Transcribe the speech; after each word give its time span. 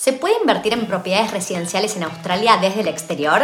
¿Se 0.00 0.14
puede 0.14 0.40
invertir 0.40 0.72
en 0.72 0.86
propiedades 0.86 1.30
residenciales 1.30 1.94
en 1.94 2.04
Australia 2.04 2.56
desde 2.56 2.80
el 2.80 2.88
exterior? 2.88 3.42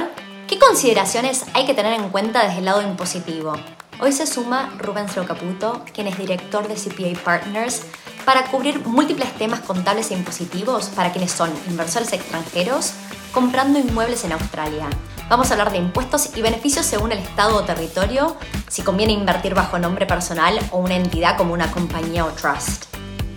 ¿Qué 0.49 0.59
consideraciones 0.59 1.45
hay 1.53 1.67
que 1.67 1.75
tener 1.75 1.93
en 1.93 2.09
cuenta 2.09 2.45
desde 2.45 2.61
el 2.61 2.65
lado 2.65 2.81
impositivo? 2.81 3.53
Hoy 4.01 4.11
se 4.11 4.27
suma 4.27 4.75
Rubens 4.79 5.13
Caputo, 5.13 5.85
quien 5.93 6.07
es 6.07 6.17
director 6.17 6.67
de 6.67 6.77
CPA 6.77 7.23
Partners, 7.23 7.83
para 8.25 8.47
cubrir 8.47 8.87
múltiples 8.87 9.31
temas 9.35 9.61
contables 9.61 10.11
e 10.11 10.15
impositivos 10.15 10.87
para 10.87 11.13
quienes 11.13 11.31
son 11.31 11.51
inversores 11.69 12.15
extranjeros 12.15 12.95
comprando 13.33 13.79
inmuebles 13.79 14.25
en 14.25 14.33
Australia. 14.33 14.89
Vamos 15.29 15.51
a 15.51 15.53
hablar 15.53 15.73
de 15.73 15.77
impuestos 15.77 16.39
y 16.39 16.41
beneficios 16.41 16.87
según 16.87 17.13
el 17.13 17.19
estado 17.19 17.59
o 17.59 17.65
territorio, 17.65 18.35
si 18.71 18.81
conviene 18.81 19.13
invertir 19.13 19.55
bajo 19.55 19.79
nombre 19.79 20.07
personal 20.07 20.59
o 20.71 20.79
una 20.79 20.97
entidad 20.97 21.37
como 21.37 21.53
una 21.53 21.71
compañía 21.71 22.25
o 22.25 22.31
trust. 22.31 22.87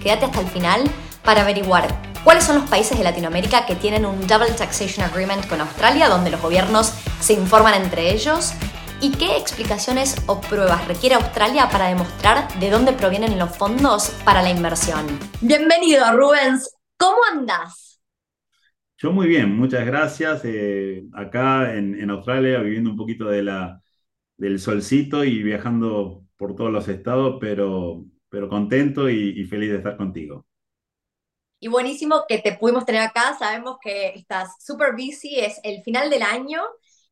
Quédate 0.01 0.23
hasta 0.23 0.39
el 0.39 0.47
final 0.47 0.89
para 1.25 1.41
averiguar 1.41 2.09
¿Cuáles 2.23 2.43
son 2.43 2.57
los 2.59 2.69
países 2.69 2.97
de 2.97 3.03
Latinoamérica 3.05 3.65
que 3.65 3.75
tienen 3.75 4.05
un 4.05 4.19
Double 4.27 4.51
Taxation 4.51 5.05
Agreement 5.05 5.47
con 5.47 5.61
Australia, 5.61 6.09
donde 6.09 6.29
los 6.29 6.41
gobiernos 6.41 6.87
se 7.21 7.33
informan 7.33 7.81
entre 7.81 8.11
ellos? 8.11 8.53
¿Y 9.01 9.11
qué 9.11 9.37
explicaciones 9.37 10.21
o 10.27 10.41
pruebas 10.41 10.85
requiere 10.85 11.15
Australia 11.15 11.69
para 11.71 11.87
demostrar 11.87 12.59
de 12.59 12.69
dónde 12.69 12.91
provienen 12.91 13.39
los 13.39 13.55
fondos 13.55 14.09
para 14.25 14.41
la 14.41 14.49
inversión? 14.49 15.05
Bienvenido, 15.39 16.11
Rubens. 16.11 16.75
¿Cómo 16.97 17.19
andas? 17.31 18.01
Yo 18.97 19.13
muy 19.13 19.27
bien, 19.27 19.55
muchas 19.55 19.85
gracias. 19.85 20.41
Eh, 20.43 21.05
acá 21.13 21.73
en, 21.73 22.09
Australia, 22.09 22.59
viviendo 22.59 22.89
un 22.89 22.97
poquito 22.97 23.29
de 23.29 23.43
la, 23.43 23.81
del 24.35 24.59
solcito 24.59 25.23
y 25.23 25.41
viajando 25.41 26.25
por 26.35 26.53
todos 26.53 26.71
los 26.71 26.89
estados, 26.89 27.37
pero, 27.39 28.03
pero 28.27 28.49
contento 28.49 29.09
y 29.09 29.45
feliz 29.45 29.70
de 29.70 29.77
estar 29.77 29.95
contigo. 29.95 30.48
Y 31.60 31.68
buenísimo 31.68 32.26
que 32.27 32.40
te 32.40 32.54
pudimos 32.54 32.85
tener 32.85 33.02
acá. 33.02 33.35
Sabemos 33.38 33.77
que 33.82 34.10
estás 34.10 34.55
súper 34.60 34.93
busy, 34.93 35.40
es 35.40 35.60
el 35.63 35.84
final 35.84 36.10
del 36.10 36.24
año 36.24 36.62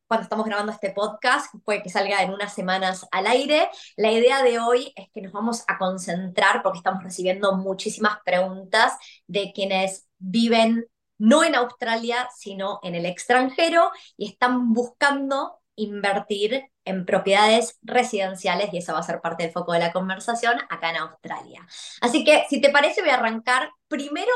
cuando 0.08 0.24
estamos 0.24 0.46
grabando 0.46 0.72
este 0.72 0.92
podcast, 0.92 1.54
puede 1.66 1.84
que 1.84 1.90
salga 1.90 2.24
en 2.24 2.34
unas 2.34 2.54
semanas 2.54 3.06
al 3.12 3.28
aire. 3.28 3.70
La 3.98 4.12
idea 4.12 4.42
de 4.42 4.58
hoy 4.58 4.94
es 4.96 5.10
que 5.14 5.22
nos 5.22 5.34
vamos 5.34 5.64
a 5.68 5.78
concentrar 5.78 6.64
porque 6.64 6.78
estamos 6.78 7.04
recibiendo 7.04 7.58
muchísimas 7.58 8.20
preguntas 8.24 8.94
de 9.28 9.52
quienes 9.54 10.08
viven 10.18 10.88
no 11.18 11.44
en 11.44 11.56
Australia, 11.56 12.30
sino 12.36 12.80
en 12.84 12.96
el 12.96 13.06
extranjero 13.06 13.92
y 14.16 14.30
están 14.30 14.72
buscando 14.72 15.60
invertir 15.78 16.64
en 16.84 17.06
propiedades 17.06 17.80
residenciales 17.84 18.74
y 18.74 18.80
eso 18.80 18.94
va 18.94 19.00
a 19.00 19.04
ser 19.04 19.22
parte 19.22 19.44
del 19.44 19.54
foco 19.54 19.74
de 19.74 19.80
la 19.80 19.94
conversación 19.94 20.56
acá 20.70 20.90
en 20.90 20.98
Australia. 20.98 21.66
Así 22.02 22.26
que 22.26 22.44
si 22.50 22.60
te 22.60 22.72
parece 22.72 23.02
voy 23.02 23.12
a 23.12 23.16
arrancar 23.16 23.70
primero 23.88 24.32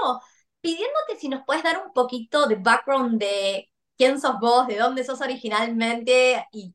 pidiéndote 0.62 1.18
si 1.20 1.28
nos 1.28 1.44
puedes 1.46 1.64
dar 1.64 1.82
un 1.86 1.92
poquito 1.94 2.48
de 2.48 2.56
background 2.56 3.20
de 3.20 3.70
quién 3.98 4.22
sos 4.22 4.40
vos, 4.40 4.68
de 4.68 4.78
dónde 4.78 5.04
sos 5.04 5.20
originalmente 5.22 6.46
y 6.52 6.74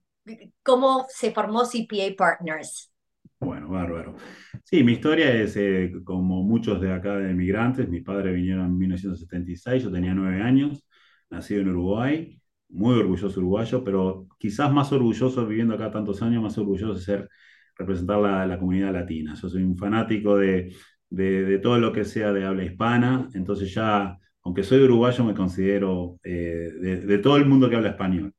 cómo 0.63 1.07
se 1.09 1.31
formó 1.31 1.65
CPA 1.65 2.15
Partners. 2.19 2.93
Bueno, 3.39 3.69
bárbaro. 3.69 4.17
Sí, 4.65 4.83
mi 4.83 4.93
historia 4.93 5.33
es 5.33 5.57
eh, 5.57 5.93
como 6.05 6.43
muchos 6.43 6.81
de 6.81 6.93
acá 6.93 7.17
de 7.17 7.31
emigrantes. 7.31 7.89
Mis 7.89 8.03
padres 8.03 8.35
vinieron 8.35 8.67
en 8.67 8.79
1976, 8.79 9.85
yo 9.85 9.93
tenía 9.93 10.15
nueve 10.15 10.43
años, 10.43 10.85
nacido 11.31 11.61
en 11.61 11.69
Uruguay 11.69 12.41
muy 12.69 12.99
orgulloso 12.99 13.41
uruguayo, 13.41 13.85
pero 13.85 14.27
quizás 14.39 14.73
más 14.73 14.93
orgulloso 14.93 15.47
viviendo 15.47 15.75
acá 15.75 15.91
tantos 15.91 16.23
años, 16.23 16.43
más 16.43 16.59
orgulloso 16.59 16.95
de 16.95 17.01
ser 17.01 17.29
representar 17.77 18.19
la, 18.21 18.47
la 18.47 18.59
comunidad 18.59 18.93
latina. 18.93 19.35
Yo 19.41 19.49
soy 19.49 19.63
un 19.63 19.77
fanático 19.77 20.37
de, 20.37 20.73
de, 21.11 21.59
todo 21.59 21.79
lo 21.79 21.93
que 21.93 22.05
sea 22.05 22.33
de 22.33 22.45
habla 22.45 22.65
hispana, 22.65 23.29
entonces 23.35 23.73
ya, 23.73 24.19
aunque 24.43 24.63
soy 24.63 24.83
uruguayo, 24.83 25.25
me 25.25 25.35
considero 25.35 26.19
eh, 26.25 26.71
de, 26.81 27.19
todo 27.19 27.37
el 27.37 27.47
mundo 27.47 27.69
que 27.69 27.77
habla 27.77 27.91
español. 27.91 28.35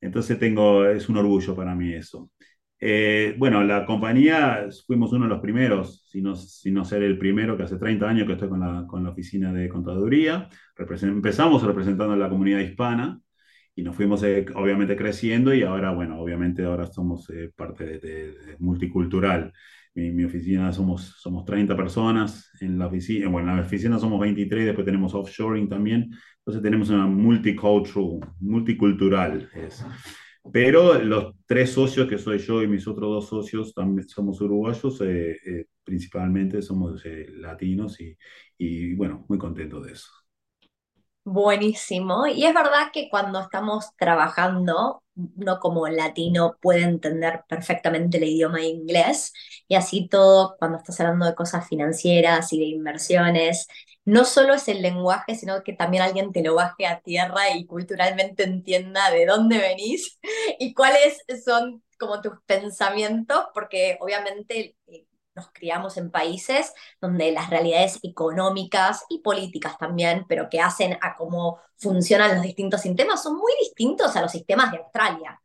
Entonces 0.00 0.38
tengo, 0.38 0.86
es 0.86 1.08
un 1.08 1.16
orgullo 1.16 1.54
para 1.56 1.74
mí 1.74 1.92
eso. 1.92 2.30
Eh, 2.80 3.34
bueno, 3.38 3.64
la 3.64 3.84
compañía 3.84 4.68
fuimos 4.86 5.12
uno 5.12 5.24
de 5.24 5.30
los 5.30 5.40
primeros, 5.40 6.06
si 6.08 6.22
no, 6.22 6.36
si 6.36 6.70
no 6.70 6.84
ser 6.84 7.02
el 7.02 7.18
primero, 7.18 7.56
que 7.56 7.64
hace 7.64 7.76
30 7.76 8.08
años 8.08 8.26
que 8.26 8.34
estoy 8.34 8.48
con 8.48 8.60
la, 8.60 8.86
con 8.86 9.02
la 9.02 9.10
oficina 9.10 9.52
de 9.52 9.68
contaduría. 9.68 10.48
empezamos 11.02 11.62
representando 11.64 12.14
a 12.14 12.16
la 12.16 12.28
comunidad 12.28 12.60
hispana, 12.60 13.20
y 13.78 13.82
nos 13.84 13.94
fuimos 13.94 14.24
eh, 14.24 14.44
obviamente 14.56 14.96
creciendo 14.96 15.54
y 15.54 15.62
ahora, 15.62 15.92
bueno, 15.92 16.20
obviamente 16.20 16.64
ahora 16.64 16.84
somos 16.88 17.30
eh, 17.30 17.52
parte 17.54 18.00
de, 18.00 18.56
multicultural. 18.58 19.52
En 19.94 20.16
mi 20.16 20.24
oficina 20.24 20.72
somos, 20.72 21.14
somos 21.20 21.44
30 21.44 21.76
personas, 21.76 22.50
en 22.60 22.76
la 22.76 22.88
oficina, 22.88 23.28
bueno, 23.28 23.50
en 23.50 23.56
la 23.58 23.62
oficina 23.62 23.96
somos 24.00 24.18
23, 24.18 24.66
después 24.66 24.84
tenemos 24.84 25.14
offshoring 25.14 25.68
también, 25.68 26.10
entonces 26.38 26.60
tenemos 26.60 26.90
una 26.90 27.06
multicultural, 27.06 28.28
multicultural. 28.40 29.48
Es. 29.54 29.86
Pero 30.52 31.00
los 31.00 31.36
tres 31.46 31.70
socios 31.70 32.08
que 32.08 32.18
soy 32.18 32.38
yo 32.38 32.64
y 32.64 32.66
mis 32.66 32.88
otros 32.88 33.08
dos 33.08 33.28
socios 33.28 33.74
también 33.74 34.08
somos 34.08 34.40
uruguayos, 34.40 35.00
eh, 35.04 35.66
principalmente 35.84 36.62
somos 36.62 37.00
latinos 37.36 38.00
y, 38.00 38.18
y 38.58 38.94
bueno, 38.94 39.24
muy 39.28 39.38
contentos 39.38 39.86
de 39.86 39.92
eso. 39.92 40.10
Buenísimo. 41.30 42.26
Y 42.26 42.46
es 42.46 42.54
verdad 42.54 42.90
que 42.92 43.08
cuando 43.10 43.40
estamos 43.40 43.94
trabajando, 43.96 45.02
uno 45.36 45.58
como 45.60 45.86
latino 45.88 46.56
puede 46.62 46.82
entender 46.84 47.42
perfectamente 47.48 48.16
el 48.18 48.24
idioma 48.24 48.62
inglés 48.62 49.32
y 49.66 49.74
así 49.74 50.08
todo 50.08 50.56
cuando 50.58 50.78
estás 50.78 50.98
hablando 51.00 51.26
de 51.26 51.34
cosas 51.34 51.68
financieras 51.68 52.52
y 52.52 52.58
de 52.60 52.64
inversiones, 52.66 53.66
no 54.06 54.24
solo 54.24 54.54
es 54.54 54.68
el 54.68 54.80
lenguaje, 54.80 55.34
sino 55.34 55.62
que 55.62 55.74
también 55.74 56.02
alguien 56.02 56.32
te 56.32 56.42
lo 56.42 56.54
baje 56.54 56.86
a 56.86 57.00
tierra 57.00 57.50
y 57.54 57.66
culturalmente 57.66 58.44
entienda 58.44 59.10
de 59.10 59.26
dónde 59.26 59.58
venís 59.58 60.18
y 60.58 60.72
cuáles 60.72 61.18
son 61.44 61.82
como 61.98 62.22
tus 62.22 62.34
pensamientos, 62.46 63.46
porque 63.52 63.98
obviamente 64.00 64.76
eh, 64.86 65.06
nos 65.38 65.50
criamos 65.52 65.96
en 65.96 66.10
países 66.10 66.74
donde 67.00 67.32
las 67.32 67.48
realidades 67.48 67.98
económicas 68.02 69.04
y 69.08 69.20
políticas 69.20 69.78
también, 69.78 70.26
pero 70.28 70.48
que 70.50 70.60
hacen 70.60 70.98
a 71.00 71.16
cómo 71.16 71.60
funcionan 71.76 72.34
los 72.34 72.42
distintos 72.42 72.82
sistemas, 72.82 73.22
son 73.22 73.36
muy 73.36 73.52
distintos 73.60 74.16
a 74.16 74.22
los 74.22 74.32
sistemas 74.32 74.72
de 74.72 74.78
Australia. 74.78 75.40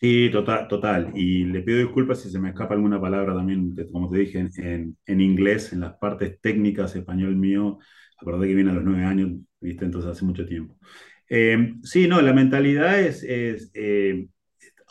Sí, 0.00 0.30
total, 0.32 0.66
total. 0.66 1.12
Y 1.14 1.44
le 1.44 1.62
pido 1.62 1.78
disculpas 1.78 2.20
si 2.20 2.28
se 2.28 2.40
me 2.40 2.48
escapa 2.48 2.74
alguna 2.74 3.00
palabra 3.00 3.34
también, 3.34 3.76
como 3.92 4.10
te 4.10 4.18
dije, 4.18 4.48
en, 4.56 5.20
inglés, 5.20 5.72
en 5.72 5.80
las 5.80 5.94
partes 5.94 6.40
técnicas, 6.40 6.96
español 6.96 7.36
mío, 7.36 7.78
acordé 8.20 8.48
que 8.48 8.54
viene 8.54 8.72
a 8.72 8.74
los 8.74 8.82
nueve 8.84 9.04
años, 9.04 9.30
viste, 9.60 9.84
entonces 9.84 10.10
hace 10.10 10.24
mucho 10.24 10.44
tiempo. 10.44 10.76
Eh, 11.28 11.76
sí, 11.84 12.08
no, 12.08 12.20
la 12.20 12.32
mentalidad 12.32 12.98
es, 12.98 13.22
es 13.22 13.70
eh, 13.74 14.26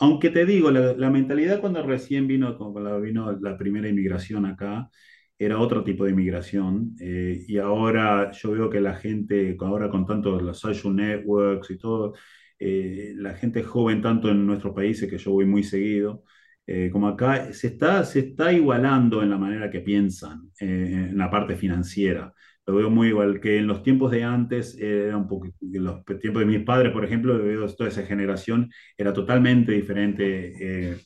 aunque 0.02 0.30
te 0.30 0.44
digo, 0.44 0.70
la, 0.72 1.10
mentalidad 1.10 1.60
cuando 1.60 1.80
recién 1.84 2.26
vino, 2.26 2.56
cuando 2.58 3.00
vino 3.00 3.32
la 3.40 3.56
primera 3.56 3.88
inmigración 3.88 4.46
acá, 4.46 4.90
era 5.38 5.60
otro 5.60 5.84
tipo 5.84 6.04
de 6.04 6.10
inmigración. 6.10 6.96
Eh, 7.00 7.44
y 7.46 7.58
ahora 7.58 8.32
yo 8.32 8.50
veo 8.52 8.68
que 8.70 8.80
la 8.80 8.96
gente, 8.96 9.56
ahora 9.60 9.88
con 9.90 10.04
tantos 10.04 10.42
los 10.42 10.58
social 10.58 10.96
networks 10.96 11.70
y 11.70 11.78
todo, 11.78 12.14
eh, 12.58 13.12
la 13.16 13.34
gente 13.34 13.62
joven, 13.62 14.02
tanto 14.02 14.28
en 14.30 14.44
nuestros 14.44 14.74
países, 14.74 15.08
que 15.08 15.18
yo 15.18 15.30
voy 15.32 15.46
muy 15.46 15.62
seguido, 15.62 16.24
eh, 16.66 16.90
como 16.90 17.06
acá, 17.08 17.52
se 17.52 17.68
está, 17.68 18.04
se 18.04 18.20
está 18.20 18.52
igualando 18.52 19.22
en 19.22 19.30
la 19.30 19.38
manera 19.38 19.70
que 19.70 19.80
piensan, 19.80 20.50
en 20.58 21.16
la 21.16 21.30
parte 21.30 21.56
financiera 21.56 22.32
lo 22.66 22.76
veo 22.76 22.90
muy 22.90 23.08
igual 23.08 23.40
que 23.40 23.58
en 23.58 23.66
los 23.66 23.82
tiempos 23.82 24.12
de 24.12 24.22
antes, 24.22 24.78
era 24.78 25.16
un 25.16 25.26
poco, 25.26 25.46
en 25.46 25.84
los 25.84 26.04
tiempos 26.20 26.40
de 26.40 26.46
mis 26.46 26.62
padres, 26.64 26.92
por 26.92 27.04
ejemplo, 27.04 27.36
veo 27.42 27.66
toda 27.74 27.88
esa 27.88 28.04
generación, 28.04 28.70
era 28.96 29.12
totalmente 29.12 29.72
diferente 29.72 30.54
eh, 30.60 30.96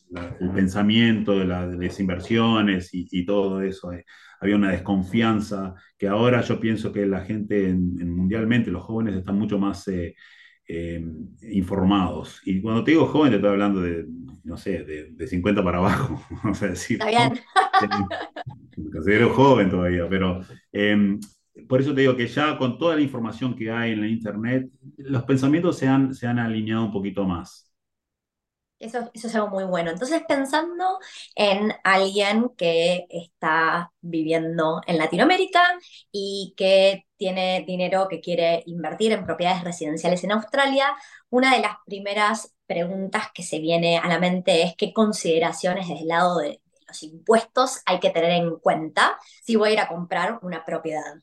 el 0.41 0.51
pensamiento 0.51 1.39
de, 1.39 1.47
las 1.47 2.01
inversiones 2.01 2.91
y, 2.93 3.25
todo 3.25 3.63
eso. 3.63 3.93
Eh. 3.93 4.05
Había 4.41 4.57
una 4.57 4.71
desconfianza 4.71 5.75
que 5.97 6.09
ahora 6.09 6.43
yo 6.43 6.61
pienso 6.61 6.93
que 6.93 7.07
la 7.07 7.21
gente 7.21 7.73
mundialmente, 7.73 8.71
los 8.71 8.85
jóvenes 8.85 9.17
están 9.17 9.39
mucho 9.39 9.59
más 9.59 9.89
eh, 9.89 10.15
informados. 11.43 12.43
Y 12.45 12.61
cuando 12.61 12.85
te 12.85 12.91
digo 12.91 13.07
joven, 13.07 13.31
te 13.31 13.37
estoy 13.37 13.53
hablando 13.53 13.81
de, 13.81 14.05
no 14.45 14.59
sé, 14.59 14.85
de, 14.85 15.27
50 15.27 15.65
para 15.65 15.79
abajo. 15.79 16.23
o 16.45 16.55
sea, 16.55 16.69
decir, 16.69 16.99
Está 17.01 17.07
bien. 17.07 17.43
Me 18.77 18.91
considero 18.91 19.33
joven 19.33 19.71
todavía, 19.71 20.07
pero 20.09 20.43
em, 20.71 21.19
por 21.69 21.81
eso 21.81 21.95
te 21.95 22.03
digo 22.03 22.17
que 22.17 22.27
ya 22.27 22.59
con 22.59 22.79
toda 22.79 22.97
la 22.97 23.03
información 23.03 23.57
que 23.57 23.71
hay 23.71 23.93
en 23.93 24.01
la 24.01 24.09
Internet, 24.09 24.71
los 24.99 25.25
pensamientos 25.25 25.79
se 25.79 25.89
han, 25.89 26.15
se 26.15 26.27
han 26.27 26.39
alineado 26.39 26.85
un 26.85 26.93
poquito 26.93 27.25
más. 27.25 27.73
Eso, 28.79 29.11
eso, 29.15 29.29
es 29.29 29.35
algo 29.35 29.49
muy 29.49 29.65
bueno. 29.65 29.91
Entonces, 29.91 30.23
pensando 30.29 30.99
en 31.35 31.73
alguien 31.83 32.51
que 32.59 33.07
está 33.09 33.91
viviendo 34.03 34.83
en 34.87 34.99
Latinoamérica 34.99 35.63
y 36.13 36.53
que 36.59 37.07
tiene 37.17 37.65
dinero 37.67 38.07
que 38.09 38.21
quiere 38.21 38.63
invertir 38.67 39.13
en 39.13 39.25
propiedades 39.25 39.65
residenciales 39.65 40.23
en 40.25 40.33
Australia, 40.33 40.95
una 41.31 41.55
de 41.55 41.63
las 41.63 41.77
primeras 41.87 42.55
preguntas 42.67 43.29
que 43.35 43.43
se 43.43 43.61
viene 43.61 43.97
a 43.99 44.09
la 44.09 44.19
mente 44.19 44.63
es 44.63 44.75
qué 44.77 44.93
consideraciones 44.93 45.89
desde 45.89 46.03
el 46.03 46.09
lado 46.09 46.39
de 46.39 46.61
los 46.87 47.03
impuestos 47.03 47.81
hay 47.87 47.99
que 48.01 48.11
tener 48.11 48.33
en 48.33 48.59
cuenta 48.59 49.19
si 49.43 49.57
voy 49.57 49.71
a 49.71 49.73
ir 49.73 49.81
a 49.81 49.89
comprar 49.89 50.39
una 50.43 50.65
propiedad. 50.65 51.17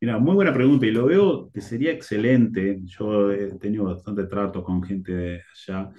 Mira, 0.00 0.18
muy 0.18 0.34
buena 0.34 0.54
pregunta 0.54 0.86
y 0.86 0.90
lo 0.92 1.06
veo 1.06 1.50
que 1.52 1.60
sería 1.60 1.92
excelente. 1.92 2.80
Yo 2.84 3.30
he 3.30 3.58
tenido 3.58 3.84
bastante 3.84 4.24
trato 4.24 4.64
con 4.64 4.82
gente 4.82 5.12
de 5.12 5.42
allá 5.52 5.90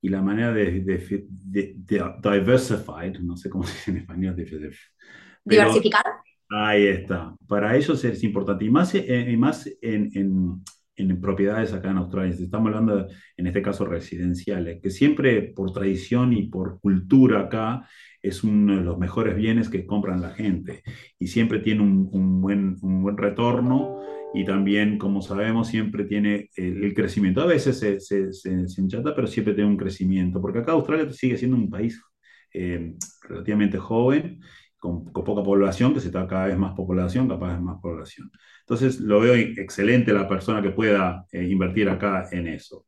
y 0.00 0.08
la 0.08 0.22
manera 0.22 0.52
de, 0.52 0.80
de, 0.80 1.26
de, 1.28 1.74
de 1.76 2.12
diversified, 2.22 3.18
no 3.18 3.36
sé 3.36 3.50
cómo 3.50 3.64
se 3.66 3.74
dice 3.74 3.90
en 3.90 3.96
español, 3.96 4.34
pero 4.36 4.70
diversificar. 5.44 6.04
Ahí 6.50 6.86
está. 6.86 7.34
Para 7.48 7.76
ellos 7.76 8.02
es 8.04 8.22
importante 8.22 8.64
y 8.64 8.70
más, 8.70 8.94
eh, 8.94 9.26
y 9.28 9.36
más 9.36 9.68
en, 9.82 10.08
en, 10.14 10.62
en, 10.94 11.20
propiedades 11.20 11.72
acá 11.72 11.90
en 11.90 11.98
Australia. 11.98 12.36
Estamos 12.38 12.68
hablando, 12.68 13.08
en 13.36 13.46
este 13.46 13.60
caso, 13.60 13.84
residenciales, 13.84 14.80
que 14.80 14.90
siempre 14.90 15.42
por 15.42 15.72
tradición 15.72 16.32
y 16.32 16.44
por 16.48 16.80
cultura 16.80 17.40
acá 17.40 17.88
es 18.22 18.44
uno 18.44 18.76
de 18.76 18.82
los 18.82 18.98
mejores 18.98 19.36
bienes 19.36 19.68
que 19.68 19.86
compran 19.86 20.20
la 20.20 20.30
gente 20.30 20.82
y 21.18 21.28
siempre 21.28 21.60
tiene 21.60 21.82
un, 21.82 22.08
un 22.12 22.40
buen, 22.40 22.76
un 22.82 23.02
buen 23.02 23.16
retorno 23.16 23.98
y 24.34 24.44
también, 24.44 24.98
como 24.98 25.22
sabemos, 25.22 25.68
siempre 25.68 26.04
tiene 26.04 26.50
el, 26.54 26.92
crecimiento. 26.94 27.40
A 27.40 27.46
veces 27.46 27.78
se, 27.78 28.00
se, 28.00 28.32
se, 28.32 28.50
enchata, 28.80 29.14
pero 29.14 29.26
siempre 29.26 29.54
tiene 29.54 29.70
un 29.70 29.76
crecimiento, 29.76 30.40
porque 30.40 30.58
acá 30.58 30.72
Australia 30.72 31.10
sigue 31.12 31.36
siendo 31.36 31.56
un 31.56 31.70
país 31.70 32.00
eh, 32.52 32.94
relativamente 33.22 33.78
joven, 33.78 34.40
con, 34.76 35.04
poca 35.12 35.42
población, 35.42 35.94
que 35.94 36.00
se 36.00 36.08
está 36.08 36.26
cada 36.26 36.46
vez 36.46 36.58
más 36.58 36.74
población, 36.74 37.26
cada 37.26 37.52
vez 37.52 37.60
más 37.60 37.80
población. 37.80 38.30
Entonces, 38.60 39.00
lo 39.00 39.20
veo 39.20 39.34
excelente 39.34 40.12
la 40.12 40.28
persona 40.28 40.60
que 40.62 40.70
pueda 40.70 41.24
eh, 41.32 41.44
invertir 41.44 41.88
acá 41.88 42.28
en 42.30 42.48
eso. 42.48 42.84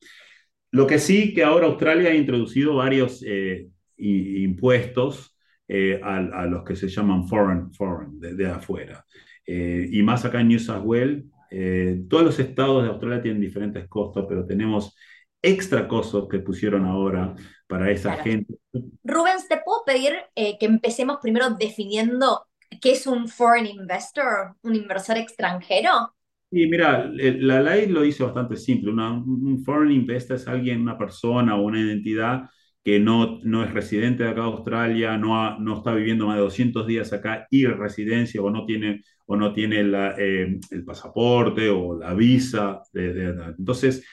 Lo 0.72 0.86
que 0.86 0.98
sí 0.98 1.34
que 1.34 1.42
ahora 1.42 1.66
Australia 1.66 2.10
ha 2.10 2.14
introducido 2.14 2.76
varios 2.76 3.24
eh, 3.26 3.66
impuestos 4.00 5.36
eh, 5.68 6.00
a, 6.02 6.16
a, 6.16 6.46
los 6.46 6.64
que 6.64 6.76
se 6.76 6.88
llaman 6.88 7.26
foreign, 7.28 7.72
foreign 7.72 8.18
de, 8.20 8.34
de 8.34 8.46
afuera. 8.46 9.04
Eh, 9.46 9.88
y 9.90 10.02
más 10.02 10.24
acá 10.24 10.40
en 10.40 10.48
New 10.48 10.58
South 10.58 10.82
Wales, 10.84 11.24
eh, 11.50 12.02
todos 12.08 12.24
los 12.24 12.38
estados 12.38 12.82
de 12.82 12.88
Australia 12.90 13.22
tienen 13.22 13.40
diferentes 13.40 13.88
costos, 13.88 14.26
pero 14.28 14.46
tenemos 14.46 14.96
extra 15.42 15.88
costos 15.88 16.28
que 16.28 16.40
pusieron 16.40 16.84
ahora 16.84 17.34
para 17.66 17.90
esa 17.90 18.12
Claro. 18.12 18.22
gente. 18.24 18.54
Rubens, 19.02 19.48
¿te 19.48 19.58
puedo 19.58 19.82
pedir 19.84 20.12
eh, 20.34 20.58
que 20.58 20.66
empecemos 20.66 21.18
primero 21.22 21.50
definiendo 21.50 22.46
qué 22.80 22.92
es 22.92 23.06
un 23.06 23.28
foreign 23.28 23.66
investor, 23.66 24.54
un 24.62 24.74
inversor 24.76 25.16
extranjero? 25.16 26.14
Y 26.52 26.66
mira, 26.66 27.06
la 27.14 27.60
ley 27.62 27.86
lo 27.86 28.02
dice 28.02 28.24
bastante 28.24 28.56
simple. 28.56 28.90
Una- 28.92 29.12
un 29.12 29.62
foreign 29.64 29.92
investor 29.92 30.36
es 30.36 30.48
alguien, 30.48 30.80
una 30.80 30.98
persona 30.98 31.56
o 31.56 31.62
una 31.62 31.80
entidad 31.80 32.42
que 32.84 32.98
no, 33.00 33.38
no 33.42 33.62
es 33.64 33.72
residente 33.74 34.22
de 34.24 34.30
acá 34.30 34.40
de 34.42 34.46
Australia, 34.46 35.16
no, 35.18 35.42
ha- 35.42 35.58
no 35.60 35.78
está 35.78 35.92
viviendo 35.94 36.26
más 36.26 36.36
de 36.36 36.42
200 36.42 36.86
días 36.86 37.12
acá 37.12 37.46
y 37.50 37.66
residencia 37.66 38.40
o 38.42 38.50
no 38.50 38.64
tiene, 38.66 39.02
o 39.26 39.36
no 39.36 39.52
tiene 39.52 39.84
la, 39.84 40.14
eh, 40.18 40.58
el 40.70 40.84
pasaporte 40.84 41.68
o 41.68 41.98
la 41.98 42.14
visa. 42.14 42.82
de- 42.92 43.12
de- 43.14 43.54
entonces, 43.58 44.04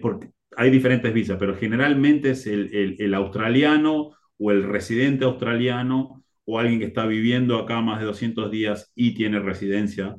porque 0.00 0.30
hay 0.56 0.70
diferentes 0.70 1.12
visas, 1.12 1.36
pero 1.38 1.56
generalmente 1.56 2.30
es 2.30 2.46
el, 2.46 2.74
el- 2.74 2.96
el 2.98 3.14
australiano 3.14 4.10
o 4.38 4.50
el 4.52 4.62
residente 4.64 5.24
australiano 5.24 6.22
o 6.44 6.58
alguien 6.58 6.78
que 6.78 6.86
está 6.86 7.06
viviendo 7.06 7.56
acá 7.58 7.80
más 7.80 7.98
de 8.00 8.06
200 8.06 8.50
días 8.50 8.92
y 8.94 9.14
tiene 9.14 9.40
residencia 9.40 10.16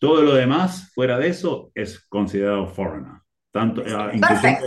todo 0.00 0.22
lo 0.22 0.34
demás, 0.34 0.92
fuera 0.94 1.18
de 1.18 1.28
eso, 1.28 1.72
es 1.74 1.98
considerado 2.08 2.68
foreigner. 2.68 3.14
Tanto, 3.50 3.82
eh, 3.84 4.10
incluyendo, 4.14 4.60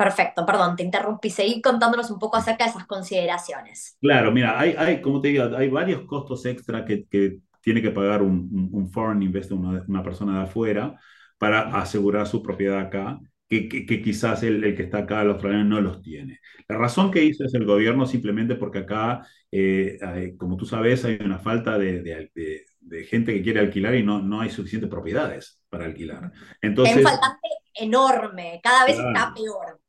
Perfecto, 0.00 0.46
perdón, 0.46 0.76
te 0.76 0.82
interrumpí. 0.82 1.28
Seguí 1.28 1.60
contándonos 1.60 2.10
un 2.10 2.18
poco 2.18 2.38
acerca 2.38 2.64
de 2.64 2.70
esas 2.70 2.86
consideraciones. 2.86 3.98
claro, 4.00 4.32
mira, 4.32 4.58
hay, 4.58 4.74
hay, 4.78 5.02
como 5.02 5.20
te 5.20 5.28
digo, 5.28 5.54
hay 5.54 5.68
varios 5.68 6.06
costos 6.06 6.46
extra 6.46 6.86
que, 6.86 7.04
que 7.04 7.40
tiene 7.60 7.82
que 7.82 7.90
pagar 7.90 8.22
un, 8.22 8.48
un, 8.50 8.70
un 8.72 8.90
foreign 8.90 9.22
investor, 9.22 9.58
una, 9.58 9.84
una, 9.86 10.02
persona 10.02 10.38
de 10.38 10.44
afuera, 10.44 10.98
para 11.36 11.76
asegurar 11.78 12.26
su 12.26 12.42
propiedad 12.42 12.78
acá, 12.78 13.20
que, 13.46 13.68
que, 13.68 13.84
que 13.84 14.00
quizás 14.00 14.42
el, 14.42 14.64
el, 14.64 14.74
que 14.74 14.84
está 14.84 15.00
acá, 15.00 15.20
el 15.20 15.32
australiano, 15.32 15.68
no 15.68 15.80
los 15.82 16.00
tiene. 16.00 16.40
La 16.66 16.78
razón 16.78 17.10
que 17.10 17.22
hizo 17.22 17.44
es 17.44 17.52
el 17.52 17.66
gobierno 17.66 18.06
simplemente 18.06 18.54
porque 18.54 18.78
acá, 18.78 19.26
eh, 19.52 19.98
hay, 20.00 20.34
como 20.38 20.56
tú 20.56 20.64
sabes, 20.64 21.04
hay 21.04 21.18
una 21.22 21.40
falta 21.40 21.76
de, 21.76 22.00
de, 22.00 22.30
de 22.34 22.64
de 22.80 23.04
gente 23.04 23.32
que 23.32 23.42
quiere 23.42 23.60
alquilar 23.60 23.94
y 23.94 24.02
no, 24.02 24.20
no 24.20 24.40
hay 24.40 24.50
suficientes 24.50 24.90
propiedades 24.90 25.62
para 25.68 25.84
alquilar. 25.84 26.32
Entonces, 26.60 26.96
Hay 26.96 27.02
un 27.02 27.08
faltante 27.08 27.48
enorme, 27.74 28.60
cada 28.62 28.84
vez 28.84 28.96
claro. 28.96 29.10
está 29.10 29.34
peor. 29.34 29.79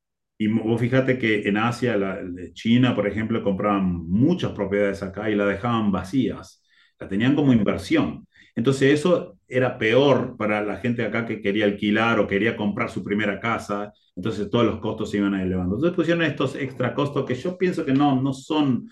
Y 0.41 0.47
vos 0.47 0.81
fíjate 0.81 1.19
que 1.19 1.47
en 1.47 1.55
Asia, 1.55 1.95
China, 2.53 2.95
por 2.95 3.05
ejemplo, 3.05 3.43
compraban 3.43 4.09
muchas 4.09 4.53
propiedades 4.53 5.03
acá 5.03 5.29
y 5.29 5.35
la 5.35 5.45
dejaban 5.45 5.91
vacías, 5.91 6.63
la 6.99 7.07
tenían 7.07 7.35
como 7.35 7.53
inversión. 7.53 8.25
Entonces 8.55 8.91
eso 8.91 9.37
era 9.47 9.77
peor 9.77 10.35
para 10.37 10.63
la 10.63 10.77
gente 10.77 11.05
acá 11.05 11.27
que 11.27 11.43
quería 11.43 11.65
alquilar 11.65 12.19
o 12.19 12.25
quería 12.25 12.57
comprar 12.57 12.89
su 12.89 13.03
primera 13.03 13.39
casa, 13.39 13.93
entonces 14.15 14.49
todos 14.49 14.65
los 14.65 14.79
costos 14.79 15.11
se 15.11 15.17
iban 15.17 15.35
elevando. 15.35 15.75
Entonces 15.75 15.95
pusieron 15.95 16.23
estos 16.23 16.55
extra 16.55 16.95
costos 16.95 17.23
que 17.23 17.35
yo 17.35 17.55
pienso 17.55 17.85
que 17.85 17.93
no, 17.93 18.19
no 18.19 18.33
son, 18.33 18.89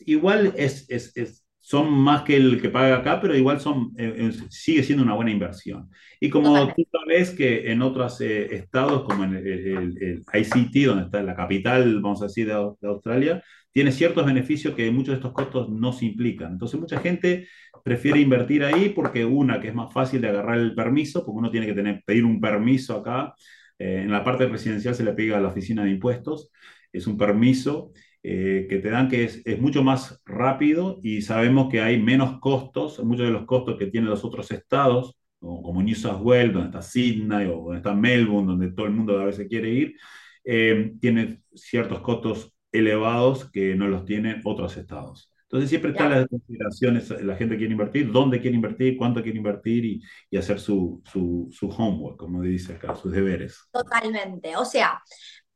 igual 0.00 0.54
es, 0.56 0.90
es, 0.90 1.16
es 1.16 1.46
son 1.70 1.92
más 1.92 2.22
que 2.22 2.34
el 2.34 2.60
que 2.60 2.68
paga 2.68 2.96
acá, 2.96 3.20
pero 3.20 3.36
igual 3.36 3.60
son, 3.60 3.92
eh, 3.96 4.32
sigue 4.48 4.82
siendo 4.82 5.04
una 5.04 5.14
buena 5.14 5.30
inversión. 5.30 5.88
Y 6.18 6.28
como 6.28 6.48
Totalmente. 6.48 6.82
tú 6.82 6.88
sabes 6.90 7.30
que 7.30 7.70
en 7.70 7.80
otros 7.80 8.20
eh, 8.22 8.56
estados, 8.56 9.04
como 9.04 9.22
en 9.22 9.36
el, 9.36 9.46
el, 9.46 10.02
el, 10.02 10.22
ICT, 10.34 10.86
donde 10.88 11.04
está 11.04 11.22
la 11.22 11.36
capital, 11.36 12.00
vamos 12.00 12.22
a 12.22 12.24
decir, 12.24 12.48
de, 12.48 12.54
de, 12.54 12.88
Australia, 12.88 13.44
tiene 13.70 13.92
ciertos 13.92 14.26
beneficios 14.26 14.74
que 14.74 14.90
muchos 14.90 15.12
de 15.12 15.18
estos 15.18 15.32
costos 15.32 15.68
no 15.68 15.92
se 15.92 16.06
implican. 16.06 16.54
Entonces 16.54 16.80
mucha 16.80 16.98
gente 16.98 17.46
prefiere 17.84 18.18
invertir 18.18 18.64
ahí 18.64 18.88
porque 18.88 19.24
una, 19.24 19.60
que 19.60 19.68
es 19.68 19.74
más 19.74 19.94
fácil 19.94 20.20
de 20.22 20.28
agarrar 20.28 20.58
el 20.58 20.74
permiso, 20.74 21.24
porque 21.24 21.38
uno 21.38 21.52
tiene 21.52 21.66
que 21.68 21.74
tener, 21.74 22.02
pedir 22.04 22.24
un 22.24 22.40
permiso 22.40 22.96
acá. 22.96 23.32
Eh, 23.78 24.00
en 24.02 24.10
la 24.10 24.24
parte 24.24 24.48
residencial 24.48 24.96
se 24.96 25.04
le 25.04 25.12
pide 25.12 25.36
a 25.36 25.40
la 25.40 25.48
oficina 25.50 25.84
de 25.84 25.90
impuestos, 25.92 26.50
es 26.92 27.06
un 27.06 27.16
permiso 27.16 27.92
eh, 28.22 28.66
que 28.68 28.78
te 28.78 28.90
dan 28.90 29.08
que 29.08 29.24
es, 29.24 29.42
es, 29.46 29.60
mucho 29.60 29.82
más 29.82 30.20
rápido 30.26 30.98
y 31.02 31.22
sabemos 31.22 31.70
que 31.70 31.80
hay 31.80 32.00
menos 32.00 32.38
costos, 32.40 33.02
muchos 33.02 33.26
de 33.26 33.32
los 33.32 33.46
costos 33.46 33.78
que 33.78 33.86
tienen 33.86 34.10
los 34.10 34.24
otros 34.24 34.50
estados, 34.50 35.16
como, 35.38 35.82
New 35.82 35.94
South 35.94 36.20
Wales, 36.20 36.52
donde 36.52 36.68
está 36.68 36.82
Sydney 36.82 37.46
o 37.46 37.62
donde 37.64 37.78
está 37.78 37.94
Melbourne, 37.94 38.46
donde 38.46 38.72
todo 38.72 38.86
el 38.86 38.92
mundo 38.92 39.18
a 39.18 39.24
veces 39.24 39.48
quiere 39.48 39.70
ir, 39.70 39.96
eh, 40.44 40.92
tienen 41.00 41.42
ciertos 41.54 42.00
costos 42.00 42.54
elevados 42.72 43.50
que 43.50 43.74
no 43.74 43.88
los 43.88 44.04
tienen 44.04 44.42
otros 44.44 44.76
estados. 44.76 45.32
Entonces 45.44 45.68
siempre 45.68 45.90
están 45.90 46.10
las 46.10 46.28
consideraciones, 46.28 47.10
la 47.24 47.34
gente 47.34 47.56
quiere 47.56 47.72
invertir, 47.72 48.12
dónde 48.12 48.40
quiere 48.40 48.54
invertir, 48.54 48.96
cuánto 48.96 49.20
quiere 49.20 49.38
invertir 49.38 49.84
y, 49.84 50.02
y 50.30 50.36
hacer 50.36 50.60
su, 50.60 51.02
su, 51.10 51.48
su, 51.50 51.68
homework, 51.70 52.16
como 52.16 52.40
dice 52.42 52.74
acá, 52.74 52.94
sus 52.94 53.10
deberes. 53.10 53.58
Totalmente. 53.72 54.56
O 54.56 54.64
sea, 54.64 55.02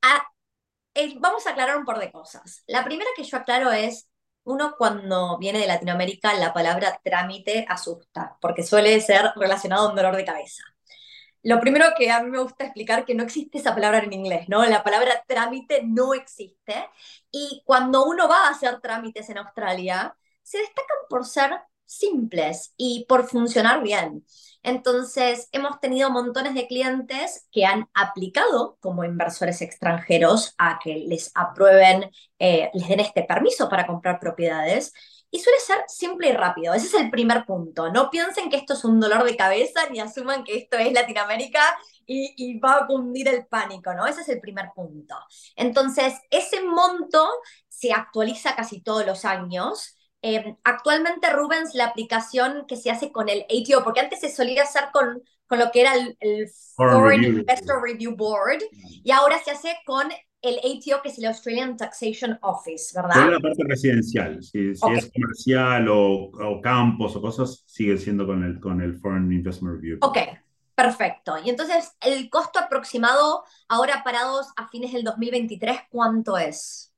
a, 0.02 0.22
eh, 0.94 1.14
vamos 1.18 1.46
a 1.46 1.50
aclarar 1.50 1.76
un 1.76 1.84
par 1.84 1.98
de 1.98 2.10
cosas. 2.10 2.62
La 2.66 2.84
primera 2.84 3.10
que 3.16 3.24
yo 3.24 3.36
aclaro 3.36 3.72
es, 3.72 4.08
uno 4.44 4.74
cuando 4.76 5.38
viene 5.38 5.58
de 5.58 5.66
Latinoamérica, 5.66 6.34
la 6.34 6.52
palabra 6.52 7.00
trámite 7.02 7.64
asusta, 7.68 8.36
porque 8.40 8.62
suele 8.62 9.00
ser 9.00 9.32
relacionado 9.36 9.86
a 9.86 9.90
un 9.90 9.96
dolor 9.96 10.16
de 10.16 10.24
cabeza. 10.24 10.62
Lo 11.42 11.60
primero 11.60 11.86
que 11.96 12.10
a 12.10 12.22
mí 12.22 12.30
me 12.30 12.40
gusta 12.40 12.64
explicar 12.64 13.04
que 13.04 13.14
no 13.14 13.22
existe 13.22 13.58
esa 13.58 13.74
palabra 13.74 13.98
en 13.98 14.12
inglés, 14.12 14.48
¿no? 14.48 14.64
La 14.64 14.82
palabra 14.82 15.22
trámite 15.26 15.82
no 15.84 16.14
existe. 16.14 16.88
Y 17.30 17.62
cuando 17.66 18.04
uno 18.06 18.28
va 18.28 18.46
a 18.46 18.50
hacer 18.50 18.80
trámites 18.80 19.28
en 19.28 19.38
Australia, 19.38 20.16
se 20.42 20.58
destacan 20.58 20.96
por 21.08 21.26
ser 21.26 21.50
simples 21.84 22.72
y 22.78 23.04
por 23.06 23.26
funcionar 23.28 23.82
bien. 23.82 24.24
Entonces, 24.64 25.48
hemos 25.52 25.78
tenido 25.78 26.10
montones 26.10 26.54
de 26.54 26.66
clientes 26.66 27.46
que 27.52 27.66
han 27.66 27.88
aplicado 27.94 28.78
como 28.80 29.04
inversores 29.04 29.60
extranjeros 29.62 30.54
a 30.58 30.78
que 30.82 31.04
les 31.06 31.30
aprueben, 31.34 32.10
eh, 32.38 32.70
les 32.72 32.88
den 32.88 33.00
este 33.00 33.24
permiso 33.24 33.68
para 33.68 33.86
comprar 33.86 34.18
propiedades. 34.18 34.92
Y 35.30 35.40
suele 35.40 35.58
ser 35.60 35.78
simple 35.88 36.28
y 36.28 36.32
rápido. 36.32 36.72
Ese 36.74 36.86
es 36.86 36.94
el 36.94 37.10
primer 37.10 37.44
punto. 37.44 37.92
No 37.92 38.08
piensen 38.08 38.48
que 38.48 38.56
esto 38.56 38.72
es 38.72 38.84
un 38.84 39.00
dolor 39.00 39.24
de 39.24 39.36
cabeza 39.36 39.80
ni 39.90 40.00
asuman 40.00 40.44
que 40.44 40.56
esto 40.56 40.78
es 40.78 40.92
Latinoamérica 40.92 41.60
y, 42.06 42.32
y 42.36 42.58
va 42.58 42.76
a 42.76 42.86
cundir 42.86 43.28
el 43.28 43.46
pánico, 43.46 43.92
¿no? 43.94 44.06
Ese 44.06 44.22
es 44.22 44.28
el 44.28 44.40
primer 44.40 44.70
punto. 44.74 45.16
Entonces, 45.56 46.14
ese 46.30 46.62
monto 46.62 47.28
se 47.68 47.92
actualiza 47.92 48.54
casi 48.56 48.80
todos 48.80 49.04
los 49.04 49.24
años. 49.24 49.93
Eh, 50.26 50.56
actualmente, 50.64 51.30
Rubens, 51.34 51.74
la 51.74 51.84
aplicación 51.84 52.64
que 52.66 52.76
se 52.76 52.90
hace 52.90 53.12
con 53.12 53.28
el 53.28 53.42
ATO, 53.42 53.84
porque 53.84 54.00
antes 54.00 54.20
se 54.20 54.30
solía 54.30 54.62
hacer 54.62 54.84
con, 54.90 55.22
con 55.46 55.58
lo 55.58 55.70
que 55.70 55.82
era 55.82 55.94
el, 55.96 56.16
el 56.18 56.48
Foreign, 56.74 56.98
Foreign 56.98 57.24
Investor 57.24 57.82
Review 57.82 58.16
Board, 58.16 58.62
y 58.72 59.10
ahora 59.10 59.36
se 59.44 59.50
hace 59.50 59.76
con 59.84 60.06
el 60.40 60.58
ATO, 60.60 61.02
que 61.02 61.10
es 61.10 61.18
el 61.18 61.26
Australian 61.26 61.76
Taxation 61.76 62.38
Office, 62.40 62.98
¿verdad? 62.98 63.16
Solo 63.16 63.32
la 63.32 63.40
parte 63.40 63.64
residencial. 63.68 64.42
Si, 64.42 64.74
si 64.74 64.82
okay. 64.82 64.96
es 64.96 65.12
comercial 65.12 65.88
o, 65.90 66.30
o, 66.30 66.60
campos 66.62 67.14
o 67.16 67.20
cosas, 67.20 67.62
sigue 67.66 67.98
siendo 67.98 68.26
con 68.26 68.42
el, 68.44 68.58
con 68.60 68.80
el 68.80 68.94
Foreign 68.94 69.30
Investment 69.30 69.74
Review. 69.74 69.98
Ok, 70.00 70.16
perfecto. 70.74 71.34
Y 71.44 71.50
entonces, 71.50 71.92
el 72.00 72.30
costo 72.30 72.60
aproximado, 72.60 73.44
ahora 73.68 74.00
parados 74.02 74.46
a 74.56 74.68
fines 74.68 74.94
del 74.94 75.04
2023, 75.04 75.80
¿cuánto 75.90 76.38
es? 76.38 76.93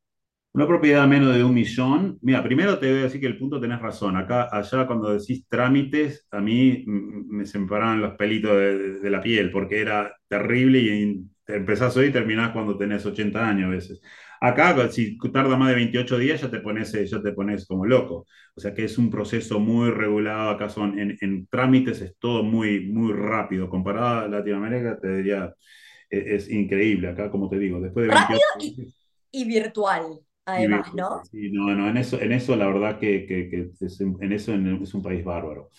Una 0.57 0.67
propiedad 0.67 1.07
menos 1.07 1.35
de 1.35 1.45
un 1.45 1.53
millón. 1.53 2.19
Mira, 2.23 2.43
primero 2.43 2.79
te 2.79 2.91
voy 2.91 3.01
a 3.01 3.03
decir 3.03 3.21
que 3.21 3.27
el 3.27 3.37
punto 3.37 3.61
tenés 3.61 3.79
razón. 3.79 4.17
Acá, 4.17 4.49
allá 4.51 4.87
cuando 4.87 5.13
decís 5.13 5.47
trámites, 5.47 6.27
a 6.31 6.41
mí 6.41 6.83
me 6.87 7.45
se 7.45 7.59
me 7.59 7.69
paraban 7.69 8.01
los 8.01 8.15
pelitos 8.15 8.53
de, 8.53 9.01
de 9.01 9.11
la 9.11 9.21
piel 9.21 9.51
porque 9.51 9.83
era 9.83 10.17
terrible 10.27 10.79
y 10.79 11.27
empezás 11.47 11.95
hoy 11.99 12.07
y 12.07 12.11
terminás 12.11 12.53
cuando 12.53 12.79
tenés 12.79 13.05
80 13.05 13.47
años 13.47 13.67
a 13.67 13.71
veces. 13.71 14.01
Acá, 14.41 14.89
si 14.91 15.19
tarda 15.31 15.59
más 15.59 15.69
de 15.69 15.75
28 15.75 16.17
días, 16.17 16.41
ya 16.41 16.51
te 16.51 16.61
pones, 16.61 16.91
ya 16.91 17.21
te 17.21 17.33
pones 17.33 17.67
como 17.67 17.85
loco. 17.85 18.25
O 18.55 18.61
sea 18.61 18.73
que 18.73 18.85
es 18.85 18.97
un 18.97 19.11
proceso 19.11 19.61
muy 19.61 19.91
regulado. 19.91 20.49
Acá 20.49 20.71
son 20.71 20.99
en, 20.99 21.19
en 21.21 21.47
trámites, 21.49 22.01
es 22.01 22.17
todo 22.19 22.43
muy, 22.43 22.81
muy 22.87 23.13
rápido. 23.13 23.69
Comparado 23.69 24.21
a 24.21 24.29
Latinoamérica, 24.29 24.99
te 24.99 25.19
diría, 25.19 25.53
es, 26.09 26.47
es 26.47 26.51
increíble. 26.51 27.09
Acá, 27.09 27.31
como 27.31 27.51
te 27.51 27.59
digo, 27.59 27.79
después 27.79 28.09
de 28.09 28.15
28 28.15 28.41
Rápido 28.55 28.85
y, 29.33 29.43
y 29.43 29.45
virtual 29.45 30.26
además, 30.47 30.95
¿no? 30.95 31.23
Sí, 31.31 31.51
no, 31.51 31.75
no, 31.75 31.89
en 31.91 31.97
eso, 31.97 32.21
en 32.21 32.33
eso 32.33 32.57
la 32.57 32.69
verdad 32.69 32.99
que, 32.99 33.27
que, 33.27 33.49
que 33.51 33.71
es, 33.81 34.01
en 34.01 34.33
eso 34.33 34.55
es 34.55 34.95
un 34.95 35.03
país 35.03 35.25
bárbaro. 35.25 35.71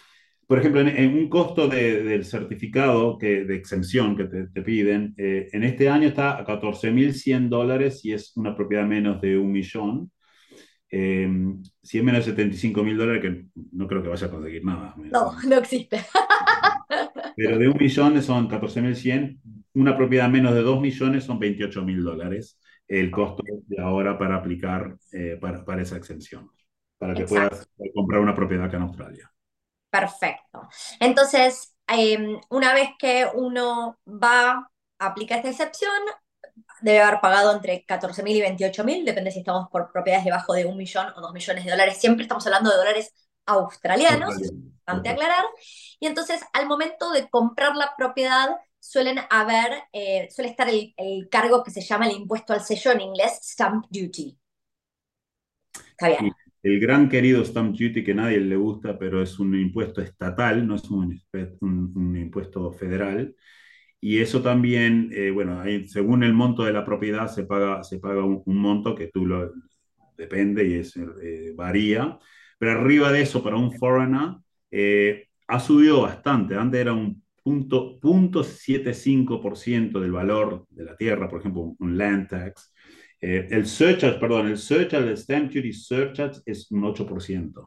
Por 0.46 0.60
ejemplo, 0.60 0.82
en, 0.82 1.14
un 1.14 1.30
costo 1.30 1.68
de, 1.68 2.04
del 2.04 2.24
certificado 2.24 3.18
que, 3.18 3.44
de 3.44 3.56
exención 3.56 4.16
que 4.16 4.26
te, 4.26 4.48
te 4.48 4.62
piden, 4.62 5.14
eh, 5.18 5.50
en 5.52 5.64
este 5.64 5.90
año 5.90 6.08
está 6.08 6.38
a 6.38 6.46
14.100 6.46 7.50
dólares 7.50 8.04
y 8.06 8.14
es 8.14 8.32
una 8.38 8.56
propiedad 8.56 8.86
menos 8.86 9.20
de 9.22 9.38
un 9.38 9.52
millón. 9.52 10.12
Eh, 10.90 11.30
si 11.84 11.98
es 11.98 12.04
menos 12.04 12.26
de 12.26 12.32
75 12.32 12.82
mil 12.82 12.98
dólares, 12.98 13.22
que 13.22 13.46
no 13.74 13.88
creo 13.88 14.02
que 14.02 14.08
vaya 14.08 14.28
a 14.28 14.32
conseguir 14.32 14.64
nada. 14.64 14.96
No, 14.98 15.34
no 15.46 15.58
existe. 15.58 16.00
Pero 17.36 17.58
de 17.58 17.68
un 17.68 17.78
millón 17.78 18.22
son 18.22 18.50
14.100. 18.50 19.40
Una 19.74 19.98
propiedad 19.98 20.30
menos 20.30 20.54
de 20.54 20.62
2 20.62 20.80
millones 20.80 21.26
son 21.26 21.40
28 21.40 21.84
mil 21.84 22.04
dólares 22.04 22.58
el 22.88 23.12
costo 23.12 23.44
de 23.46 23.82
ahora 23.82 24.18
para 24.18 24.36
aplicar 24.36 24.98
eh, 25.12 25.38
para, 25.40 25.64
para, 25.64 25.82
esa 25.82 25.98
exención, 25.98 26.50
para 26.98 27.14
que 27.14 27.24
Exacto. 27.24 27.58
puedas 27.78 27.94
comprar 27.94 28.22
una 28.22 28.34
propiedad 28.34 28.66
acá 28.66 28.78
en 28.78 28.84
Australia. 28.84 29.32
Perfecto. 29.90 30.68
Entonces, 31.00 31.76
eh, 31.88 32.40
una 32.50 32.74
vez 32.74 32.90
que 33.00 33.26
uno 33.34 34.00
va 34.08 34.70
a 35.00 35.06
aplicar 35.06 35.38
esta 35.38 35.50
excepción, 35.50 35.92
debe 36.82 37.02
haber 37.02 37.20
pagado 37.20 37.54
entre 37.54 37.86
14.000 37.86 38.36
y 38.36 38.42
28.000, 38.42 39.06
depende 39.06 39.32
si 39.32 39.40
estamos 39.40 39.68
por 39.70 39.92
propiedades 39.92 40.26
debajo 40.26 40.54
de 40.54 40.66
un 40.66 40.78
millón 40.78 41.08
o 41.16 41.22
dos 41.22 41.34
millones 41.34 41.66
de 41.66 41.72
dólares. 41.72 41.98
Siempre 41.98 42.24
estamos 42.24 42.46
hablando 42.46 42.70
de 42.70 42.78
dólares 42.78 43.14
australianos, 43.46 44.38
importante 44.40 45.10
aclarar. 45.10 45.46
Y 46.00 46.08
entonces, 46.08 46.42
al 46.54 46.68
momento 46.68 47.12
de 47.12 47.30
comprar 47.30 47.76
la 47.76 47.94
propiedad, 47.98 48.58
suelen 48.80 49.20
haber, 49.30 49.72
eh, 49.92 50.28
suele 50.32 50.52
estar 50.52 50.70
el, 50.70 50.94
el, 50.98 51.30
cargo 51.30 51.64
que 51.64 51.72
se 51.72 51.82
llama 51.82 52.08
el 52.08 52.16
impuesto 52.16 52.54
al 52.54 52.62
sello 52.62 52.92
en 52.92 53.02
inglés, 53.02 53.40
stamp 53.44 53.86
duty. 53.90 54.38
Está 55.92 56.10
bien. 56.10 56.32
El 56.64 56.80
gran 56.80 57.08
querido 57.08 57.44
stamp 57.44 57.76
duty 57.76 58.04
que 58.04 58.14
nadie 58.14 58.40
le 58.40 58.56
gusta, 58.56 58.98
pero 58.98 59.22
es 59.22 59.40
un 59.40 59.56
impuesto 59.56 60.02
estatal, 60.02 60.68
no 60.68 60.76
es 60.76 60.90
un, 60.90 61.20
un, 61.62 61.94
un 61.96 62.18
impuesto 62.18 62.72
federal. 62.72 63.36
Y 64.00 64.20
eso 64.20 64.42
también, 64.42 65.10
eh, 65.14 65.32
bueno, 65.32 65.64
según 65.88 66.24
el 66.24 66.34
monto 66.34 66.64
de 66.64 66.74
la 66.74 66.86
propiedad 66.86 67.28
se 67.28 67.46
paga, 67.46 67.84
se 67.84 68.00
paga 68.00 68.24
un, 68.24 68.44
un 68.46 68.58
monto 68.58 68.96
que 68.96 69.08
tú 69.08 69.26
lo, 69.26 69.52
depende 70.18 70.68
y 70.68 70.74
es, 70.76 70.96
eh, 70.98 71.54
varía. 71.56 72.20
Pero 72.58 72.72
arriba 72.72 73.12
de 73.12 73.22
eso, 73.22 73.44
para 73.44 73.56
un 73.56 73.72
foreigner, 73.74 74.38
eh, 74.72 75.28
ha 75.48 75.60
subido 75.60 76.02
bastante. 76.02 76.56
Antes 76.56 76.82
era 76.82 76.94
un 76.94 77.24
0.75% 77.48 80.00
del 80.00 80.12
valor 80.12 80.66
de 80.70 80.84
la 80.84 80.96
tierra, 80.96 81.28
por 81.30 81.40
ejemplo, 81.40 81.76
un 81.80 81.98
land 81.98 82.30
tax. 82.30 82.72
Eh, 83.20 83.48
el 83.50 83.66
surcharge, 83.66 84.20
perdón, 84.20 84.46
el 84.48 84.58
surcharge, 84.58 85.10
el 85.10 85.18
stamp 85.18 85.52
duty 85.52 85.74
surcharge 85.74 86.40
es 86.46 86.72
un 86.72 86.84
8%. 86.84 87.66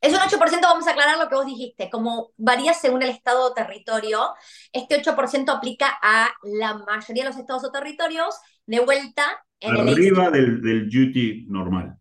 Es 0.00 0.14
un 0.14 0.18
8%, 0.18 0.60
vamos 0.62 0.86
a 0.86 0.92
aclarar 0.92 1.18
lo 1.18 1.28
que 1.28 1.34
vos 1.34 1.44
dijiste, 1.44 1.90
como 1.90 2.32
varía 2.38 2.72
según 2.72 3.02
el 3.02 3.10
estado 3.10 3.48
o 3.48 3.52
territorio, 3.52 4.32
este 4.72 5.02
8% 5.02 5.50
aplica 5.50 5.98
a 6.00 6.30
la 6.42 6.78
mayoría 6.78 7.24
de 7.24 7.28
los 7.28 7.38
estados 7.38 7.64
o 7.64 7.70
territorios, 7.70 8.34
de 8.64 8.80
vuelta 8.80 9.44
en 9.60 9.76
Arriba 9.76 10.28
el 10.28 10.32
del, 10.32 10.62
del 10.62 10.88
duty 10.88 11.44
normal. 11.48 11.98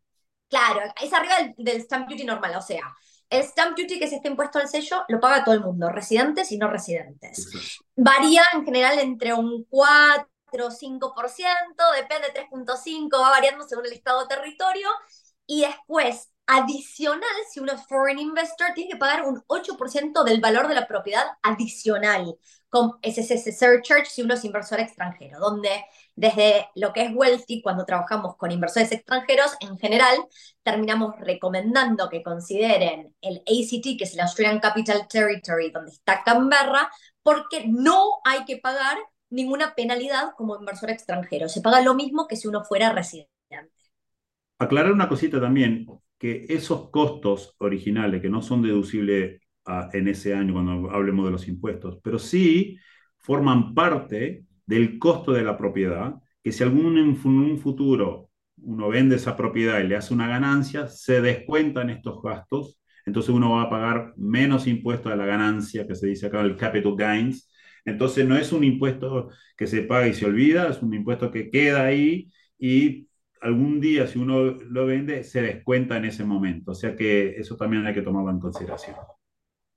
Claro, 0.48 0.80
es 1.02 1.12
arriba 1.12 1.40
del, 1.40 1.54
del 1.58 1.82
stamp 1.82 2.10
duty 2.10 2.24
normal, 2.24 2.56
o 2.56 2.62
sea, 2.62 2.96
stamp 3.32 3.78
duty, 3.78 4.00
que 4.00 4.06
es 4.06 4.14
este 4.14 4.28
impuesto 4.28 4.60
al 4.60 4.68
sello, 4.68 5.04
lo 5.08 5.20
paga 5.20 5.44
todo 5.44 5.56
el 5.56 5.62
mundo, 5.62 5.90
residentes 5.90 6.52
y 6.52 6.58
no 6.58 6.70
residentes. 6.70 7.50
Varía 7.96 8.44
en 8.54 8.66
general 8.66 9.00
entre 9.00 9.34
un 9.34 9.66
4 9.70 10.26
o 10.66 10.72
5%, 10.72 11.16
depende, 11.96 12.34
3.5, 12.34 13.22
va 13.22 13.30
variando 13.30 13.68
según 13.68 13.86
el 13.86 13.94
estado 13.94 14.22
o 14.22 14.28
territorio. 14.28 14.88
Y 15.46 15.62
después, 15.62 16.30
adicional, 16.48 17.24
si 17.52 17.60
uno 17.60 17.74
es 17.74 17.86
foreign 17.88 18.20
investor, 18.20 18.68
tiene 18.74 18.92
que 18.92 18.98
pagar 18.98 19.24
un 19.26 19.44
8% 19.48 20.24
del 20.24 20.42
valor 20.42 20.68
de 20.68 20.76
la 20.76 20.88
propiedad 20.88 21.26
adicional. 21.42 22.38
Con 22.70 23.00
ese 23.02 23.24
surcharge 23.52 24.06
si 24.06 24.22
uno 24.22 24.36
es 24.36 24.46
inversor 24.46 24.80
extranjero, 24.80 25.40
donde 25.40 25.86
desde 26.20 26.68
lo 26.76 26.92
que 26.92 27.04
es 27.04 27.12
Wealthy, 27.16 27.62
cuando 27.62 27.86
trabajamos 27.86 28.36
con 28.36 28.52
inversores 28.52 28.92
extranjeros, 28.92 29.56
en 29.62 29.78
general 29.78 30.18
terminamos 30.64 31.16
recomendando 31.18 32.10
que 32.10 32.22
consideren 32.22 33.16
el 33.22 33.38
ACT, 33.38 33.98
que 33.98 34.04
es 34.04 34.16
el 34.16 34.20
Australian 34.20 34.60
Capital 34.60 35.08
Territory, 35.08 35.72
donde 35.72 35.92
está 35.92 36.22
Canberra, 36.26 36.92
porque 37.24 37.66
no 37.68 38.20
hay 38.26 38.44
que 38.44 38.58
pagar 38.58 38.98
ninguna 39.30 39.76
penalidad 39.76 40.32
como 40.36 40.60
inversor 40.60 40.90
extranjero. 40.90 41.48
Se 41.48 41.62
paga 41.62 41.82
lo 41.82 41.96
mismo 41.96 42.28
que 42.28 42.36
si 42.36 42.50
uno 42.50 42.66
fuera 42.66 42.92
residente. 42.92 43.32
Aclarar 44.58 44.92
una 44.92 45.08
cosita 45.08 45.40
también, 45.40 45.88
que 46.18 46.48
esos 46.50 46.90
costos 46.90 47.56
originales, 47.60 48.22
que 48.22 48.28
no 48.28 48.42
son 48.42 48.62
deducibles 48.62 49.40
a, 49.64 49.90
en 49.94 50.10
ese 50.10 50.34
año 50.34 50.52
cuando 50.52 50.92
hablemos 50.92 51.24
de 51.24 51.32
los 51.32 51.48
impuestos, 51.48 51.98
pero 52.04 52.20
sí 52.20 52.78
forman 53.20 53.74
parte 53.74 54.44
del 54.70 55.00
costo 55.00 55.32
de 55.34 55.44
la 55.44 55.58
propiedad, 55.58 56.14
que 56.44 56.52
si 56.52 56.64
algún 56.64 56.98
en 57.00 57.18
un 57.26 57.58
futuro 57.58 58.30
uno 58.62 58.90
vende 58.90 59.16
esa 59.16 59.36
propiedad 59.36 59.80
y 59.80 59.88
le 59.88 59.96
hace 59.96 60.14
una 60.14 60.28
ganancia, 60.28 60.88
se 60.88 61.22
descuentan 61.22 61.90
estos 61.90 62.22
gastos, 62.22 62.80
entonces 63.06 63.34
uno 63.34 63.54
va 63.54 63.64
a 63.64 63.70
pagar 63.70 64.14
menos 64.16 64.68
impuesto 64.68 65.10
a 65.10 65.16
la 65.16 65.26
ganancia, 65.26 65.88
que 65.88 65.96
se 65.96 66.06
dice 66.06 66.28
acá 66.28 66.42
el 66.42 66.56
capital 66.56 66.96
gains. 66.96 67.50
Entonces 67.84 68.28
no 68.28 68.38
es 68.38 68.52
un 68.52 68.64
impuesto 68.64 69.30
que 69.58 69.66
se 69.66 69.82
paga 69.82 70.08
y 70.08 70.14
se 70.14 70.28
olvida, 70.28 70.70
es 70.70 70.84
un 70.84 70.94
impuesto 70.94 71.32
que 71.32 71.50
queda 71.50 71.86
ahí 71.86 72.32
y 72.60 73.08
algún 73.42 73.80
día 73.82 74.06
si 74.06 74.20
uno 74.20 74.44
lo 74.52 74.86
vende 74.86 75.24
se 75.24 75.42
descuenta 75.42 75.98
en 75.98 76.06
ese 76.06 76.26
momento. 76.26 76.72
O 76.72 76.76
sea 76.76 76.96
que 76.96 77.30
eso 77.38 77.56
también 77.56 77.88
hay 77.88 77.96
que 77.96 78.04
tomarlo 78.04 78.30
en 78.30 78.40
consideración. 78.40 78.98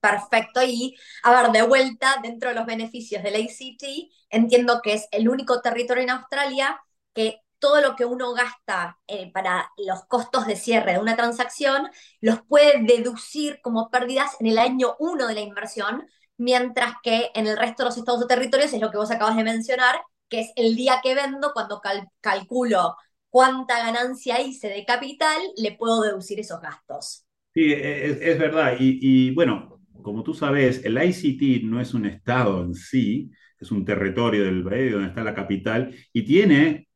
Perfecto. 0.02 0.60
Y, 0.64 0.96
a 1.22 1.30
ver, 1.30 1.52
de 1.52 1.62
vuelta, 1.62 2.16
dentro 2.20 2.48
de 2.48 2.56
los 2.56 2.66
beneficios 2.66 3.22
del 3.22 3.36
ACT, 3.36 4.10
entiendo 4.30 4.80
que 4.82 4.94
es 4.94 5.06
el 5.12 5.28
único 5.28 5.60
territorio 5.60 6.02
en 6.02 6.10
Australia 6.10 6.82
que 7.14 7.38
todo 7.60 7.80
lo 7.80 7.94
que 7.94 8.04
uno 8.04 8.32
gasta 8.32 8.98
eh, 9.06 9.30
para 9.30 9.70
los 9.76 10.04
costos 10.06 10.48
de 10.48 10.56
cierre 10.56 10.94
de 10.94 10.98
una 10.98 11.14
transacción 11.14 11.88
los 12.20 12.42
puede 12.42 12.82
deducir 12.82 13.60
como 13.62 13.90
pérdidas 13.90 14.32
en 14.40 14.48
el 14.48 14.58
año 14.58 14.96
uno 14.98 15.28
de 15.28 15.34
la 15.34 15.40
inversión, 15.40 16.08
mientras 16.36 16.94
que 17.04 17.30
en 17.34 17.46
el 17.46 17.56
resto 17.56 17.84
de 17.84 17.90
los 17.90 17.96
estados 17.96 18.24
o 18.24 18.26
territorios 18.26 18.72
es 18.72 18.80
lo 18.80 18.90
que 18.90 18.96
vos 18.96 19.12
acabas 19.12 19.36
de 19.36 19.44
mencionar, 19.44 20.02
que 20.28 20.40
es 20.40 20.52
el 20.56 20.74
día 20.74 20.98
que 21.00 21.14
vendo, 21.14 21.52
cuando 21.52 21.80
cal 21.80 22.08
calculo 22.20 22.96
cuánta 23.30 23.78
ganancia 23.78 24.40
hice 24.40 24.68
de 24.68 24.84
capital, 24.84 25.40
le 25.56 25.76
puedo 25.76 26.02
deducir 26.02 26.40
esos 26.40 26.60
gastos. 26.60 27.24
Sí, 27.54 27.72
es, 27.72 28.20
es 28.20 28.38
verdad. 28.38 28.74
Y, 28.80 29.30
bueno, 29.34 29.81
como 30.02 30.22
tú 30.22 30.34
sabes, 30.34 30.84
el 30.84 31.02
ICT 31.02 31.64
no 31.64 31.80
es 31.80 31.94
un 31.94 32.06
estado 32.06 32.62
en 32.64 32.74
sí, 32.74 33.30
es 33.58 33.70
un 33.70 33.84
territorio 33.84 34.44
del 34.44 34.64
país 34.64 34.92
donde 34.92 35.08
está 35.08 35.22
la 35.24 35.34
capital 35.34 35.94
y 36.12 36.22
tiene, 36.22 36.88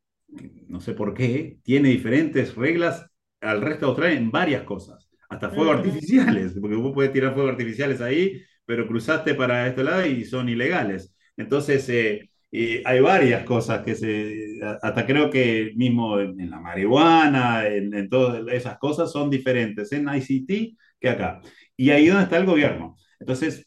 no 0.68 0.80
sé 0.80 0.92
por 0.92 1.14
qué, 1.14 1.58
tiene 1.62 1.90
diferentes 1.90 2.54
reglas 2.54 3.06
al 3.40 3.60
resto 3.62 3.86
de 3.86 3.90
Australia 3.90 4.18
en 4.18 4.30
varias 4.30 4.62
cosas, 4.64 5.10
hasta 5.28 5.50
fuegos 5.50 5.76
uh 5.76 5.78
-huh. 5.78 5.86
artificiales, 5.86 6.56
porque 6.60 6.76
vos 6.76 6.92
puedes 6.92 7.12
tirar 7.12 7.34
fuegos 7.34 7.52
artificiales 7.52 8.00
ahí, 8.00 8.42
pero 8.64 8.86
cruzaste 8.86 9.34
para 9.34 9.66
este 9.68 9.84
lado 9.84 10.06
y 10.06 10.24
son 10.24 10.48
ilegales. 10.48 11.14
Entonces, 11.36 11.88
eh, 11.88 12.30
eh, 12.52 12.82
hay 12.84 13.00
varias 13.00 13.44
cosas 13.44 13.84
que 13.84 13.94
se, 13.94 14.58
hasta 14.82 15.06
creo 15.06 15.30
que 15.30 15.72
mismo 15.76 16.18
en, 16.20 16.40
en 16.40 16.50
la 16.50 16.60
marihuana, 16.60 17.66
en, 17.66 17.92
en, 17.94 18.08
todas 18.08 18.42
esas 18.52 18.78
cosas 18.78 19.12
son 19.12 19.30
diferentes 19.30 19.92
en 19.92 20.08
ICT 20.08 20.76
que 21.00 21.08
acá. 21.08 21.40
Y 21.76 21.90
ahí 21.90 22.06
donde 22.06 22.24
está 22.24 22.38
el 22.38 22.46
gobierno. 22.46 22.96
Entonces, 23.20 23.66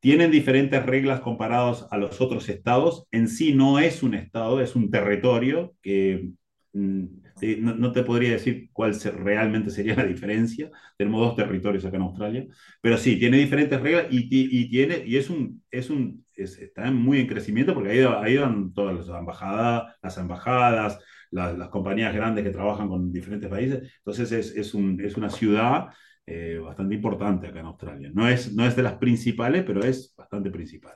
tienen 0.00 0.30
diferentes 0.32 0.84
reglas 0.84 1.20
comparados 1.20 1.86
a 1.90 1.96
los 1.96 2.20
otros 2.20 2.48
estados. 2.48 3.06
En 3.12 3.28
sí 3.28 3.54
no 3.54 3.78
es 3.78 4.02
un 4.02 4.14
estado, 4.14 4.60
es 4.60 4.74
un 4.74 4.90
territorio 4.90 5.74
que 5.80 6.30
mm, 6.72 7.04
no, 7.58 7.74
no, 7.74 7.92
te 7.92 8.02
podría 8.02 8.32
decir 8.32 8.68
cuál 8.72 8.94
se, 8.94 9.10
realmente 9.10 9.70
sería 9.70 9.94
la 9.96 10.04
diferencia. 10.04 10.70
Tenemos 10.96 11.20
dos 11.20 11.36
territorios 11.36 11.84
acá 11.84 11.96
en 11.96 12.02
Australia, 12.02 12.46
pero 12.80 12.96
sí, 12.98 13.16
tiene 13.18 13.38
diferentes 13.38 13.80
reglas 13.80 14.06
y, 14.10 14.18
y, 14.22 14.60
y 14.62 14.70
tiene, 14.70 15.02
y 15.06 15.16
es 15.16 15.30
un, 15.30 15.62
es 15.70 15.90
un, 15.90 16.24
es, 16.36 16.58
está 16.58 16.90
muy 16.90 17.20
en 17.20 17.26
crecimiento 17.26 17.74
porque 17.74 17.90
ahí, 17.90 18.00
ahí 18.00 18.36
van 18.38 18.72
todas 18.74 19.06
las 19.06 19.18
embajadas, 19.18 19.94
las 20.02 20.18
embajadas, 20.18 20.98
las 21.30 21.68
compañías 21.68 22.14
grandes 22.14 22.44
que 22.44 22.50
trabajan 22.50 22.88
con 22.88 23.12
diferentes 23.12 23.48
países. 23.48 23.90
Entonces 23.98 24.32
es, 24.32 24.56
es, 24.56 24.74
un, 24.74 25.00
es 25.00 25.16
una 25.16 25.30
ciudad 25.30 25.88
eh, 26.26 26.58
bastante 26.58 26.94
importante 26.94 27.48
acá 27.48 27.60
en 27.60 27.66
Australia. 27.66 28.10
No 28.14 28.28
es, 28.28 28.52
no 28.54 28.66
es 28.66 28.76
de 28.76 28.82
las 28.82 28.94
principales, 28.94 29.64
pero 29.64 29.84
es 29.84 30.14
bastante 30.16 30.50
principal. 30.50 30.94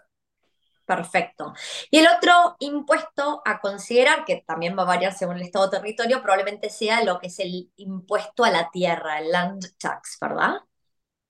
Perfecto. 0.85 1.53
Y 1.91 1.99
el 1.99 2.07
otro 2.07 2.55
impuesto 2.61 3.43
a 3.45 3.61
considerar, 3.61 4.25
que 4.25 4.45
también 4.47 4.79
va 4.79 4.83
a 4.83 4.87
variar 4.87 5.13
según 5.13 5.37
el 5.37 5.43
estado 5.43 5.69
territorio, 5.69 6.23
probablemente 6.23 6.71
sea 6.71 7.03
lo 7.03 7.19
que 7.19 7.27
es 7.27 7.41
el 7.41 7.73
impuesto 7.77 8.45
a 8.45 8.51
la 8.51 8.71
tierra, 8.71 9.19
el 9.19 9.33
land 9.33 9.65
tax, 9.79 10.17
¿verdad? 10.21 10.59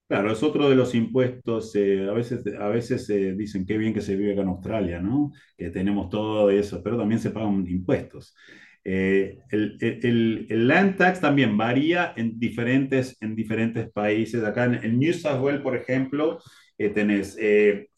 Claro, 0.07 0.31
es 0.31 0.41
otro 0.41 0.69
de 0.69 0.75
los 0.75 0.95
impuestos, 0.95 1.75
eh, 1.75 2.07
a 2.09 2.13
veces, 2.13 2.41
a 2.57 2.69
veces 2.69 3.09
eh, 3.09 3.33
dicen 3.35 3.65
qué 3.65 3.77
bien 3.77 3.93
que 3.93 3.99
se 3.99 4.15
vive 4.15 4.31
acá 4.31 4.41
en 4.41 4.47
Australia, 4.47 5.01
¿no? 5.01 5.33
Que 5.57 5.69
tenemos 5.69 6.09
todo 6.09 6.49
eso, 6.49 6.81
pero 6.81 6.97
también 6.97 7.19
se 7.19 7.31
pagan 7.31 7.67
impuestos. 7.67 8.33
Eh, 8.89 9.39
el, 9.51 9.77
el, 9.81 10.47
el, 10.49 10.67
land 10.67 10.95
tax 10.95 11.19
también 11.19 11.57
varía 11.57 12.13
en 12.15 12.39
diferentes, 12.39 13.17
en 13.21 13.35
diferentes 13.35 13.91
países. 13.91 14.41
Acá 14.45 14.63
en, 14.63 14.75
en 14.75 14.97
New 14.97 15.13
South 15.13 15.41
Wales, 15.41 15.59
por 15.61 15.75
ejemplo, 15.75 16.39
tenés, 16.77 17.37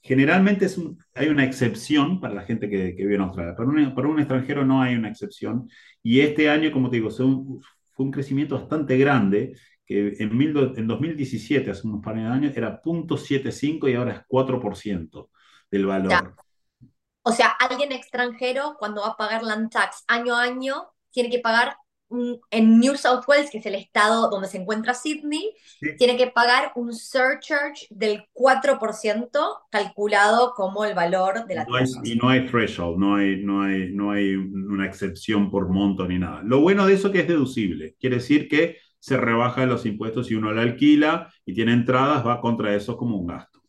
generalmente 0.01 0.65
es 0.65 0.81
hay 1.13 1.27
una 1.27 1.43
excepción 1.43 2.19
para 2.19 2.33
la 2.33 2.41
gente 2.41 2.69
que, 2.69 2.95
que 2.95 3.03
vive 3.03 3.15
en 3.15 3.21
Australia. 3.21 3.55
Para 3.55 3.69
un, 3.69 3.93
para 3.93 4.07
un, 4.07 4.19
extranjero 4.19 4.65
no 4.65 4.81
hay 4.81 4.95
una 4.95 5.09
excepción. 5.09 5.69
Y 6.01 6.21
este 6.21 6.49
año, 6.49 6.71
como 6.71 6.89
te 6.89 6.95
digo, 6.95 7.11
fue 7.11 7.25
un, 7.25 7.61
fue 7.93 8.05
un 8.05 8.11
crecimiento 8.11 8.55
bastante 8.55 8.97
grande 8.97 9.53
que 9.85 10.15
en, 10.19 10.35
mil, 10.35 10.55
en 10.75 10.87
2017, 10.87 11.69
hace 11.69 11.87
unos 11.87 12.01
par 12.01 12.15
de 12.15 12.21
años, 12.21 12.55
era 12.55 12.81
0.75 12.81 13.91
y 13.91 13.95
ahora 13.95 14.13
es 14.13 14.19
4% 14.27 15.29
del 15.69 15.85
valor. 15.85 16.35
O 17.23 17.31
sea, 17.31 17.47
alguien 17.47 17.91
extranjero 17.91 18.75
cuando 18.79 19.01
va 19.01 19.09
a 19.09 19.17
pagar 19.17 19.43
land 19.43 19.71
tax 19.71 20.03
año 20.07 20.35
a 20.35 20.43
año 20.43 20.89
tiene 21.11 21.29
que 21.29 21.39
pagar 21.39 21.75
en 22.51 22.79
New 22.79 22.95
South 22.95 23.23
Wales, 23.27 23.51
que 23.51 23.59
es 23.59 23.65
el 23.65 23.75
estado 23.75 24.29
donde 24.29 24.47
se 24.47 24.57
encuentra 24.57 24.93
Sydney, 24.93 25.53
tiene 25.97 26.17
que 26.17 26.27
pagar 26.27 26.71
un 26.75 26.93
surcharge 26.93 27.87
del 27.91 28.23
4% 28.33 29.57
calculado 29.69 30.53
como 30.55 30.85
el 30.85 30.95
valor 30.95 31.45
de 31.45 31.55
la 31.55 31.65
no 31.65 31.77
y 32.03 32.15
no 32.15 32.29
hay 32.29 32.47
threshold, 32.47 32.97
no 32.97 33.15
hay, 33.15 33.43
no, 33.43 33.61
hay, 33.61 33.91
no 33.91 34.11
hay 34.11 34.35
una 34.35 34.87
excepción 34.87 35.51
por 35.51 35.69
monto 35.69 36.07
ni 36.07 36.17
nada. 36.17 36.41
Lo 36.43 36.61
bueno 36.61 36.87
de 36.87 36.93
eso 36.93 37.07
es 37.07 37.13
que 37.13 37.19
es 37.21 37.27
deducible. 37.27 37.95
Quiere 37.99 38.17
decir 38.17 38.47
que 38.47 38.77
se 38.97 39.15
rebajan 39.17 39.69
los 39.69 39.85
impuestos 39.85 40.27
si 40.27 40.35
uno 40.35 40.51
la 40.51 40.63
alquila 40.63 41.31
y 41.45 41.53
tiene 41.53 41.73
entradas, 41.73 42.25
va 42.25 42.41
contra 42.41 42.75
eso 42.75 42.97
como 42.97 43.17
un 43.17 43.27
gasto. 43.27 43.61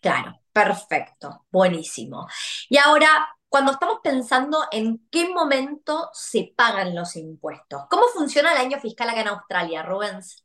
Claro, 0.00 0.38
perfecto, 0.56 1.44
buenísimo. 1.52 2.26
Y 2.70 2.78
ahora, 2.78 3.28
cuando 3.46 3.72
estamos 3.72 3.98
pensando 4.02 4.56
en 4.72 5.02
qué 5.10 5.28
momento 5.28 6.08
se 6.14 6.54
pagan 6.56 6.94
los 6.94 7.14
impuestos, 7.16 7.82
¿cómo 7.90 8.04
funciona 8.14 8.52
el 8.52 8.66
año 8.66 8.80
fiscal 8.80 9.10
acá 9.10 9.20
en 9.20 9.28
Australia, 9.28 9.82
Rubens? 9.82 10.42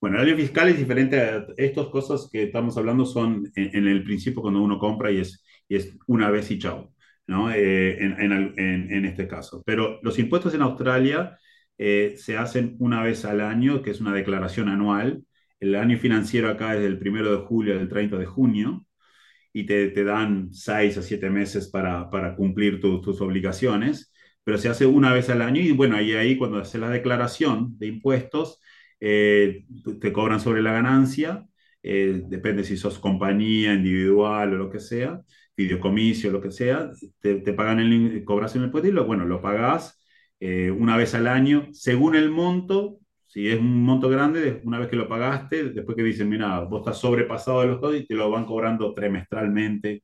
Bueno, 0.00 0.18
el 0.18 0.28
año 0.28 0.36
fiscal 0.36 0.68
es 0.68 0.78
diferente. 0.78 1.44
estas 1.58 1.88
cosas 1.88 2.30
que 2.32 2.44
estamos 2.44 2.78
hablando 2.78 3.04
son 3.04 3.52
en, 3.54 3.86
el 3.86 4.02
principio 4.02 4.40
cuando 4.40 4.62
uno 4.62 4.78
compra 4.78 5.10
y 5.10 5.20
es, 5.20 5.44
es 5.68 5.94
una 6.06 6.30
vez 6.30 6.50
y 6.50 6.58
chao, 6.58 6.94
¿no? 7.26 7.52
Eh, 7.52 8.02
en, 8.02 8.14
en, 8.56 9.04
este 9.04 9.28
caso. 9.28 9.62
Pero 9.66 10.00
los 10.02 10.18
impuestos 10.18 10.54
en 10.54 10.62
Australia 10.62 11.38
eh, 11.76 12.14
se 12.16 12.38
hacen 12.38 12.76
una 12.78 13.02
vez 13.02 13.26
al 13.26 13.42
año, 13.42 13.82
que 13.82 13.90
es 13.90 14.00
una 14.00 14.14
declaración 14.14 14.70
anual. 14.70 15.22
El 15.60 15.74
año 15.74 15.98
financiero 15.98 16.48
acá 16.48 16.74
es 16.76 16.80
del 16.80 16.98
1 16.98 17.30
de 17.30 17.46
julio 17.46 17.78
al 17.78 17.88
30 17.90 18.16
de 18.16 18.24
junio 18.24 18.86
y 19.52 19.66
te, 19.66 19.88
te 19.90 20.04
dan 20.04 20.52
6 20.52 20.96
a 20.98 21.02
7 21.02 21.30
meses 21.30 21.68
para, 21.68 22.10
para 22.10 22.36
cumplir 22.36 22.80
tus 22.80 23.20
obligaciones, 23.20 24.12
pero 24.44 24.58
se 24.58 24.68
hace 24.68 24.86
una 24.86 25.12
vez 25.12 25.28
al 25.30 25.42
año 25.42 25.60
y 25.60 25.72
bueno, 25.72 25.96
ahí, 25.96 26.12
ahí 26.14 26.36
cuando 26.38 26.58
haces 26.58 26.80
la 26.80 26.90
declaración 26.90 27.78
de 27.78 27.86
impuestos, 27.88 28.60
eh, 29.00 29.64
te 30.00 30.12
cobran 30.12 30.40
sobre 30.40 30.62
la 30.62 30.72
ganancia, 30.72 31.46
eh, 31.82 32.22
depende 32.26 32.64
si 32.64 32.76
sos 32.76 32.98
compañía, 32.98 33.74
individual 33.74 34.54
o 34.54 34.58
lo 34.58 34.70
que 34.70 34.80
sea, 34.80 35.20
videocomicio, 35.56 36.30
lo 36.30 36.40
que 36.40 36.50
sea, 36.50 36.90
te, 37.20 37.36
te 37.36 37.52
pagan 37.52 37.80
el, 37.80 38.24
cobras 38.24 38.54
el 38.56 38.64
impuesto 38.64 38.88
y 38.88 38.92
lo, 38.92 39.04
bueno, 39.06 39.24
lo 39.26 39.40
pagás 39.42 40.00
eh, 40.40 40.70
una 40.70 40.96
vez 40.96 41.14
al 41.14 41.26
año, 41.26 41.68
según 41.72 42.16
el 42.16 42.30
monto, 42.30 42.99
si 43.30 43.48
es 43.48 43.60
un 43.60 43.84
monto 43.84 44.08
grande, 44.08 44.60
una 44.64 44.80
vez 44.80 44.88
que 44.88 44.96
lo 44.96 45.08
pagaste, 45.08 45.70
después 45.70 45.96
que 45.96 46.02
dicen, 46.02 46.28
mira, 46.28 46.58
vos 46.64 46.80
estás 46.80 46.98
sobrepasado 46.98 47.60
de 47.60 47.68
los 47.68 47.80
dos 47.80 47.94
y 47.94 48.04
te 48.04 48.14
lo 48.14 48.28
van 48.28 48.44
cobrando 48.44 48.92
trimestralmente 48.92 50.02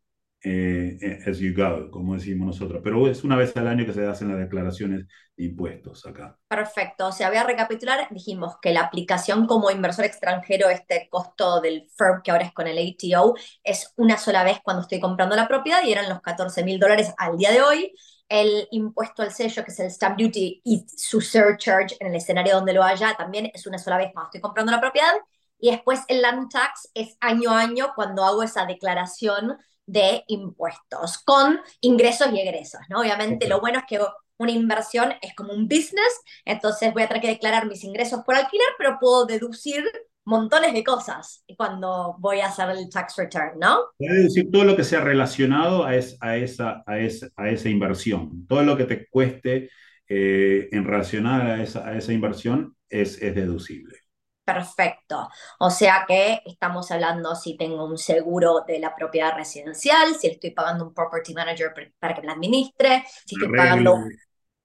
eh, 0.49 1.19
as 1.27 1.41
you 1.41 1.53
go, 1.53 1.91
como 1.91 2.15
decimos 2.15 2.47
nosotros. 2.47 2.81
Pero 2.85 3.09
es 3.09 3.25
una 3.25 3.35
vez 3.35 3.57
al 3.57 3.67
año 3.67 3.85
que 3.85 3.93
se 3.93 4.07
hacen 4.07 4.29
las 4.29 4.39
declaraciones 4.39 5.07
de 5.37 5.45
impuestos 5.45 6.07
acá. 6.07 6.39
Perfecto. 6.47 7.09
O 7.09 7.12
sea, 7.12 7.29
voy 7.29 7.39
a 7.39 7.43
recapitular. 7.43 8.07
Dijimos 8.12 8.55
que 8.62 8.73
la 8.73 8.83
aplicación 8.83 9.49
como 9.49 9.73
inversor 9.73 10.05
extranjero, 10.05 10.69
este 10.69 11.09
costo 11.11 11.61
del 11.61 11.89
firm 11.99 12.23
que 12.23 12.31
ahora 12.31 12.45
es 12.45 12.53
con 12.53 12.69
el 12.69 12.79
ATO, 12.79 13.35
es 13.65 13.93
una 13.97 14.19
sola 14.19 14.45
vez 14.45 14.59
cuando 14.62 14.83
estoy 14.83 15.01
comprando 15.01 15.35
la 15.35 15.49
propiedad 15.49 15.83
y 15.85 15.91
eran 15.91 16.09
los 16.09 16.21
14 16.21 16.62
mil 16.62 16.79
dólares 16.79 17.12
al 17.19 17.37
día 17.37 17.51
de 17.51 17.62
hoy 17.62 17.93
el 18.29 18.69
impuesto 18.71 19.23
al 19.23 19.33
sello, 19.33 19.65
que 19.65 19.71
es 19.71 19.81
el 19.81 19.91
stamp 19.91 20.19
duty, 20.19 20.61
y 20.65 20.87
su 20.97 21.21
surcharge 21.21 21.97
en 22.01 22.09
el 22.09 22.17
escenario 22.17 22.55
donde 22.57 22.73
lo 22.73 22.83
haya, 22.83 23.15
también 23.15 23.51
es 23.55 23.67
una 23.67 23.79
sola 23.79 23.99
vez 23.99 24.11
cuando 24.12 24.29
estoy 24.29 24.41
comprando 24.41 24.73
la 24.73 24.81
propiedad. 24.81 25.12
Y 25.59 25.71
después 25.71 26.01
el 26.09 26.23
land 26.23 26.51
tax 26.51 26.91
es 26.95 27.17
año 27.21 27.51
a 27.51 27.61
año 27.61 27.93
cuando 27.95 28.25
hago 28.25 28.43
esa 28.43 28.67
declaración 28.67 29.57
de 29.87 30.25
impuestos 30.27 31.19
con 31.19 31.61
ingresos 31.81 32.29
y 32.33 32.41
egresos, 32.41 32.81
¿no? 32.89 33.01
Obviamente 33.01 33.49
lo 33.49 33.61
bueno 33.61 33.79
es 33.79 33.85
que 33.87 34.01
una 34.39 34.51
inversión 34.51 35.15
es 35.23 35.35
como 35.35 35.53
un 35.53 35.69
business, 35.69 36.21
entonces 36.45 36.93
voy 36.93 37.05
a 37.05 37.09
tener 37.09 37.23
que 37.23 37.29
declarar 37.29 37.67
mis 37.67 37.85
ingresos 37.85 38.23
por 38.25 38.35
alquiler, 38.35 38.67
pero 38.77 38.99
puedo 39.01 39.25
deducir 39.25 39.85
montones 40.27 40.73
de 40.73 40.85
cosas 40.85 41.45
cuando 41.57 42.17
voy 42.19 42.41
a 42.41 42.49
hacer 42.49 42.69
el 42.71 42.91
tax 42.91 43.17
return, 43.17 43.59
¿no? 43.59 43.79
Puedes 43.97 44.25
decir 44.25 44.51
todo 44.51 44.65
lo 44.65 44.77
que 44.77 44.85
sea 44.85 45.01
relacionado 45.01 45.85
a, 45.85 45.91
a, 45.91 46.37
esa, 46.37 46.83
a, 46.87 46.99
esa, 46.99 47.29
a 47.37 47.49
esa 47.49 47.69
inversión, 47.69 48.47
todo 48.47 48.62
lo 48.62 48.77
que 48.77 48.85
te 48.85 49.09
cueste 49.09 49.71
eh, 50.09 50.69
en 50.73 50.85
relacionar 50.85 51.47
a 51.47 51.62
esa, 51.62 51.87
a 51.87 51.97
esa 51.97 52.12
inversión 52.12 52.77
es, 52.89 53.23
es 53.23 53.35
deducible. 53.35 53.97
Perfecto. 54.45 55.29
O 55.59 55.71
sea 55.71 56.05
que 56.07 56.41
estamos 56.45 56.91
hablando 56.93 57.35
si 57.35 57.57
tengo 57.57 57.85
un 57.85 57.99
seguro 57.99 58.65
de 58.67 58.79
la 58.79 58.95
propiedad 58.95 59.35
residencial, 59.35 60.15
si 60.15 60.29
estoy 60.29 60.53
pagando 60.53 60.87
un 60.87 60.95
property 60.95 61.35
manager 61.35 61.73
para 61.99 62.15
que 62.15 62.21
me 62.21 62.29
la 62.29 62.35
administre, 62.35 63.05
si 63.25 63.35
estoy 63.35 63.57
pagando 63.57 63.97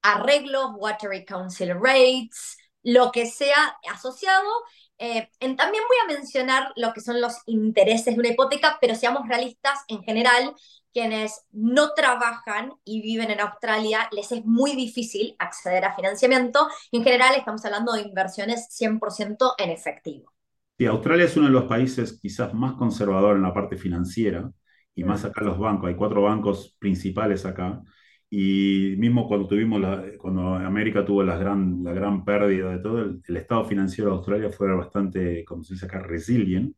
arreglos, 0.03 0.71
water 0.75 1.25
council 1.25 1.73
rates, 1.79 2.57
lo 2.83 3.11
que 3.11 3.25
sea 3.25 3.77
asociado 3.91 4.49
eh, 5.03 5.29
también 5.39 5.83
voy 5.87 5.97
a 6.03 6.13
mencionar 6.13 6.71
lo 6.75 6.93
que 6.93 7.01
son 7.01 7.19
los 7.19 7.37
intereses 7.47 8.13
de 8.13 8.19
una 8.19 8.29
hipoteca, 8.29 8.77
pero 8.79 8.93
seamos 8.93 9.27
realistas, 9.27 9.79
en 9.87 10.03
general, 10.03 10.53
quienes 10.93 11.47
no 11.51 11.93
trabajan 11.95 12.73
y 12.83 13.01
viven 13.01 13.31
en 13.31 13.39
Australia, 13.39 14.07
les 14.11 14.31
es 14.31 14.45
muy 14.45 14.75
difícil 14.75 15.35
acceder 15.39 15.85
a 15.85 15.95
financiamiento. 15.95 16.67
En 16.91 17.03
general, 17.03 17.33
estamos 17.35 17.65
hablando 17.65 17.93
de 17.93 18.01
inversiones 18.01 18.67
100% 18.69 19.55
en 19.57 19.71
efectivo. 19.71 20.31
Sí, 20.77 20.85
Australia 20.85 21.25
es 21.25 21.35
uno 21.35 21.47
de 21.47 21.53
los 21.53 21.63
países 21.63 22.19
quizás 22.21 22.53
más 22.53 22.73
conservador 22.73 23.37
en 23.37 23.43
la 23.43 23.53
parte 23.55 23.77
financiera, 23.77 24.51
y 24.93 25.03
más 25.03 25.23
mm. 25.23 25.27
acá 25.27 25.41
los 25.41 25.57
bancos, 25.57 25.89
hay 25.89 25.95
cuatro 25.95 26.21
bancos 26.21 26.75
principales 26.77 27.43
acá, 27.47 27.81
y 28.33 28.95
mismo 28.97 29.27
cuando 29.27 29.45
tuvimos 29.47 29.81
cuando 30.17 30.55
América 30.55 31.03
tuvo 31.05 31.21
la 31.21 31.37
gran, 31.37 31.83
la 31.83 31.91
gran 31.91 32.23
pérdida 32.23 32.71
de 32.71 32.79
todo, 32.79 32.99
el, 33.01 33.37
estado 33.37 33.65
financiero 33.65 34.09
de 34.09 34.15
Australia 34.17 34.49
fue 34.49 34.73
bastante, 34.73 35.43
como 35.43 35.63
se 35.63 35.73
dice 35.73 35.85
acá, 35.85 35.99
resilient, 35.99 36.73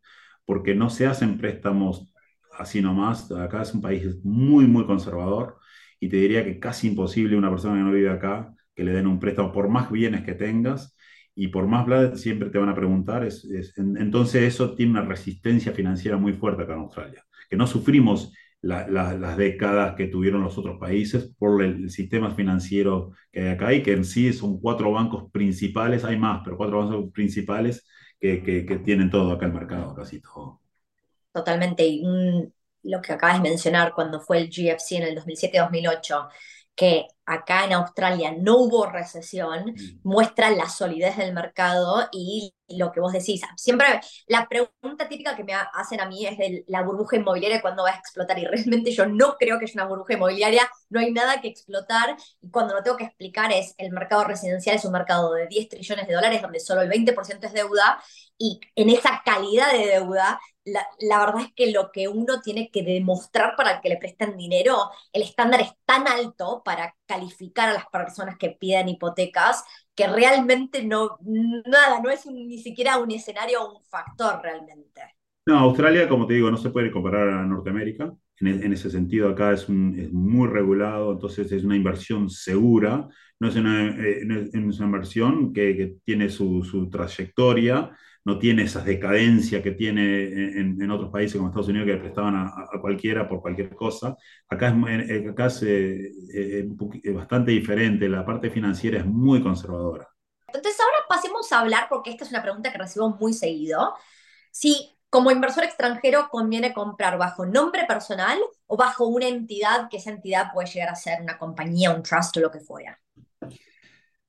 porque 0.46 0.74
no 0.74 0.90
se 0.90 1.06
hacen 1.06 1.38
préstamos 1.38 2.12
así 2.58 2.82
nomás. 2.82 3.32
Acá 3.32 3.62
es 3.62 3.74
un 3.76 3.82
país 3.82 4.04
muy, 4.24 4.66
muy 4.66 4.86
conservador 4.88 5.58
y 6.00 6.10
te 6.10 6.18
diría 6.18 6.44
que 6.44 6.60
casi 6.60 6.88
imposible 6.88 7.38
una 7.38 7.52
persona 7.52 7.76
que 7.76 7.84
no 7.84 7.92
vive 7.92 8.10
acá 8.10 8.54
que 8.76 8.84
le 8.84 8.92
den 8.94 9.06
un 9.06 9.20
préstamo 9.20 9.52
por 9.52 9.70
más 9.70 9.92
bienes 9.92 10.24
que 10.24 10.34
tengas 10.34 10.96
y 11.36 11.50
por 11.50 11.68
más 11.68 11.86
bla, 11.86 12.16
siempre 12.16 12.50
te 12.50 12.58
van 12.58 12.70
a 12.70 12.76
preguntar. 12.76 13.24
Es, 13.26 13.48
entonces 13.78 14.44
eso 14.44 14.74
tiene 14.76 14.94
una 14.94 15.06
resistencia 15.06 15.72
financiera 15.72 16.18
muy 16.18 16.34
fuerte 16.34 16.64
acá 16.64 16.74
en 16.74 16.80
Australia, 16.80 17.24
que 17.48 17.58
no 17.58 17.68
sufrimos 17.68 18.34
las 18.64 19.38
décadas 19.38 19.94
que 19.96 20.08
tuvieron 20.08 20.42
los 20.42 20.58
otros 20.58 20.80
países 20.80 21.30
por 21.38 21.62
el, 21.62 21.90
sistema 21.90 22.34
financiero 22.34 23.12
que 23.32 23.42
hay 23.42 23.50
acá 23.50 23.74
y 23.74 23.84
que 23.84 23.92
en 23.92 24.06
sí 24.06 24.32
son 24.32 24.60
cuatro 24.60 24.92
bancos 24.92 25.30
principales, 25.32 26.06
hay 26.06 26.18
más, 26.18 26.42
pero 26.44 26.58
cuatro 26.58 26.80
bancos 26.80 27.12
principales 27.12 27.86
que, 28.20 28.42
que, 28.42 28.78
tienen 28.80 29.10
todo 29.10 29.34
acá 29.34 29.46
el 29.46 29.54
mercado, 29.54 29.94
casi 29.94 30.22
todo. 30.22 30.62
Totalmente, 31.34 31.86
y 31.86 32.04
lo 32.84 33.02
que 33.02 33.14
acabas 33.14 33.42
de 33.42 33.50
mencionar 33.50 33.94
cuando 33.94 34.22
fue 34.22 34.38
el 34.38 34.50
GFC 34.50 34.94
en 34.94 35.04
el 35.04 35.18
2007-2008, 35.18 36.30
que 36.76 37.08
acá 37.26 37.66
en 37.66 37.74
Australia 37.74 38.34
no 38.38 38.58
hubo 38.58 38.86
recesión, 38.86 39.66
mm. 39.66 40.00
muestra 40.04 40.50
la 40.50 40.68
solidez 40.68 41.18
del 41.18 41.34
mercado 41.34 42.10
y 42.12 42.54
lo 42.68 42.92
que 42.92 43.00
vos 43.00 43.14
decís. 43.14 43.42
Siempre 43.56 43.86
la 44.28 44.48
pregunta 44.48 45.08
típica 45.08 45.36
que 45.36 45.44
me 45.44 45.54
hacen 45.54 46.02
a 46.02 46.08
mí 46.08 46.26
es 46.26 46.38
de 46.38 46.64
la 46.68 46.82
burbuja 46.82 47.18
inmobiliaria 47.18 47.62
cuando 47.62 47.84
va 47.84 47.92
a 47.92 47.96
explotar 47.96 48.40
y 48.40 48.46
realmente 48.46 48.92
yo 48.92 49.06
no 49.06 49.36
creo 49.38 49.60
que 49.60 49.66
es 49.66 49.76
una 49.76 49.86
burbuja 49.86 50.14
inmobiliaria, 50.14 50.70
no 50.90 51.00
hay 51.00 51.12
nada 51.12 51.40
que 51.42 51.48
explotar 51.50 52.16
y 52.42 52.50
cuando 52.50 52.74
lo 52.74 52.84
tengo 52.84 52.98
que 52.98 53.06
explicar 53.06 53.52
es 53.52 53.76
el 53.78 53.92
mercado 53.92 54.24
residencial 54.24 54.76
es 54.76 54.86
un 54.86 54.94
mercado 54.94 55.34
de 55.34 55.48
10 55.48 55.70
trillones 55.70 56.08
de 56.08 56.14
dólares 56.14 56.42
donde 56.42 56.60
solo 56.60 56.82
el 56.82 56.90
20% 56.90 57.46
es 57.46 57.54
deuda 57.54 58.02
y 58.44 58.60
en 58.76 58.90
esa 58.90 59.22
calidad 59.24 59.72
de 59.72 59.88
deuda 59.88 60.40
la, 60.66 61.20
verdad 61.26 61.42
es 61.42 61.54
que 61.56 61.72
lo 61.72 61.92
que 61.92 62.08
uno 62.08 62.42
tiene 62.42 62.70
que 62.72 62.84
demostrar 62.84 63.56
para 63.58 63.82
que 63.82 63.90
le 63.90 63.98
presten 63.98 64.38
dinero, 64.38 64.78
el 65.12 65.24
estándar 65.24 65.62
es 65.62 65.72
tan 65.86 66.08
alto 66.08 66.62
para 66.64 66.96
calificar 67.06 67.70
a 67.70 67.74
las 67.74 67.86
personas 67.88 68.38
que 68.38 68.52
piden 68.52 68.90
hipotecas 68.90 69.64
que 69.96 70.08
realmente 70.08 70.84
no, 70.84 71.18
nada, 71.22 72.02
no 72.02 72.10
es 72.10 72.26
ni 72.26 72.58
siquiera 72.60 72.98
un 72.98 73.12
escenario 73.12 73.62
o 73.62 73.78
un 73.78 73.84
factor 73.84 74.42
realmente. 74.42 75.02
No, 75.46 75.60
Australia, 75.60 76.08
como 76.08 76.26
te 76.26 76.36
digo, 76.36 76.50
no 76.50 76.58
se 76.58 76.70
puede 76.70 76.92
comparar 76.92 77.28
a 77.30 77.46
Norteamérica. 77.46 78.14
En, 78.40 78.72
e, 78.72 78.74
ese 78.74 78.90
sentido, 78.90 79.30
acá 79.30 79.52
es, 79.52 79.70
muy 79.70 80.48
regulado, 80.48 81.12
entonces 81.12 81.52
es 81.52 81.64
una 81.64 81.76
inversión 81.76 82.30
segura, 82.30 83.08
no 83.40 83.48
es 83.48 83.56
una, 83.56 83.88
eh, 83.90 84.50
inversión 84.54 85.54
que, 85.54 85.98
tiene 86.04 86.30
su, 86.30 86.64
su 86.64 86.90
trayectoria 86.90 87.92
no 88.26 88.40
tiene 88.40 88.64
esa 88.64 88.82
decadencia 88.82 89.62
que 89.62 89.72
tiene 89.72 90.24
en, 90.60 90.90
otros 90.92 91.12
países 91.12 91.36
como 91.36 91.50
Estados 91.50 91.68
Unidos 91.68 91.88
que 91.88 91.98
prestaban 91.98 92.36
a, 92.36 92.80
cualquiera 92.80 93.28
por 93.28 93.42
cualquier 93.42 93.76
cosa. 93.76 94.16
Acá 94.48 94.70
es, 94.70 95.30
acá 95.30 95.48
eh, 95.64 96.12
es, 97.04 97.14
bastante 97.14 97.52
diferente, 97.52 98.08
la 98.08 98.26
parte 98.26 98.50
financiera 98.50 99.00
es 99.00 99.06
muy 99.06 99.42
conservadora. 99.42 100.08
Entonces 100.48 100.80
ahora 100.80 100.98
pasemos 101.10 101.52
a 101.52 101.60
hablar, 101.60 101.88
porque 101.90 102.12
esta 102.12 102.24
es 102.24 102.32
una 102.32 102.42
pregunta 102.42 102.72
que 102.72 102.78
recibo 102.78 103.10
muy 103.10 103.34
seguido, 103.34 103.94
si 104.52 104.96
como 105.10 105.30
inversor 105.30 105.64
extranjero 105.64 106.30
conviene 106.32 106.74
comprar 106.74 107.18
bajo 107.18 107.46
nombre 107.46 107.86
personal 107.86 108.40
o 108.68 108.78
bajo 108.78 109.06
una 109.06 109.28
entidad, 109.28 109.90
que 109.90 109.98
esa 109.98 110.12
entidad 110.12 110.52
puede 110.54 110.70
llegar 110.70 110.90
a 110.90 110.96
ser 110.96 111.22
una 111.22 111.38
compañía, 111.38 111.92
un 111.92 112.02
trust 112.04 112.38
o 112.38 112.40
lo 112.40 112.52
que 112.52 112.60
fuera. 112.60 113.00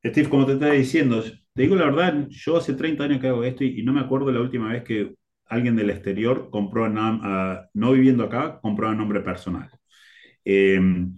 Steve, 0.05 0.29
como 0.29 0.47
te 0.47 0.53
estaba 0.53 0.73
diciendo, 0.73 1.23
te 1.23 1.63
digo 1.63 1.77
la 1.77 1.87
verdad, 1.87 2.27
yo 2.29 2.57
hace 2.59 2.75
30 2.75 3.05
años 3.05 3.21
que 3.21 3.29
hago 3.29 3.43
esto 3.45 3.65
y, 3.65 3.83
no 3.83 3.93
me 3.93 4.01
acuerdo 4.01 4.31
la 4.33 4.41
última 4.41 4.71
vez 4.71 4.85
que 4.85 5.15
alguien 5.47 5.77
del 5.77 5.91
exterior 5.91 6.51
compró, 6.51 6.89
no 6.89 7.93
viviendo 7.93 8.25
acá, 8.25 8.61
compró 8.61 8.89
a 8.89 8.95
nombre 8.95 9.21
personal. 9.21 9.71
Em, 10.45 11.15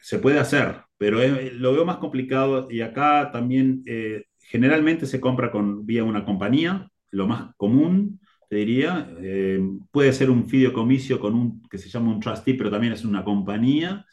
se 0.00 0.18
puede 0.18 0.38
hacer, 0.38 0.82
pero 0.96 1.18
lo 1.54 1.72
veo 1.72 1.84
más 1.84 1.96
complicado 1.98 2.68
y 2.70 2.80
acá 2.82 3.30
también 3.32 3.82
eh, 3.86 4.24
generalmente 4.40 5.06
se 5.06 5.20
compra 5.20 5.50
con, 5.50 5.86
vía 5.86 6.04
una 6.04 6.24
compañía, 6.24 6.88
lo 7.10 7.26
más 7.26 7.54
común, 7.56 8.20
te 8.48 8.56
diría. 8.56 9.10
Em, 9.22 9.80
puede 9.90 10.12
ser 10.12 10.30
un 10.30 10.48
fideicomiso 10.48 11.18
con 11.20 11.34
un 11.34 11.62
que 11.68 11.78
se 11.78 11.88
llama 11.88 12.12
un 12.12 12.20
trustee, 12.20 12.54
pero 12.54 12.70
también 12.70 12.92
es 12.92 13.04
una 13.04 13.24
compañía. 13.24 14.04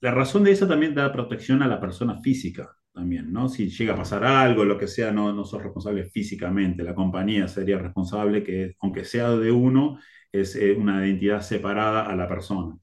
La 0.00 0.12
razón 0.12 0.44
de 0.44 0.52
eso 0.52 0.68
también 0.68 0.94
da 0.94 1.12
protección 1.12 1.62
a 1.62 1.68
la 1.68 1.80
persona 1.80 2.20
física 2.20 2.70
también, 2.92 3.32
¿no? 3.32 3.48
Si 3.48 3.68
llega 3.70 3.94
a 3.94 3.96
pasar 3.96 4.24
algo, 4.24 4.64
lo 4.64 4.78
que 4.78 4.88
sea, 4.88 5.12
no, 5.12 5.32
no 5.32 5.44
sos 5.44 5.62
responsable 5.62 6.04
físicamente. 6.04 6.82
La 6.82 6.94
compañía 6.94 7.48
sería 7.48 7.78
responsable 7.78 8.42
que, 8.42 8.74
aunque 8.80 9.04
sea 9.04 9.30
de 9.30 9.52
uno, 9.52 9.98
es 10.32 10.56
eh, 10.56 10.72
una 10.72 11.06
identidad 11.06 11.40
separada 11.40 12.02
a 12.06 12.16
la 12.16 12.28
persona. 12.28 12.76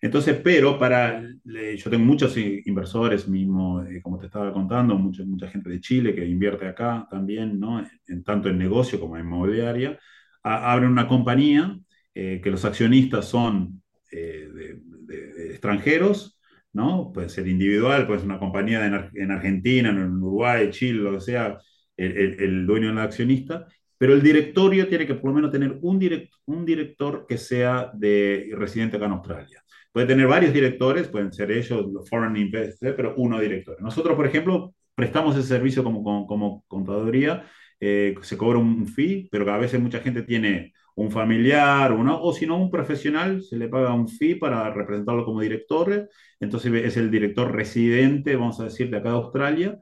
Entonces, 0.00 0.40
pero 0.44 0.78
para, 0.78 1.22
yo 1.44 1.90
tengo 1.90 2.04
muchos 2.04 2.36
inversores 2.36 3.28
mismo, 3.28 3.82
eh, 3.82 4.00
como 4.00 4.18
te 4.18 4.26
estaba 4.26 4.52
contando, 4.52 4.96
mucha, 4.96 5.24
mucha 5.24 5.48
gente 5.48 5.70
de 5.70 5.80
Chile 5.80 6.14
que 6.14 6.24
invierte 6.24 6.66
acá 6.68 7.06
también, 7.10 7.58
¿no? 7.58 7.84
En, 8.06 8.22
tanto 8.22 8.48
en 8.48 8.58
negocio 8.58 9.00
como 9.00 9.16
en 9.16 9.24
inmobiliaria, 9.26 9.98
abren 10.42 10.90
una 10.90 11.08
compañía 11.08 11.76
eh, 12.14 12.40
que 12.42 12.50
los 12.50 12.64
accionistas 12.64 13.26
son 13.26 13.82
extranjeros 15.50 16.37
¿no? 16.72 17.12
Puede 17.12 17.28
ser 17.28 17.48
individual, 17.48 18.06
puede 18.06 18.20
ser 18.20 18.28
una 18.28 18.38
compañía 18.38 18.86
en, 18.86 19.30
Argentina, 19.30 19.90
en 19.90 20.22
Uruguay, 20.22 20.70
Chile, 20.70 21.00
lo 21.00 21.12
que 21.12 21.20
sea, 21.20 21.58
el, 21.96 22.66
dueño 22.66 22.88
es 22.88 22.92
el 22.92 22.98
accionista, 22.98 23.66
pero 23.96 24.14
el 24.14 24.22
directorio 24.22 24.88
tiene 24.88 25.06
que 25.06 25.14
por 25.14 25.30
lo 25.30 25.36
menos 25.36 25.50
tener 25.50 25.78
un, 25.82 26.28
un 26.46 26.64
director 26.64 27.26
que 27.28 27.38
sea 27.38 27.90
de 27.94 28.50
residente 28.52 28.96
acá 28.96 29.06
en 29.06 29.12
Australia. 29.12 29.62
Puede 29.92 30.06
tener 30.06 30.26
varios 30.26 30.52
directores, 30.52 31.08
pueden 31.08 31.32
ser 31.32 31.50
ellos, 31.50 31.86
los 31.90 32.08
foreign 32.08 32.36
investors, 32.36 32.94
pero 32.96 33.14
uno 33.16 33.40
director. 33.40 33.80
Nosotros, 33.80 34.14
por 34.16 34.26
ejemplo, 34.26 34.74
prestamos 34.94 35.36
ese 35.36 35.48
servicio 35.48 35.82
como, 35.82 36.26
como, 36.26 36.64
contaduría, 36.68 37.46
eh, 37.80 38.14
se 38.22 38.36
cobra 38.36 38.58
un 38.58 38.86
fee, 38.86 39.28
pero 39.30 39.50
a 39.52 39.58
veces 39.58 39.80
mucha 39.80 40.00
gente 40.00 40.22
tiene 40.22 40.72
un 40.98 41.12
familiar 41.12 41.92
o 41.92 42.32
si 42.32 42.44
no 42.44 42.60
un 42.60 42.72
profesional, 42.72 43.40
se 43.40 43.56
le 43.56 43.68
paga 43.68 43.94
un 43.94 44.08
fee 44.08 44.34
para 44.34 44.68
representarlo 44.74 45.24
como 45.24 45.40
director, 45.40 46.08
entonces 46.40 46.72
es 46.74 46.96
el 46.96 47.08
director 47.08 47.54
residente, 47.54 48.34
vamos 48.34 48.58
a 48.58 48.64
decir, 48.64 48.90
de 48.90 48.96
acá 48.96 49.10
de 49.10 49.14
Australia, 49.14 49.78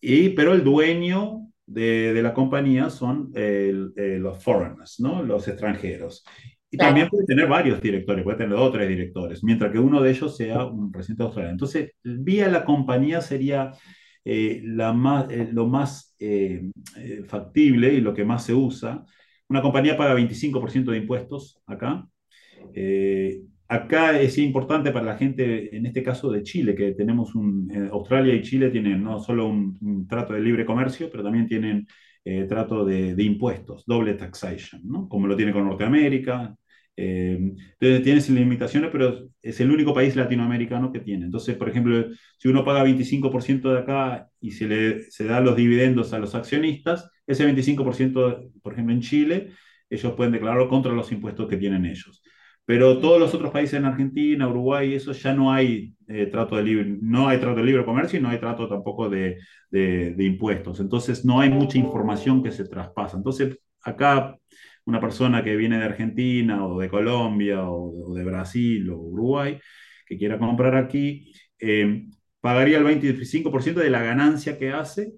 y, 0.00 0.28
pero 0.30 0.52
el 0.52 0.62
dueño 0.62 1.48
de, 1.66 2.12
de 2.12 2.22
la 2.22 2.32
compañía 2.32 2.90
son 2.90 3.32
eh, 3.34 3.72
los 4.20 4.42
foreigners, 4.44 5.00
¿no? 5.00 5.24
los 5.24 5.48
extranjeros. 5.48 6.24
Y 6.70 6.76
también 6.76 7.08
puede 7.08 7.26
tener 7.26 7.48
varios 7.48 7.80
directores, 7.82 8.22
puede 8.22 8.38
tener 8.38 8.56
dos 8.56 8.68
o 8.68 8.72
tres 8.72 8.88
directores, 8.88 9.42
mientras 9.42 9.72
que 9.72 9.80
uno 9.80 10.00
de 10.00 10.10
ellos 10.10 10.36
sea 10.36 10.64
un 10.64 10.92
residente 10.92 11.24
de 11.24 11.26
Australia. 11.26 11.50
Entonces, 11.50 11.90
vía 12.04 12.48
la 12.48 12.64
compañía 12.64 13.20
sería 13.20 13.72
eh, 14.24 14.62
la 14.64 14.92
más, 14.92 15.28
eh, 15.28 15.48
lo 15.52 15.66
más 15.66 16.16
factible 17.26 17.92
y 17.94 18.00
lo 18.00 18.14
que 18.14 18.24
más 18.24 18.44
se 18.44 18.54
usa. 18.54 19.04
Una 19.52 19.60
compañía 19.60 19.98
paga 19.98 20.14
25% 20.14 20.92
de 20.92 20.96
impuestos 20.96 21.60
acá. 21.66 22.08
Eh, 22.74 23.42
acá 23.68 24.18
es 24.18 24.38
importante 24.38 24.92
para 24.92 25.04
la 25.04 25.18
gente, 25.18 25.76
en 25.76 25.84
este 25.84 26.02
caso 26.02 26.30
de 26.32 26.42
Chile, 26.42 26.74
que 26.74 26.92
tenemos 26.92 27.34
un, 27.34 27.70
eh, 27.70 27.90
Australia 27.92 28.34
y 28.34 28.40
Chile 28.40 28.70
tienen 28.70 29.04
no 29.04 29.20
solo 29.20 29.48
un, 29.48 30.06
trato 30.08 30.32
de 30.32 30.40
libre 30.40 30.64
comercio, 30.64 31.10
pero 31.10 31.22
también 31.22 31.46
tienen 31.46 31.86
eh, 32.24 32.46
trato 32.48 32.82
de, 32.86 33.14
impuestos, 33.22 33.84
doble 33.84 34.14
taxation, 34.14 34.80
¿no? 34.84 35.06
como 35.06 35.26
lo 35.26 35.36
tiene 35.36 35.52
con 35.52 35.66
Norteamérica. 35.66 36.56
Entonces 36.94 38.02
tiene 38.02 38.20
sus 38.20 38.34
limitaciones, 38.34 38.90
pero 38.92 39.28
es 39.40 39.60
el 39.60 39.70
único 39.70 39.94
país 39.94 40.14
latinoamericano 40.16 40.92
que 40.92 41.00
tiene. 41.00 41.24
Entonces, 41.24 41.56
por 41.56 41.68
ejemplo, 41.68 42.06
si 42.38 42.48
uno 42.48 42.64
paga 42.64 42.84
25% 42.84 43.72
de 43.72 43.78
acá 43.78 44.28
y 44.40 44.52
se 44.52 44.66
le 44.66 45.10
se 45.10 45.24
da 45.24 45.40
los 45.40 45.56
dividendos 45.56 46.12
a 46.12 46.18
los 46.18 46.34
accionistas, 46.34 47.10
ese 47.26 47.44
25%, 47.46 48.50
por 48.62 48.72
ejemplo, 48.72 48.94
en 48.94 49.00
Chile, 49.00 49.50
ellos 49.90 50.12
pueden 50.14 50.32
declararlo 50.32 50.68
contra 50.68 50.92
los 50.92 51.10
impuestos 51.12 51.48
que 51.48 51.56
tienen 51.56 51.86
ellos. 51.86 52.22
Pero 52.64 52.98
todos 53.00 53.18
los 53.20 53.34
otros 53.34 53.50
países 53.50 53.74
en 53.78 53.84
Argentina, 53.84 54.48
Uruguay, 54.48 54.94
eso 54.94 55.12
ya 55.12 55.34
no 55.34 55.52
hay 55.52 55.94
eh, 56.06 56.26
trato 56.26 56.56
de 56.56 56.62
libre, 56.62 56.96
no 57.00 57.28
hay 57.28 57.38
trato 57.38 57.56
de 57.56 57.64
libre 57.64 57.84
comercio 57.84 58.18
y 58.18 58.22
no 58.22 58.28
hay 58.28 58.38
trato 58.38 58.68
tampoco 58.68 59.10
de, 59.10 59.38
de, 59.70 60.24
impuestos. 60.24 60.78
Entonces 60.80 61.24
no 61.24 61.40
hay 61.40 61.50
mucha 61.50 61.78
información 61.78 62.42
que 62.42 62.52
se 62.52 62.64
traspasa. 62.68 63.16
Entonces 63.16 63.58
acá 63.82 64.36
una 64.84 65.00
persona 65.00 65.42
que 65.44 65.56
viene 65.56 65.78
de 65.78 65.84
Argentina 65.84 66.66
o 66.66 66.80
de 66.80 66.88
Colombia 66.88 67.68
o, 67.68 68.14
de 68.14 68.24
Brasil 68.24 68.88
o 68.90 68.98
Uruguay 68.98 69.58
que 70.06 70.18
quiera 70.18 70.38
comprar 70.38 70.76
aquí, 70.76 71.32
eh, 71.58 72.06
pagaría 72.40 72.78
el 72.78 72.84
25% 72.84 73.80
de 73.80 73.90
la 73.90 74.02
ganancia 74.02 74.58
que 74.58 74.70
hace 74.72 75.12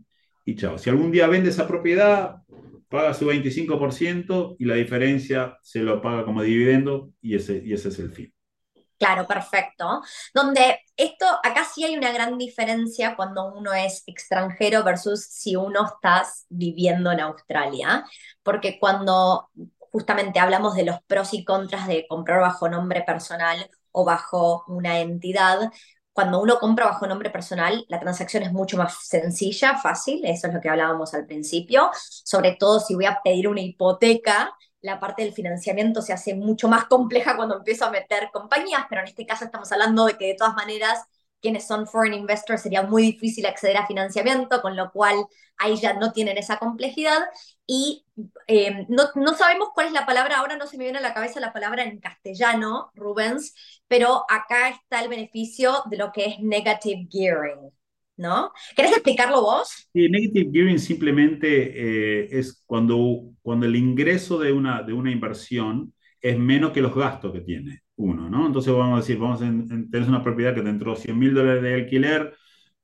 y 0.45 0.57
chao. 0.57 0.79
Si 0.79 0.91
algún 0.91 1.11
día 1.11 1.27
vende 1.27 1.51
esa 1.51 1.67
propiedad, 1.67 2.37
paga 2.89 3.15
su 3.15 3.27
25% 3.27 4.57
y 4.59 4.65
la 4.67 4.75
diferencia 4.77 5.59
se 5.63 5.83
lo 5.83 6.01
paga 6.01 6.25
como 6.25 6.43
dividendo 6.43 7.11
y 7.21 7.35
ese, 7.35 7.63
y 7.65 7.73
ese 7.73 7.89
es 7.89 7.99
el 7.99 8.11
fin. 8.13 8.33
Claro, 9.05 9.27
perfecto. 9.27 10.01
Donde 10.33 10.81
esto, 10.97 11.27
acá 11.43 11.65
sí 11.65 11.85
hay 11.85 11.95
una 11.97 12.11
gran 12.11 12.39
diferencia 12.39 13.17
cuando 13.17 13.53
uno 13.53 13.75
es 13.75 14.03
extranjero 14.07 14.83
versus 14.83 15.27
si 15.27 15.57
uno 15.57 15.85
está 15.85 16.25
viviendo 16.49 17.13
en 17.13 17.21
Australia, 17.21 18.07
porque 18.43 18.79
cuando 18.81 19.51
justamente 19.93 20.41
hablamos 20.41 20.75
de 20.75 20.85
los 20.87 21.03
pros 21.03 21.35
y 21.35 21.45
contras 21.45 21.87
de 21.87 22.07
comprar 22.09 22.41
bajo 22.41 22.67
nombre 22.71 23.03
personal 23.03 23.69
o 23.93 24.07
bajo 24.07 24.65
una 24.69 25.01
entidad, 25.01 25.71
cuando 26.15 26.41
uno 26.41 26.59
compra 26.59 26.87
bajo 26.87 27.07
nombre 27.07 27.29
personal, 27.29 27.85
la 27.89 28.01
transacción 28.01 28.43
es 28.45 28.53
mucho 28.53 28.79
más 28.79 29.07
sencilla, 29.07 29.77
fácil, 29.77 30.25
eso 30.25 30.47
es 30.47 30.55
lo 30.55 30.61
que 30.63 30.71
hablábamos 30.71 31.13
al 31.13 31.27
principio, 31.27 31.91
sobre 31.93 32.57
todo 32.59 32.81
si 32.81 32.95
voy 32.95 33.05
a 33.05 33.21
pedir 33.23 33.49
una 33.49 33.61
hipoteca, 33.61 34.55
la 34.85 35.01
parte 35.01 35.23
del 35.23 35.33
financiamiento 35.33 36.03
se 36.03 36.13
hace 36.13 36.35
mucho 36.35 36.69
más 36.69 36.85
compleja 36.85 37.37
cuando 37.37 37.57
empiezo 37.57 37.87
a 37.87 37.91
meter 37.91 38.29
compañías, 38.31 38.85
pero 38.89 39.01
en 39.01 39.09
este 39.09 39.25
caso 39.25 39.47
estamos 39.47 39.73
hablando 39.73 40.05
de 40.05 40.19
que 40.19 40.27
de 40.27 40.35
todas 40.35 40.55
maneras 40.55 41.05
quienes 41.41 41.67
son 41.67 41.87
foreign 41.87 42.15
investors 42.15 42.63
sería 42.63 42.83
muy 42.83 43.03
difícil 43.03 43.47
acceder 43.47 43.79
a 43.79 43.87
financiamiento, 43.87 44.61
con 44.61 44.77
lo 44.77 44.93
cual 44.93 45.27
ahí 45.57 45.77
ya 45.77 45.95
no 45.95 46.13
tienen 46.13 46.37
esa 46.37 46.59
complejidad. 46.59 47.19
Y 47.67 48.05
eh, 48.47 48.85
no, 48.89 49.05
no, 49.15 49.35
sabemos 49.35 49.71
cuál 49.75 49.87
es 49.87 49.93
la 49.93 50.07
palabra, 50.07 50.39
ahora 50.39 50.57
no 50.57 50.67
se 50.67 50.77
me 50.77 50.85
viene 50.85 50.99
a 50.99 51.03
la 51.03 51.15
cabeza 51.15 51.41
la 51.41 51.53
palabra 51.53 51.85
en 51.85 51.99
castellano, 52.01 52.91
Rubens, 52.95 53.55
pero 53.89 54.25
acá 54.29 54.69
está 54.69 55.01
el 55.01 55.09
beneficio 55.09 55.83
de 55.87 55.97
lo 55.97 56.13
que 56.13 56.27
es 56.27 56.41
negative 56.41 57.09
gearing. 57.11 57.73
¿No? 58.17 58.53
¿Querés 58.77 58.93
explicarlo 58.93 59.41
vos? 59.43 59.89
Sí, 59.93 60.09
negative 60.09 60.51
gearing 60.53 60.79
simplemente 60.79 61.49
eh, 61.75 62.29
es 62.31 62.63
cuando, 62.65 63.33
cuando 63.43 63.67
el 63.67 63.75
ingreso 63.75 64.39
de 64.39 64.53
una, 64.53 64.83
de 64.83 64.93
una 64.93 65.11
inversión 65.11 65.93
es 66.21 66.39
menos 66.39 66.71
que 66.73 66.81
los 66.81 66.95
gastos 66.95 67.33
que 67.33 67.41
tiene 67.41 67.83
uno, 67.97 68.29
¿no? 68.31 68.47
Entonces 68.47 68.73
vamos 68.73 68.95
a 68.95 69.01
decir, 69.01 69.19
vamos 69.19 69.43
a 69.43 69.45
tener 69.45 70.09
una 70.09 70.23
propiedad 70.23 70.55
que 70.55 70.63
te 70.63 70.69
entró 70.71 70.97
100 70.97 71.19
mil 71.19 71.35
dólares 71.35 71.63
de 71.63 71.75
alquiler, 71.75 72.35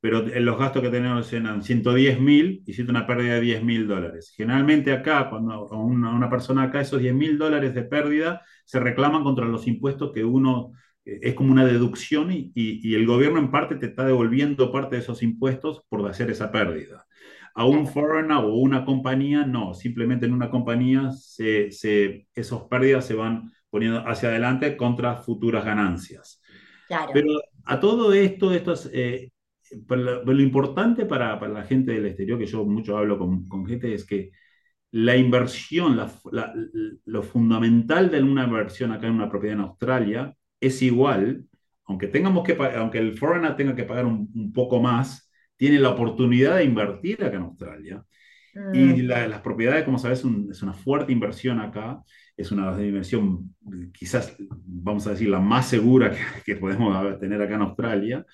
pero 0.01 0.23
los 0.23 0.59
gastos 0.59 0.83
que 0.83 0.90
tenemos 0.90 1.33
eran 1.33 1.62
110 1.62 2.21
mil, 2.21 2.62
hiciste 2.66 2.90
una 2.90 3.07
pérdida 3.07 3.35
de 3.35 3.40
10 3.40 3.64
mil 3.64 3.87
dólares. 3.87 4.33
Generalmente 4.37 4.93
acá, 4.93 5.29
cuando 5.29 5.66
una, 5.69 6.11
una 6.11 6.31
persona 6.31 6.64
acá, 6.64 6.81
esos 6.81 7.01
10 7.01 7.14
mil 7.14 7.38
dólares 7.38 7.75
de 7.75 7.83
pérdida 7.83 8.43
se 8.64 8.81
reclaman 8.81 9.23
contra 9.25 9.47
los 9.47 9.66
impuestos 9.66 10.12
que 10.12 10.25
uno, 10.25 10.73
es 11.04 11.34
como 11.34 11.52
una 11.52 11.64
deducción 11.64 12.30
y, 12.30 12.52
y, 12.54 12.94
el 12.94 13.06
gobierno 13.06 13.38
en 13.38 13.50
parte 13.50 13.76
te 13.76 13.86
está 13.86 14.04
devolviendo 14.04 14.70
parte 14.70 14.96
de 14.96 15.02
esos 15.02 15.22
impuestos 15.22 15.82
por 15.88 16.08
hacer 16.08 16.30
esa 16.30 16.52
pérdida. 16.52 17.06
A 17.54 17.64
un 17.64 17.86
foreigner 17.86 18.38
o 18.38 18.54
una 18.54 18.84
compañía, 18.84 19.44
no, 19.44 19.74
simplemente 19.74 20.26
en 20.26 20.34
una 20.34 20.50
compañía 20.50 21.10
se, 21.12 21.70
se, 21.72 22.28
esos 22.34 22.64
pérdidas 22.64 23.06
se 23.06 23.14
van 23.14 23.50
poniendo 23.70 24.06
hacia 24.06 24.28
adelante 24.28 24.76
contra 24.76 25.16
futuras 25.16 25.64
ganancias. 25.64 26.42
Claro. 26.86 27.10
Pero 27.12 27.28
a 27.64 27.80
todo 27.80 28.12
esto, 28.12 28.52
esto 28.52 28.72
es, 28.72 28.90
eh, 28.92 29.30
lo, 29.88 30.40
importante 30.40 31.06
para, 31.06 31.38
para, 31.38 31.52
la 31.52 31.64
gente 31.64 31.92
del 31.92 32.06
exterior, 32.06 32.38
que 32.38 32.46
yo 32.46 32.64
mucho 32.64 32.96
hablo 32.96 33.18
con, 33.18 33.46
con 33.46 33.66
gente, 33.66 33.94
es 33.94 34.04
que 34.04 34.30
la 34.92 35.16
inversión, 35.16 35.96
la, 35.96 36.12
lo 37.04 37.22
fundamental 37.22 38.10
de 38.10 38.22
una 38.22 38.44
inversión 38.44 38.92
acá 38.92 39.06
en 39.06 39.14
una 39.14 39.30
propiedad 39.30 39.56
en 39.56 39.64
Australia 39.64 40.36
es 40.61 40.83
igual, 40.83 41.46
aunque, 41.85 42.07
tengamos 42.09 42.44
que, 42.44 42.57
aunque 42.77 42.99
el 42.99 43.16
foreigner 43.18 43.57
tenga 43.57 43.75
que 43.75 43.85
pagar 43.85 44.07
un, 44.07 44.31
un 44.35 44.53
poco 44.53 44.81
más, 44.81 45.31
tiene 45.57 45.79
la 45.79 45.90
oportunidad 45.90 46.57
de 46.57 46.64
invertir 46.64 47.23
acá 47.25 47.37
en 47.37 47.42
Australia. 47.42 48.05
Y 48.73 48.79
mm. 48.79 49.07
las 49.07 49.40
propiedades, 49.40 49.85
como 49.85 49.99
sabes, 49.99 50.25
es 50.51 50.62
una 50.62 50.73
fuerte 50.73 51.12
inversión 51.12 51.61
acá. 51.61 52.03
Es 52.37 52.51
una 52.51 52.73
inversión, 52.83 53.55
quizás, 53.92 54.37
vamos 54.49 55.07
a 55.07 55.11
decir, 55.11 55.29
la 55.29 55.40
más 55.40 55.68
segura 55.68 56.11
que, 56.11 56.18
que, 56.44 56.57
podemos 56.57 57.18
tener 57.20 57.40
acá 57.40 57.55
en 57.55 57.62
Australia. 57.62 58.27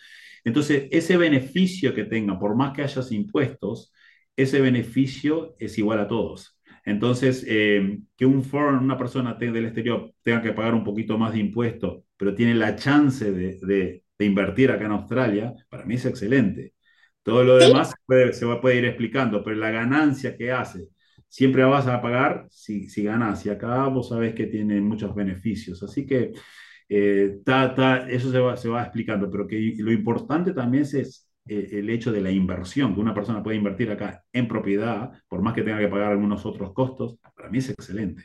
Entonces, 0.44 0.88
ese 0.90 1.16
beneficio 1.16 1.92
que 1.94 2.04
tenga, 2.04 2.38
por 2.38 2.54
más 2.54 2.72
que 2.72 2.82
hayas 2.82 3.10
impuestos, 3.12 3.92
ese 4.36 4.60
beneficio 4.60 5.56
es 5.58 5.76
igual 5.78 6.00
a 6.00 6.08
todos. 6.08 6.60
Entonces, 6.84 7.44
eh, 7.48 7.98
que 8.16 8.26
un 8.26 8.44
foreign, 8.44 8.84
una 8.84 8.96
persona 8.96 9.34
del 9.34 9.64
exterior 9.64 10.12
tenga 10.22 10.40
que 10.40 10.52
pagar 10.52 10.74
un 10.74 10.84
poquito 10.84 11.18
más 11.18 11.32
de 11.32 11.40
impuestos, 11.40 12.04
pero 12.16 12.34
tiene 12.34 12.54
la 12.54 12.76
chance 12.76 13.30
de, 13.32 13.58
de, 13.62 14.04
de 14.18 14.24
invertir 14.24 14.70
acá 14.70 14.84
en 14.86 14.92
Australia, 14.92 15.54
para 15.68 15.84
mí 15.84 15.94
es 15.94 16.06
excelente. 16.06 16.74
Todo 17.22 17.44
lo 17.44 17.56
demás 17.58 17.90
se, 17.90 17.96
puede, 18.06 18.32
se 18.32 18.46
puede 18.60 18.76
ir 18.76 18.84
explicando, 18.84 19.42
pero 19.42 19.56
la 19.56 19.70
ganancia 19.70 20.36
que 20.36 20.52
hace, 20.52 20.88
siempre 21.28 21.64
vas 21.64 21.86
a 21.88 22.00
pagar 22.00 22.46
si, 22.50 22.88
si 22.88 23.02
ganas. 23.04 23.44
Y 23.46 23.50
acá 23.50 23.86
vos 23.88 24.08
sabés 24.10 24.34
que 24.34 24.46
tiene 24.46 24.80
muchos 24.80 25.14
beneficios. 25.14 25.82
Así 25.82 26.06
que 26.06 26.32
eh, 26.88 27.40
eso 28.08 28.30
se 28.30 28.38
va, 28.38 28.56
se 28.56 28.68
va 28.68 28.82
explicando, 28.82 29.30
pero 29.30 29.46
que 29.46 29.74
lo 29.78 29.92
importante 29.92 30.52
también 30.52 30.84
es 30.84 31.28
eh, 31.46 31.68
el 31.72 31.90
hecho 31.90 32.12
de 32.12 32.20
la 32.20 32.30
inversión, 32.30 32.94
que 32.94 33.00
una 33.00 33.14
persona 33.14 33.42
puede 33.42 33.56
invertir 33.56 33.90
acá 33.90 34.24
en 34.32 34.46
propiedad, 34.48 35.10
por 35.28 35.42
más 35.42 35.54
que 35.54 35.62
tenga 35.62 35.78
que 35.78 35.88
pagar 35.88 36.12
algunos 36.12 36.46
otros 36.46 36.72
costos, 36.72 37.18
para 37.36 37.50
mí 37.50 37.58
es 37.58 37.70
excelente. 37.70 38.24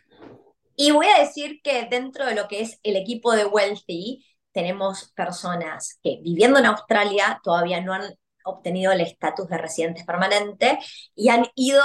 Y 0.75 0.91
voy 0.91 1.07
a 1.07 1.19
decir 1.19 1.61
que 1.63 1.87
dentro 1.89 2.25
de 2.25 2.35
lo 2.35 2.47
que 2.47 2.61
es 2.61 2.79
el 2.83 2.95
equipo 2.95 3.33
de 3.33 3.45
Wealthy, 3.45 4.25
tenemos 4.51 5.11
personas 5.15 5.99
que 6.03 6.19
viviendo 6.23 6.59
en 6.59 6.65
Australia 6.65 7.39
todavía 7.43 7.81
no 7.81 7.93
han 7.93 8.15
obtenido 8.43 8.91
el 8.91 9.01
estatus 9.01 9.47
de 9.47 9.57
residentes 9.57 10.05
permanentes 10.05 11.11
y 11.15 11.29
han 11.29 11.45
ido 11.55 11.83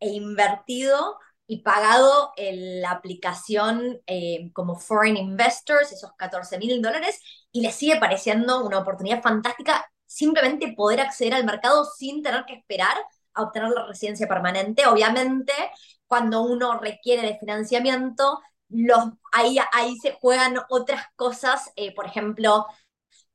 e 0.00 0.10
invertido 0.10 1.18
y 1.46 1.62
pagado 1.62 2.32
la 2.36 2.90
aplicación 2.90 4.00
eh, 4.06 4.50
como 4.52 4.76
foreign 4.76 5.16
investors, 5.16 5.92
esos 5.92 6.12
14 6.16 6.58
mil 6.58 6.82
dólares, 6.82 7.20
y 7.50 7.62
les 7.62 7.74
sigue 7.74 7.98
pareciendo 7.98 8.64
una 8.64 8.78
oportunidad 8.78 9.22
fantástica 9.22 9.90
simplemente 10.04 10.74
poder 10.74 11.00
acceder 11.00 11.34
al 11.34 11.44
mercado 11.44 11.84
sin 11.84 12.22
tener 12.22 12.44
que 12.44 12.54
esperar 12.54 12.96
a 13.32 13.42
obtener 13.42 13.70
la 13.70 13.86
residencia 13.86 14.28
permanente. 14.28 14.86
Obviamente, 14.86 15.52
cuando 16.08 16.42
uno 16.42 16.78
requiere 16.80 17.22
de 17.22 17.38
financiamiento, 17.38 18.40
los, 18.68 18.98
ahí, 19.32 19.58
ahí 19.72 19.96
se 19.98 20.12
juegan 20.12 20.58
otras 20.70 21.06
cosas, 21.16 21.70
eh, 21.76 21.94
por 21.94 22.06
ejemplo, 22.06 22.66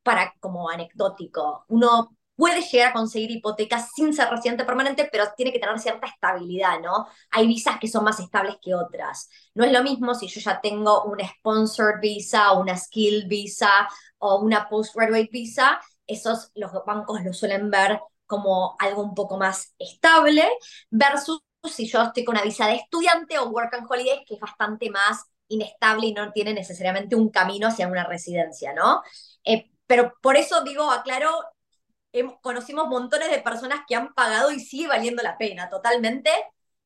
para 0.03 0.33
como 0.39 0.69
anecdótico, 0.69 1.65
uno 1.69 2.17
puede 2.35 2.61
llegar 2.61 2.89
a 2.89 2.93
conseguir 2.93 3.31
hipotecas 3.31 3.91
sin 3.95 4.13
ser 4.13 4.29
residente 4.29 4.65
permanente, 4.65 5.07
pero 5.11 5.25
tiene 5.37 5.53
que 5.53 5.59
tener 5.59 5.79
cierta 5.79 6.07
estabilidad, 6.07 6.79
¿no? 6.81 7.07
Hay 7.31 7.47
visas 7.47 7.79
que 7.79 7.87
son 7.87 8.03
más 8.03 8.19
estables 8.19 8.55
que 8.61 8.73
otras. 8.73 9.29
No 9.53 9.63
es 9.63 9.71
lo 9.71 9.83
mismo 9.83 10.15
si 10.15 10.27
yo 10.27 10.41
ya 10.41 10.59
tengo 10.59 11.03
una 11.03 11.27
sponsored 11.27 11.99
visa, 12.01 12.53
una 12.53 12.75
skill 12.75 13.27
visa 13.27 13.87
o 14.17 14.39
una 14.39 14.67
postgraduate 14.67 15.29
visa, 15.31 15.79
esos 16.07 16.51
los 16.55 16.71
bancos 16.85 17.23
lo 17.23 17.33
suelen 17.33 17.69
ver 17.69 17.99
como 18.25 18.75
algo 18.79 19.03
un 19.03 19.13
poco 19.15 19.37
más 19.37 19.73
estable, 19.77 20.43
versus 20.89 21.39
si 21.69 21.87
yo 21.87 22.01
estoy 22.01 22.23
con 22.23 22.35
una 22.35 22.43
visa 22.43 22.67
de 22.67 22.75
estudiante 22.75 23.37
o 23.39 23.49
work 23.49 23.73
and 23.73 23.87
holidays, 23.89 24.21
que 24.27 24.35
es 24.35 24.39
bastante 24.39 24.89
más 24.89 25.25
inestable 25.47 26.07
y 26.07 26.13
no 26.13 26.31
tiene 26.31 26.53
necesariamente 26.53 27.15
un 27.15 27.29
camino 27.29 27.67
hacia 27.67 27.87
una 27.87 28.05
residencia, 28.05 28.73
¿no? 28.73 29.01
Eh, 29.43 29.69
pero 29.85 30.13
por 30.21 30.35
eso 30.37 30.63
digo, 30.63 30.89
aclaro, 30.91 31.29
conocimos 32.41 32.87
montones 32.87 33.31
de 33.31 33.41
personas 33.41 33.81
que 33.87 33.95
han 33.95 34.13
pagado 34.13 34.51
y 34.51 34.59
sigue 34.59 34.87
valiendo 34.87 35.23
la 35.23 35.37
pena 35.37 35.69
totalmente 35.69 36.29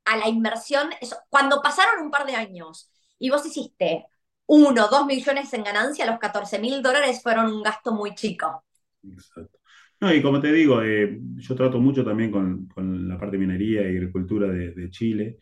a 0.05 0.17
la 0.17 0.27
inversión. 0.27 0.89
Cuando 1.29 1.61
pasaron 1.61 2.03
un 2.03 2.11
par 2.11 2.25
de 2.25 2.35
años 2.35 2.89
y 3.19 3.29
vos 3.29 3.45
hiciste 3.45 4.05
uno, 4.45 4.87
dos 4.87 5.05
millones 5.05 5.53
en 5.53 5.63
ganancia, 5.63 6.05
los 6.05 6.19
14 6.19 6.59
mil 6.59 6.81
dólares 6.81 7.21
fueron 7.21 7.47
un 7.47 7.63
gasto 7.63 7.91
muy 7.93 8.15
chico. 8.15 8.63
Exacto. 9.03 9.56
No, 9.99 10.13
y 10.13 10.21
como 10.21 10.39
te 10.39 10.51
digo, 10.51 10.83
eh, 10.83 11.19
yo 11.37 11.55
trato 11.55 11.79
mucho 11.79 12.05
también 12.05 12.29
con, 12.31 12.67
con, 12.67 13.07
la 13.07 13.17
parte 13.17 13.37
de 13.37 13.39
minería 13.45 13.81
y 13.81 13.95
agricultura 13.95 14.47
de, 14.47 14.71
de 14.71 14.89
Chile, 14.91 15.37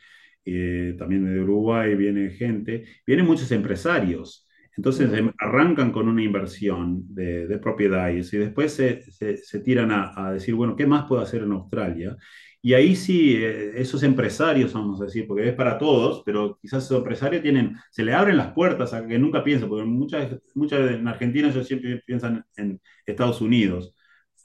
eh, 0.45 0.95
también 0.97 1.25
de 1.25 1.41
Uruguay 1.41 1.95
viene 1.95 2.29
gente, 2.31 2.85
vienen 3.05 3.25
muchos 3.25 3.51
empresarios. 3.51 4.47
Entonces 4.77 5.09
arrancan 5.39 5.91
con 5.91 6.07
una 6.07 6.21
inversión 6.23 7.03
de, 7.13 7.47
de 7.47 7.57
propiedades 7.59 8.33
y 8.33 8.37
después 8.37 8.73
se, 8.73 9.01
se, 9.11 9.59
tiran 9.61 9.91
a, 9.91 10.11
a, 10.15 10.33
decir, 10.33 10.53
bueno, 10.55 10.75
¿qué 10.75 10.85
más 10.85 11.05
puedo 11.05 11.21
hacer 11.21 11.43
en 11.43 11.51
Australia? 11.53 12.17
Y 12.61 12.73
ahí 12.73 12.95
sí, 12.95 13.35
eh, 13.37 13.73
esos 13.79 14.03
empresarios, 14.03 14.73
vamos 14.73 14.99
a 15.01 15.05
decir, 15.05 15.27
porque 15.27 15.49
es 15.49 15.55
para 15.55 15.77
todos, 15.77 16.23
pero 16.25 16.57
quizás 16.61 16.83
esos 16.83 16.97
empresarios 16.97 17.41
tienen, 17.41 17.77
se 17.91 18.03
le 18.03 18.13
abren 18.13 18.37
las 18.37 18.53
puertas 18.53 18.93
a 18.93 19.05
que 19.05 19.19
nunca 19.19 19.43
piensen, 19.43 19.69
porque 19.69 19.85
muchas, 19.85 20.35
muchas 20.55 20.91
en 20.91 21.07
Argentina 21.07 21.49
ellos 21.49 21.67
siempre 21.67 22.01
piensan 22.05 22.43
en 22.57 22.81
Estados 23.05 23.39
Unidos, 23.41 23.93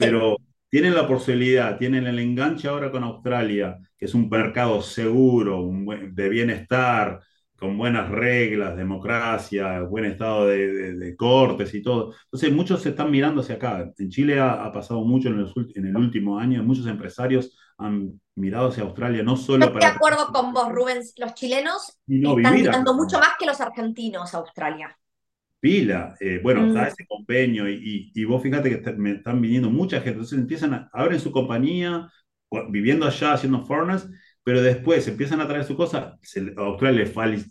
pero 0.01 0.37
tienen 0.69 0.95
la 0.95 1.07
posibilidad, 1.07 1.79
tienen 1.79 2.07
el 2.07 2.19
enganche 2.19 2.69
ahora 2.69 2.91
con 2.91 3.05
Australia, 3.05 3.79
que 3.97 4.07
es 4.07 4.15
un 4.15 4.29
mercado 4.29 4.83
seguro, 4.83 5.61
un 5.61 6.15
de 6.15 6.29
bienestar, 6.29 7.21
con 7.61 7.77
buenas 7.77 8.09
reglas, 8.09 8.75
democracia, 8.75 9.83
buen 9.83 10.07
estado 10.07 10.47
de, 10.47 10.95
de, 10.95 11.17
cortes 11.17 11.75
y 11.75 11.83
todo. 11.83 12.15
Entonces, 12.25 12.51
muchos 12.53 12.81
se 12.81 12.89
están 12.89 13.11
mirando 13.11 13.43
hacia 13.43 13.57
acá. 13.57 13.93
En 13.99 14.09
Chile 14.09 14.41
ha, 14.41 14.65
ha 14.65 14.73
pasado 14.73 15.05
mucho 15.05 15.29
en, 15.29 15.43
los, 15.43 15.53
en, 15.75 15.87
el 15.87 15.95
último 15.95 16.39
año, 16.39 16.63
muchos 16.63 16.87
empresarios 16.87 17.55
han 17.77 18.19
mirado 18.35 18.69
hacia 18.69 18.83
Australia, 18.83 19.23
no 19.23 19.37
solo 19.37 19.67
Estoy 19.67 19.79
para... 19.79 19.91
de 19.91 19.97
acuerdo 19.97 20.33
con 20.33 20.55
vos, 20.55 20.73
Rubén, 20.73 21.03
los 21.19 21.35
chilenos 21.35 21.99
no, 22.07 22.39
están 22.39 22.55
mirando 22.55 22.95
mucho 22.95 23.19
más 23.19 23.33
que 23.39 23.45
los 23.45 23.61
argentinos 23.61 24.35
a 24.35 24.39
Australia. 24.39 24.97
Pila, 25.61 26.17
eh, 26.21 26.41
bueno, 26.43 26.63
mm. 26.63 26.69
está 26.69 26.89
ese 26.89 27.07
convenio 27.07 27.69
y, 27.69 27.75
y, 28.15 28.21
y, 28.23 28.25
vos 28.25 28.43
fíjate 28.43 28.81
que 28.81 28.93
me 28.95 29.13
están 29.13 29.41
viniendo 29.43 29.71
mucha 29.71 29.99
gente, 29.99 30.13
entonces 30.13 30.39
empiezan 30.39 30.73
a, 30.73 30.91
abren 30.93 31.21
su 31.21 31.31
compañía, 31.31 32.09
viviendo 32.71 33.07
allá, 33.07 33.35
haciendo 33.35 33.65
foreigners, 33.67 34.09
pero 34.43 34.63
después 34.63 35.07
empiezan 35.07 35.41
a 35.41 35.47
traer 35.47 35.65
su 35.65 35.77
cosa, 35.77 36.19
a 36.57 36.61
Australia 36.63 37.05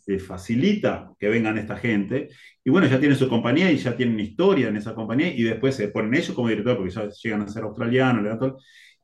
le, 0.08 0.19
facilita 0.19 1.12
que 1.19 1.30
vengan 1.30 1.58
esta 1.58 1.78
gente, 1.78 2.30
y 2.63 2.69
bueno, 2.69 2.88
ya 2.88 3.00
tienen 3.00 3.17
su 3.17 3.30
compañía 3.30 3.72
y 3.72 3.78
ya 3.78 3.95
tienen 3.95 4.19
historia 4.19 4.67
en 4.69 4.78
esa 4.78 4.95
compañía, 4.95 5.34
y 5.34 5.43
después 5.43 5.76
se 5.76 5.89
ponen 5.89 6.13
ellos 6.15 6.32
como 6.32 6.50
director, 6.50 6.78
porque 6.78 6.91
ya 6.91 7.10
llegan 7.10 7.41
a 7.43 7.48
ser 7.48 7.63
australianos, 7.63 8.56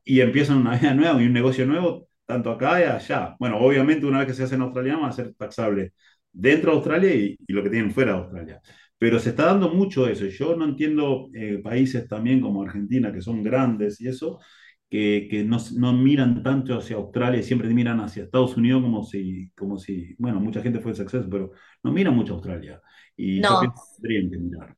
y 0.04 0.20
empiezan 0.20 0.58
una 0.58 0.76
vida 0.78 0.94
nueva 0.94 1.22
y 1.22 1.26
un 1.26 1.32
negocio 1.32 1.66
nuevo, 1.66 2.08
tanto 2.26 2.50
acá 2.50 2.80
y 2.80 2.84
allá. 2.84 3.36
Bueno, 3.38 3.58
obviamente 3.58 4.06
una 4.06 4.18
vez 4.18 4.28
que 4.28 4.34
se 4.34 4.44
hacen 4.44 4.60
australianos 4.62 5.04
va 5.04 5.08
a 5.08 5.12
ser 5.12 5.34
taxable 5.34 5.92
dentro 6.32 6.72
de 6.72 6.76
Australia 6.76 7.14
y, 7.14 7.36
y 7.46 7.52
lo 7.52 7.62
que 7.62 7.70
tienen 7.70 7.90
fuera 7.92 8.12
de 8.12 8.18
Australia. 8.18 8.60
Pero 8.98 9.18
se 9.18 9.30
está 9.30 9.46
dando 9.46 9.68
mucho 9.68 10.06
eso. 10.08 10.26
Yo 10.26 10.56
no 10.56 10.64
entiendo 10.64 11.28
eh, 11.34 11.58
países 11.62 12.08
también 12.08 12.40
como 12.40 12.62
Argentina, 12.62 13.12
que 13.12 13.20
son 13.20 13.42
grandes 13.42 14.00
y 14.00 14.08
eso, 14.08 14.40
que, 14.88 15.28
que 15.30 15.44
no, 15.44 15.58
no, 15.74 15.92
miran 15.92 16.42
tanto 16.42 16.78
hacia 16.78 16.96
Australia 16.96 17.40
y 17.40 17.42
siempre 17.42 17.68
miran 17.68 18.00
hacia 18.00 18.24
Estados 18.24 18.56
Unidos 18.56 18.82
como 18.82 19.04
si, 19.04 19.50
como 19.50 19.78
si 19.78 20.14
bueno, 20.18 20.40
mucha 20.40 20.62
gente 20.62 20.80
fue 20.80 20.94
suceso, 20.94 21.26
pero 21.30 21.50
no 21.82 21.92
miran 21.92 22.14
mucho 22.14 22.32
a 22.32 22.36
Australia. 22.36 22.80
Y 23.16 23.40
no. 23.40 23.62
yo 23.62 23.74
tendrían 24.00 24.30
que 24.30 24.38
mirar. 24.38 24.76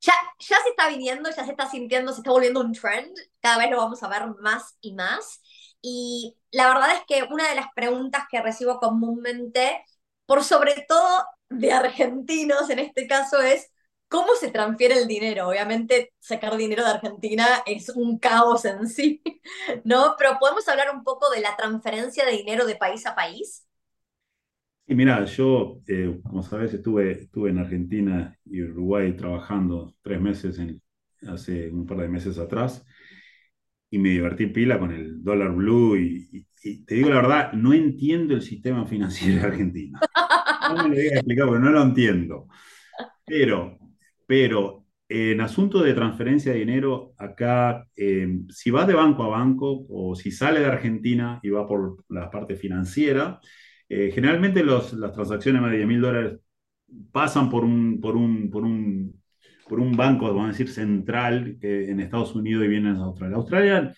Ya, 0.00 0.14
ya 0.38 0.56
se 0.62 0.68
está 0.68 0.88
viniendo, 0.88 1.30
ya 1.30 1.44
se 1.44 1.50
está 1.50 1.68
sintiendo, 1.68 2.12
se 2.12 2.20
está 2.20 2.30
volviendo 2.30 2.60
un 2.60 2.72
trend, 2.72 3.16
cada 3.40 3.58
vez 3.58 3.70
lo 3.70 3.78
vamos 3.78 4.02
a 4.02 4.08
ver 4.08 4.22
más 4.40 4.76
y 4.80 4.92
más. 4.92 5.40
Y 5.80 6.36
la 6.52 6.68
verdad 6.68 6.90
es 6.92 7.02
que 7.06 7.26
una 7.32 7.48
de 7.48 7.56
las 7.56 7.66
preguntas 7.74 8.24
que 8.30 8.42
recibo 8.42 8.78
comúnmente, 8.78 9.82
por 10.26 10.44
sobre 10.44 10.84
todo 10.88 11.24
de 11.48 11.72
argentinos 11.72 12.70
en 12.70 12.78
este 12.78 13.06
caso, 13.06 13.40
es 13.40 13.70
¿cómo 14.08 14.34
se 14.38 14.50
transfiere 14.50 14.98
el 14.98 15.08
dinero? 15.08 15.48
Obviamente 15.48 16.12
sacar 16.18 16.56
dinero 16.56 16.84
de 16.84 16.90
Argentina 16.90 17.46
es 17.66 17.88
un 17.88 18.18
caos 18.18 18.64
en 18.64 18.88
sí, 18.88 19.22
¿no? 19.84 20.14
Pero 20.18 20.38
podemos 20.38 20.68
hablar 20.68 20.94
un 20.94 21.02
poco 21.02 21.30
de 21.30 21.40
la 21.40 21.56
transferencia 21.56 22.24
de 22.24 22.32
dinero 22.32 22.66
de 22.66 22.76
país 22.76 23.06
a 23.06 23.14
país. 23.14 23.66
Y 24.86 24.94
mira, 24.94 25.24
yo, 25.24 25.80
eh, 25.86 26.20
como 26.22 26.42
sabes, 26.42 26.74
estuve, 26.74 27.12
estuve 27.12 27.50
en 27.50 27.58
Argentina 27.58 28.38
y 28.44 28.62
Uruguay 28.62 29.16
trabajando 29.16 29.94
tres 30.02 30.20
meses 30.20 30.58
en, 30.58 30.82
hace 31.26 31.70
un 31.70 31.86
par 31.86 31.98
de 31.98 32.08
meses 32.08 32.38
atrás 32.38 32.84
y 33.90 33.98
me 33.98 34.10
divertí 34.10 34.46
pila 34.46 34.78
con 34.78 34.90
el 34.90 35.22
dólar 35.22 35.52
blue 35.52 35.96
y, 35.96 36.46
te 36.86 36.94
digo 36.94 37.10
la 37.10 37.16
verdad, 37.16 37.52
no 37.52 37.74
entiendo 37.74 38.34
el 38.34 38.42
sistema 38.42 38.86
financiero 38.86 39.50
de 39.56 39.92
No 40.70 40.82
me 40.82 40.88
lo 40.88 40.94
digas 40.94 41.14
explicar 41.14 41.46
no 41.46 41.70
lo 41.70 41.82
entiendo. 41.82 42.48
Pero, 43.26 43.78
pero 44.26 44.84
en 45.08 45.40
asunto 45.40 45.82
de 45.82 45.94
transferencia 45.94 46.52
de 46.52 46.58
dinero, 46.58 47.14
acá, 47.18 47.86
eh, 47.96 48.26
si 48.48 48.70
va 48.70 48.86
de 48.86 48.94
banco 48.94 49.24
a 49.24 49.28
banco 49.28 49.86
o 49.88 50.14
si 50.14 50.30
sale 50.30 50.60
de 50.60 50.66
Argentina 50.66 51.40
y 51.42 51.50
va 51.50 51.66
por 51.66 52.04
la 52.08 52.30
parte 52.30 52.56
financiera, 52.56 53.40
eh, 53.88 54.10
generalmente 54.14 54.62
los, 54.62 54.92
las 54.94 55.12
transacciones 55.12 55.60
más 55.60 55.70
de 55.70 55.78
10 55.78 55.88
mil 55.88 56.00
dólares 56.00 56.38
pasan 57.12 57.50
por 57.50 57.64
un, 57.64 58.00
por, 58.00 58.16
un, 58.16 58.50
por, 58.50 58.64
un, 58.64 59.22
por 59.68 59.80
un 59.80 59.92
banco, 59.96 60.26
vamos 60.26 60.44
a 60.46 60.48
decir, 60.48 60.68
central 60.68 61.58
que 61.60 61.90
en 61.90 62.00
Estados 62.00 62.34
Unidos 62.34 62.64
y 62.64 62.68
vienen 62.68 62.96
a 62.96 63.04
Australia. 63.04 63.36
Australia 63.36 63.94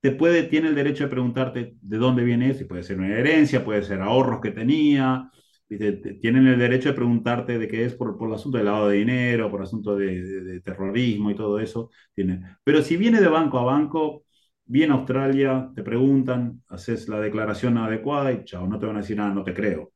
te 0.00 0.12
puede, 0.12 0.44
tiene 0.44 0.68
el 0.68 0.74
derecho 0.74 1.04
de 1.04 1.10
preguntarte 1.10 1.74
de 1.80 1.98
dónde 1.98 2.24
viene 2.24 2.50
eso, 2.50 2.66
puede 2.68 2.82
ser 2.82 2.98
una 2.98 3.08
herencia, 3.08 3.64
puede 3.64 3.82
ser 3.82 4.00
ahorros 4.00 4.40
que 4.40 4.52
tenía, 4.52 5.30
tienen 5.68 6.46
el 6.46 6.58
derecho 6.58 6.90
de 6.90 6.94
preguntarte 6.94 7.58
de 7.58 7.66
qué 7.66 7.84
es 7.84 7.94
por, 7.94 8.16
por 8.16 8.28
el 8.28 8.34
asunto 8.34 8.58
del 8.58 8.66
lavado 8.66 8.88
de 8.88 8.98
dinero, 8.98 9.50
por 9.50 9.60
el 9.60 9.66
asunto 9.66 9.96
de, 9.96 10.22
de, 10.22 10.60
terrorismo 10.60 11.30
y 11.30 11.34
todo 11.34 11.58
eso. 11.58 11.90
Tiene. 12.14 12.56
Pero 12.62 12.82
si 12.82 12.96
viene 12.96 13.20
de 13.20 13.28
banco 13.28 13.58
a 13.58 13.64
banco, 13.64 14.24
viene 14.64 14.92
a 14.92 14.96
Australia, 14.96 15.70
te 15.74 15.82
preguntan, 15.82 16.62
haces 16.68 17.08
la 17.08 17.20
declaración 17.20 17.78
adecuada 17.78 18.32
y 18.32 18.44
chao, 18.44 18.66
no 18.66 18.78
te 18.78 18.86
van 18.86 18.96
a 18.96 19.00
decir 19.00 19.16
nada, 19.16 19.34
no 19.34 19.42
te 19.42 19.54
creo. 19.54 19.92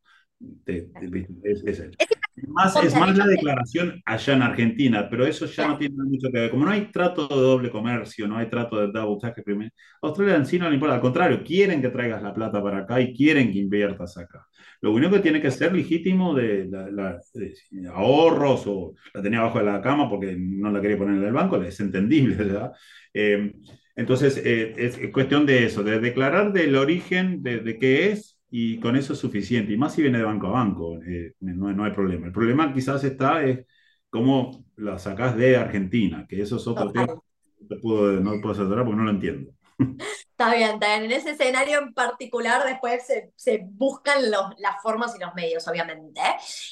Te, 0.65 0.91
es, 1.45 1.63
es, 1.67 1.81
es, 1.81 2.49
más, 2.49 2.75
es 2.83 2.97
más 2.97 3.17
la 3.17 3.27
declaración 3.27 4.01
allá 4.07 4.35
en 4.35 4.43
Argentina, 4.43 5.09
pero 5.09 5.27
eso 5.27 5.47
ya 5.47 5.69
no 5.69 5.79
tiene 5.79 5.95
mucho 5.99 6.31
que 6.33 6.41
ver. 6.41 6.51
Como 6.51 6.65
no 6.65 6.71
hay 6.73 6.91
trato 6.91 7.29
de 7.29 7.35
doble 7.37 7.71
comercio, 7.71 8.27
no 8.27 8.39
hay 8.39 8.49
trato 8.49 8.81
de 8.81 8.91
double 8.91 9.19
tax 9.21 9.43
Australia 10.03 10.37
en 10.37 10.47
sí 10.47 10.59
no 10.59 10.69
le 10.69 10.75
importa, 10.75 10.95
al 10.97 11.01
contrario, 11.01 11.45
quieren 11.45 11.83
que 11.83 11.91
traigas 11.91 12.23
la 12.23 12.35
plata 12.35 12.63
para 12.63 12.79
acá 12.79 13.01
y 13.01 13.15
quieren 13.15 13.53
que 13.53 13.59
inviertas 13.59 14.17
acá. 14.17 14.47
Lo 14.83 14.93
único 14.93 15.13
que 15.13 15.21
tiene 15.21 15.43
que 15.43 15.51
ser 15.51 15.75
legítimo 15.75 16.35
de, 16.35 16.67
la, 16.67 17.21
ahorros 17.93 18.65
o 18.67 18.95
la 19.13 19.23
tenía 19.23 19.41
abajo 19.41 19.59
de 19.59 19.67
la 19.67 19.83
cama 19.83 20.09
porque 20.09 20.35
no 20.39 20.71
la 20.71 20.81
quería 20.81 20.97
poner 20.97 21.17
en 21.17 21.25
el 21.25 21.33
banco, 21.33 21.63
es 21.63 21.81
entendible, 21.81 22.35
¿verdad? 22.37 22.73
Eh, 23.13 23.53
entonces, 23.95 24.41
eh, 24.45 24.75
es, 24.79 24.99
cuestión 25.13 25.45
de 25.45 25.67
eso, 25.67 25.83
de 25.83 26.01
declarar 26.01 26.53
del 26.53 26.77
origen 26.77 27.43
de, 27.43 27.61
de, 27.61 27.79
qué 27.79 28.11
es 28.11 28.39
y 28.51 28.79
con 28.81 28.97
eso 28.97 29.13
es 29.13 29.19
suficiente. 29.19 29.73
Y 29.73 29.77
más 29.77 29.95
si 29.95 30.03
viene 30.03 30.19
de 30.19 30.25
banco 30.25 30.47
a 30.47 30.53
banco, 30.53 30.99
eh, 31.03 31.35
no, 31.41 31.73
no, 31.73 31.85
hay 31.85 31.93
problema. 31.93 32.27
El 32.27 32.33
problema 32.33 32.73
quizás 32.73 33.05
está 33.05 33.45
es 33.45 33.67
cómo 34.09 34.65
la 34.77 34.99
sacás 34.99 35.37
de 35.37 35.57
Argentina, 35.57 36.27
que 36.27 36.41
eso 36.41 36.57
es 36.57 36.67
otro 36.67 36.91
tema. 36.91 37.15
No 37.69 37.77
puedo, 37.81 38.21
no 38.21 38.41
puedo 38.41 38.53
asesorar 38.53 38.85
porque 38.85 38.97
no 38.97 39.05
lo 39.05 39.11
entiendo. 39.11 39.53
Está 40.31 40.55
bien, 40.55 40.71
está 40.71 40.99
bien. 40.99 41.05
En 41.05 41.13
ese 41.13 41.31
escenario 41.31 41.79
en 41.79 41.93
particular 41.93 42.65
después 42.65 43.07
se, 43.07 43.33
se 43.37 43.61
buscan 43.65 44.31
los, 44.31 44.59
las 44.59 44.83
formas 44.83 45.15
y 45.17 45.21
los 45.21 45.35
medios, 45.35 45.67
obviamente. 45.69 46.21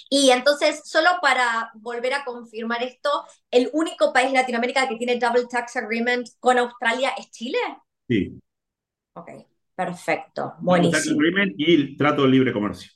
Y 0.08 0.30
entonces, 0.30 0.82
solo 0.84 1.10
para 1.20 1.70
volver 1.74 2.14
a 2.14 2.24
confirmar 2.24 2.82
esto, 2.82 3.24
¿el 3.50 3.70
único 3.72 4.12
país 4.12 4.32
de 4.32 4.38
Latinoamérica 4.38 4.88
que 4.88 4.96
tiene 4.96 5.18
Double 5.18 5.46
Tax 5.50 5.76
Agreement 5.76 6.28
con 6.40 6.58
Australia 6.58 7.10
es 7.18 7.30
Chile? 7.30 7.58
Sí. 8.08 8.38
Ok, 9.14 9.30
perfecto. 9.74 10.54
Buenísimo. 10.60 10.98
Tax 10.98 11.10
Agreement 11.10 11.54
y 11.58 11.74
el 11.74 11.96
Trato 11.96 12.22
de 12.22 12.28
Libre 12.28 12.52
Comercio. 12.52 12.90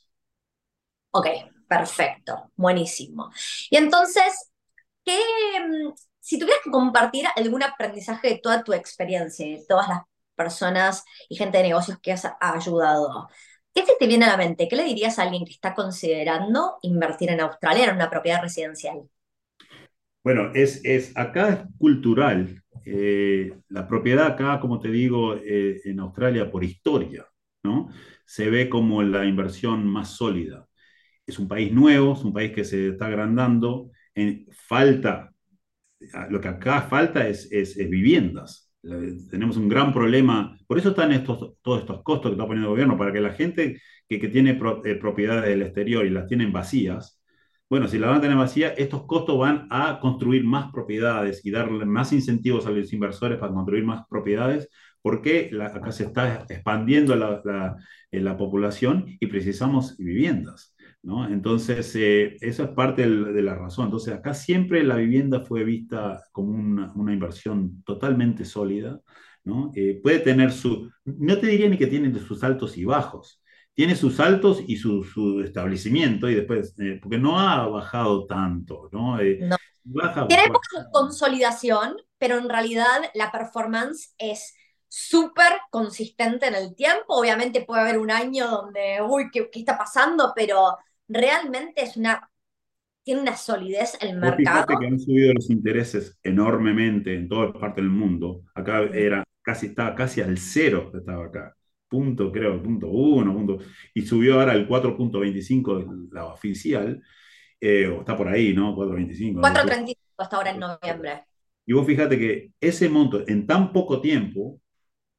Ok, 1.11 1.27
perfecto. 1.69 2.51
Buenísimo. 2.57 3.31
Y 3.71 3.77
entonces, 3.77 4.51
¿qué, 5.05 5.21
si 6.23 6.39
tuvieras 6.39 6.63
que 6.63 6.71
compartir 6.71 7.27
algún 7.37 7.65
aprendizaje 7.65 8.29
de 8.29 8.39
toda 8.39 8.63
tu 8.63 8.73
experiencia, 8.73 9.45
de 9.45 9.65
todas 9.69 9.89
las 9.89 10.03
personas 10.37 11.05
y 11.29 11.35
gente 11.37 11.59
de 11.59 11.65
negocios 11.65 11.99
que 12.01 12.13
has 12.13 12.29
ayudado, 12.41 13.29
¿qué 13.75 13.83
te 13.99 14.07
viene 14.07 14.27
a 14.27 14.29
la 14.29 14.37
mente? 14.37 14.69
¿Qué 14.69 14.77
le 14.77 14.85
dirías 14.85 15.19
a 15.19 15.23
alguien 15.25 15.45
que 15.45 15.51
está 15.53 15.75
considerando 15.75 16.79
invertir 16.83 17.31
en 17.31 17.41
Australia 17.41 17.87
en 17.87 17.97
una 17.97 18.09
propiedad 18.09 18.41
residencial? 18.41 19.03
Bueno, 20.23 20.53
es, 20.55 20.81
es 20.85 21.17
acá 21.17 21.49
es 21.49 21.59
cultural. 21.79 22.63
Eh, 22.85 23.53
la 23.69 23.89
propiedad 23.89 24.27
acá, 24.27 24.61
como 24.61 24.79
te 24.79 24.91
digo, 24.91 25.35
eh, 25.37 25.81
en 25.85 25.99
Australia 25.99 26.51
por 26.53 26.63
historia, 26.63 27.27
¿no? 27.65 27.89
Se 28.25 28.49
ve 28.49 28.69
como 28.69 29.03
la 29.03 29.25
inversión 29.25 29.85
más 29.87 30.11
sólida. 30.11 30.69
Es 31.27 31.41
un 31.41 31.49
país 31.49 31.73
nuevo, 31.73 32.13
es 32.15 32.23
un 32.23 32.33
país 32.33 32.53
que 32.53 32.65
se 32.65 32.91
está 32.91 33.07
agrandando. 33.07 33.91
En, 34.15 34.47
falta 34.53 35.32
lo 36.31 36.41
que 36.41 36.49
acá 36.49 36.83
falta 36.83 37.27
es, 37.29 37.51
es, 37.53 37.77
viviendas. 37.89 38.73
Tenemos 39.31 39.57
un 39.57 39.69
gran 39.69 39.93
problema, 39.93 40.57
por 40.67 40.79
eso 40.79 40.91
están 40.91 41.13
estos, 41.13 41.55
todos 41.63 41.81
estos 41.81 42.03
costos 42.03 42.31
que 42.31 42.35
está 42.35 42.47
poniendo 42.47 42.69
el 42.69 42.75
gobierno, 42.75 42.99
para 42.99 43.13
que 43.13 43.21
la 43.21 43.33
gente 43.33 43.81
que, 44.09 44.19
que 44.19 44.29
tiene 44.29 44.59
eh, 44.85 44.95
propiedades 44.97 45.49
del 45.49 45.63
exterior 45.63 46.05
y 46.05 46.11
las 46.11 46.27
tienen 46.27 46.53
vacías, 46.53 47.23
bueno, 47.73 47.89
si 47.89 47.99
las 47.99 48.11
van 48.11 48.19
a 48.19 48.21
tener 48.21 48.37
vacías, 48.37 48.75
estos 48.77 49.07
costos 49.07 49.39
van 49.39 49.67
a 49.71 49.99
construir 49.99 50.45
más 50.45 50.71
propiedades 50.73 51.41
y 51.47 51.51
darle 51.51 51.87
más 51.87 52.13
incentivos 52.13 52.67
a 52.67 52.71
los 52.71 52.93
inversores 52.93 53.39
para 53.39 53.53
construir 53.53 53.85
más 53.85 54.07
propiedades, 54.11 54.69
porque 55.01 55.51
acá 55.59 55.91
se 55.91 56.05
está 56.05 56.45
expandiendo 56.51 57.17
la, 57.17 57.41
la, 57.45 57.77
la 58.11 58.37
población 58.37 59.07
y 59.19 59.27
precisamos 59.27 59.97
viviendas. 59.97 60.72
Entonces, 61.05 61.93
eh, 61.97 62.37
eso 62.41 62.65
es 62.65 62.71
parte 62.71 63.03
de 63.09 63.43
la 63.43 63.57
razón. 63.57 63.87
Entonces, 63.87 64.15
acá 64.15 64.35
siempre 64.35 64.85
la 64.85 64.97
vivienda 64.97 65.41
fue 65.41 65.65
vista 65.65 66.23
como 66.31 66.53
una, 66.53 67.13
inversión 67.13 67.83
totalmente 67.83 68.45
sólida, 68.45 69.01
¿no? 69.43 69.73
Eh, 69.75 69.99
puede 70.01 70.21
tener 70.21 70.53
su, 70.53 70.91
no 71.05 71.39
te 71.39 71.49
diría 71.49 71.69
ni 71.69 71.77
que 71.77 71.89
tiene 71.89 72.17
sus 72.21 72.45
altos 72.45 72.77
y 72.77 72.85
bajos, 72.85 73.43
tiene 73.75 73.97
sus 73.97 74.21
altos 74.21 74.63
y 74.65 74.77
su, 74.77 75.43
establecimiento, 75.45 76.31
y 76.31 76.37
después, 76.37 76.77
eh, 76.79 77.01
porque 77.03 77.19
no 77.19 77.41
ha 77.41 77.67
bajado 77.67 78.27
tanto, 78.27 78.89
¿no? 78.93 79.19
Tenemos 80.29 80.61
consolidación, 80.93 81.97
pero 82.17 82.39
en 82.39 82.49
realidad 82.49 83.11
la 83.15 83.33
performance 83.33 84.15
es 84.19 84.55
súper 84.87 85.53
consistente 85.71 86.47
en 86.47 86.55
el 86.55 86.77
tiempo. 86.77 87.17
Obviamente 87.17 87.65
puede 87.65 87.81
haber 87.81 87.99
un 87.99 88.13
año 88.13 88.47
donde, 88.47 89.01
uy, 89.03 89.31
¿qué, 89.33 89.49
qué 89.51 89.59
está 89.61 89.77
pasando? 89.77 90.33
Pero 90.37 90.77
realmente 91.09 91.83
es 91.83 91.97
una, 91.97 92.31
tiene 93.03 93.23
una 93.23 93.37
solidez 93.37 93.97
el 94.01 94.19
mercado. 94.19 94.37
Fíjate 94.39 94.75
que 94.79 94.87
han 94.87 95.01
subido 95.01 95.33
los 95.35 95.51
intereses 95.51 96.19
enormemente 96.23 97.15
en 97.15 97.29
todas 97.29 97.53
partes 97.53 97.83
del 97.83 97.91
mundo. 97.91 98.43
Acá 98.55 98.83
era 98.93 99.25
casi, 99.43 99.67
estaba 99.67 99.95
casi 99.95 100.21
al 100.21 100.39
cero, 100.39 100.91
estaba 100.95 101.27
acá. 101.27 101.55
Punto, 101.89 102.33
creo, 102.33 102.63
punto 102.63 102.89
uno, 102.89 103.35
punto. 103.35 103.59
Y 103.93 104.03
subió 104.03 104.41
ahora 104.41 104.55
el 104.55 104.67
4.25, 104.67 106.09
la 106.13 106.27
oficial. 106.27 107.03
Eh, 107.61 107.95
está 107.99 108.17
por 108.17 108.29
ahí, 108.29 108.55
¿no? 108.55 108.75
4.25. 108.75 109.41
4.35 109.41 109.97
hasta 110.17 110.37
ahora 110.37 110.51
en 110.51 110.61
noviembre. 110.61 111.25
Y 111.67 111.75
vos 111.75 111.87
fíjate 111.87 112.19
que 112.19 112.53
ese 112.61 112.89
monto, 112.89 113.27
en 113.29 113.47
tan 113.47 113.73
poco 113.73 114.01
tiempo, 114.01 114.61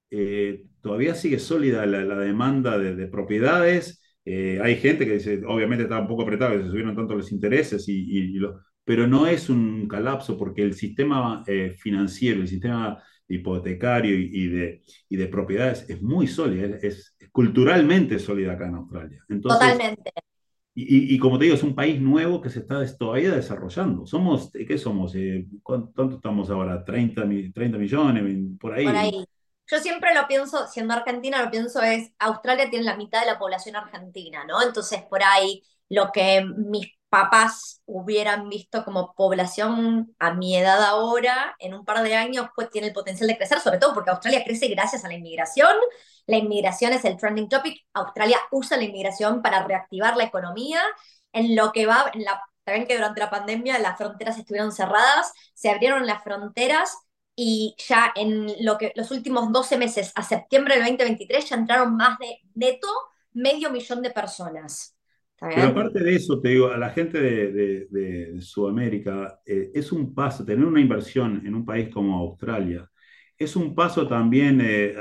eh, 0.10 0.66
todavía 0.82 1.16
sigue 1.16 1.40
sólida 1.40 1.86
la, 1.86 2.04
la 2.04 2.18
demanda 2.18 2.78
de, 2.78 2.96
de 2.96 3.08
propiedades 3.08 4.03
eh, 4.26 4.60
hay 4.62 4.78
gente 4.78 5.06
que 5.06 5.16
dice, 5.16 5.42
obviamente 5.46 5.84
está 5.84 6.00
un 6.00 6.08
poco 6.08 6.24
apretado, 6.24 6.58
que 6.58 6.64
se 6.64 6.70
subieron 6.70 6.96
tanto 6.96 7.16
los 7.16 7.32
intereses, 7.32 7.86
y, 7.88 8.40
pero 8.86 9.08
no 9.08 9.28
es 9.28 9.50
un 9.50 9.88
colapso 9.88 10.38
porque 10.38 10.64
el 10.64 10.74
sistema 10.74 11.44
eh, 11.48 11.76
financiero, 11.78 12.42
el 12.42 12.48
sistema 12.48 13.02
hipotecario 13.28 14.16
y, 14.18 14.48
de, 14.48 14.82
y 15.10 15.16
de 15.16 15.28
propiedades 15.28 15.90
es 15.90 16.02
muy 16.02 16.28
sólido, 16.28 16.78
es, 16.82 17.16
culturalmente 17.32 18.20
sólido 18.20 18.52
acá 18.52 18.68
en 18.68 18.76
Australia. 18.76 19.26
Totalmente. 19.42 20.12
Y, 20.76 21.14
y, 21.14 21.20
como 21.20 21.38
te 21.38 21.46
digo, 21.46 21.56
es 21.56 21.64
un 21.64 21.76
país 21.76 22.02
nuevo 22.02 22.42
que 22.42 22.50
se 22.50 22.60
está 22.60 22.84
todavía 22.98 23.36
desarrollando. 23.36 24.08
Somos, 24.08 24.52
¿qué 24.52 24.78
somos? 24.78 25.14
Eh, 25.16 25.48
¿Cuánto 25.62 26.16
estamos 26.16 26.50
ahora? 26.50 26.84
¿30, 26.84 27.54
30 27.54 27.78
millones? 27.78 28.24
Por 28.60 28.74
ahí. 28.74 28.86
Por 28.86 28.96
ahí. 28.96 29.26
Yo 29.68 29.80
siempre 29.80 30.14
lo 30.14 30.28
pienso, 30.28 30.68
siendo 30.68 30.94
argentina, 30.94 31.42
lo 31.42 31.50
pienso 31.52 31.82
es, 31.82 32.12
Australia 32.20 32.70
tiene 32.70 32.86
la 32.86 32.98
mitad 32.98 33.22
de 33.22 33.28
la 33.28 33.40
población 33.40 33.76
argentina, 33.76 34.44
¿no? 34.46 34.62
Entonces, 34.62 35.02
por 35.04 35.24
ahí, 35.24 35.64
lo 35.90 36.12
que 36.12 36.44
mis 36.44 36.88
papás 37.10 37.82
hubieran 37.86 38.50
visto 38.50 38.84
como 38.84 39.14
población 39.14 40.16
a 40.20 40.34
mi 40.34 40.58
edad 40.58 40.84
ahora, 40.84 41.56
en 41.60 41.74
un 41.76 41.86
par 41.86 42.04
de 42.04 42.16
años, 42.16 42.48
pues 42.56 42.70
tiene 42.72 42.88
el 42.88 42.94
potencial 42.94 43.28
de 43.28 43.38
crecer, 43.38 43.60
sobre 43.60 43.78
todo 43.78 43.94
porque 43.94 44.10
Australia 44.10 44.44
crece 44.44 44.68
gracias 44.68 45.06
a 45.06 45.08
la 45.08 45.14
inmigración. 45.14 45.76
La 46.26 46.38
inmigración 46.38 46.92
es 46.94 47.06
el 47.06 47.18
trending 47.18 47.50
topic. 47.50 47.86
Australia 47.94 48.40
usa 48.52 48.78
la 48.78 48.84
inmigración 48.84 49.42
para 49.42 49.64
reactivar 49.64 50.18
la 50.18 50.24
economía. 50.24 50.82
En 51.32 51.56
lo 51.56 51.72
que 51.72 51.86
va, 51.86 52.12
en 52.14 52.24
la, 52.24 52.42
también 52.64 52.88
que 52.88 52.96
durante 52.96 53.20
la 53.20 53.30
pandemia 53.30 53.80
las 53.80 53.98
fronteras 53.98 54.38
estuvieron 54.38 54.72
cerradas, 54.72 55.32
se 55.54 55.70
abrieron 55.70 56.08
las 56.08 56.24
fronteras 56.24 56.98
y 57.36 57.76
ya 57.88 58.12
en 58.16 58.48
lo 58.64 58.78
que, 58.78 58.92
los 58.96 59.12
últimos 59.12 59.52
12 59.52 59.78
meses, 59.78 60.12
a 60.16 60.24
septiembre 60.24 60.76
del 60.76 60.84
2023, 60.84 61.50
ya 61.50 61.56
entraron 61.56 61.96
más 61.96 62.18
de 62.20 62.40
neto 62.56 62.88
medio 63.34 63.72
millón 63.72 64.02
de 64.02 64.12
personas. 64.12 64.96
Pero 65.40 65.64
aparte 65.64 66.02
de 66.02 66.16
eso, 66.16 66.40
te 66.40 66.50
digo, 66.50 66.68
a 66.72 66.78
la 66.78 66.92
gente 66.92 67.20
de, 67.20 68.38
Sudamérica, 68.40 69.42
eh, 69.46 69.72
es 69.74 69.92
un 69.92 70.14
paso, 70.14 70.46
tener 70.46 70.66
una 70.66 70.80
inversión 70.80 71.46
en 71.46 71.56
un 71.56 71.66
país 71.66 71.90
como 71.90 72.18
Australia, 72.18 72.90
es 73.38 73.56
un 73.56 73.76
paso 73.76 74.08
también, 74.08 74.62
eh, 74.64 74.96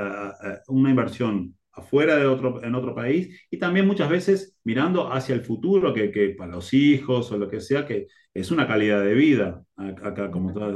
una 0.68 0.90
inversión 0.90 1.56
afuera 1.72 2.16
de 2.16 2.26
otro, 2.26 2.62
en 2.62 2.74
otro 2.74 2.94
país 2.94 3.46
y 3.50 3.58
también 3.58 3.86
muchas 3.86 4.08
veces 4.10 4.56
mirando 4.64 5.12
hacia 5.12 5.34
el 5.34 5.42
futuro, 5.42 5.94
que, 5.94 6.10
que 6.10 6.30
para 6.30 6.52
los 6.52 6.72
hijos 6.74 7.32
o 7.32 7.38
lo 7.38 7.48
que 7.48 7.60
sea, 7.60 7.86
que 7.86 8.08
es 8.34 8.50
una 8.50 8.66
calidad 8.66 9.02
de 9.02 9.14
vida 9.14 9.64
acá, 9.76 10.30
como 10.30 10.52
todo. 10.52 10.66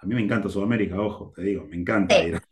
A 0.00 0.06
mí 0.06 0.14
me 0.14 0.22
encanta 0.22 0.48
Sudamérica, 0.48 1.00
ojo, 1.00 1.32
te 1.34 1.42
digo, 1.42 1.66
me 1.66 1.76
encanta 1.76 2.26
ir 2.26 2.36
a 2.36 2.42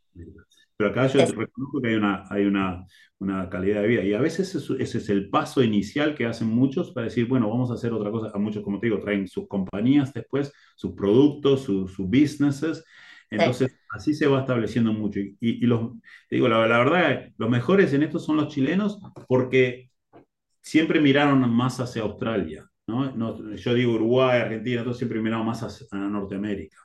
pero 0.76 0.90
acá 0.90 1.06
yo 1.06 1.20
reconozco 1.20 1.80
que 1.80 1.88
hay, 1.88 1.94
una, 1.94 2.24
hay 2.28 2.44
una, 2.46 2.84
una, 3.18 3.48
calidad 3.48 3.82
de 3.82 3.88
vida. 3.88 4.02
Y 4.02 4.12
a 4.12 4.20
veces 4.20 4.54
ese 4.54 4.98
es 4.98 5.08
el 5.08 5.30
paso 5.30 5.62
inicial 5.62 6.14
que 6.14 6.26
hacen 6.26 6.48
muchos 6.48 6.90
para 6.90 7.06
decir, 7.06 7.26
bueno, 7.28 7.48
vamos 7.48 7.70
a 7.70 7.74
hacer 7.74 7.92
otra 7.92 8.10
cosa. 8.10 8.32
A 8.34 8.38
muchos, 8.38 8.64
como 8.64 8.80
te 8.80 8.86
digo, 8.88 8.98
traen 8.98 9.28
sus 9.28 9.46
compañías 9.46 10.12
después, 10.12 10.52
sus 10.74 10.92
productos, 10.94 11.62
sus 11.62 11.96
businesses. 11.98 12.84
Entonces, 13.30 13.76
así 13.90 14.14
se 14.14 14.26
va 14.26 14.40
estableciendo 14.40 14.92
mucho. 14.92 15.20
Y, 15.40 15.66
los, 15.66 15.92
digo, 16.30 16.48
la, 16.48 16.58
verdad, 16.58 17.28
los 17.36 17.50
mejores 17.50 17.92
en 17.92 18.02
esto 18.02 18.18
son 18.18 18.36
los 18.36 18.48
chilenos 18.48 18.98
porque 19.28 19.90
siempre 20.60 21.00
miraron 21.00 21.48
más 21.50 21.80
hacia 21.80 22.02
Australia. 22.02 22.68
¿no? 22.86 23.54
yo 23.56 23.74
digo 23.74 23.94
Uruguay, 23.94 24.40
Argentina, 24.40 24.82
todos 24.82 24.98
siempre 24.98 25.20
miraron 25.20 25.46
más 25.46 25.62
hacia, 25.62 25.86
Norteamérica. 25.98 26.78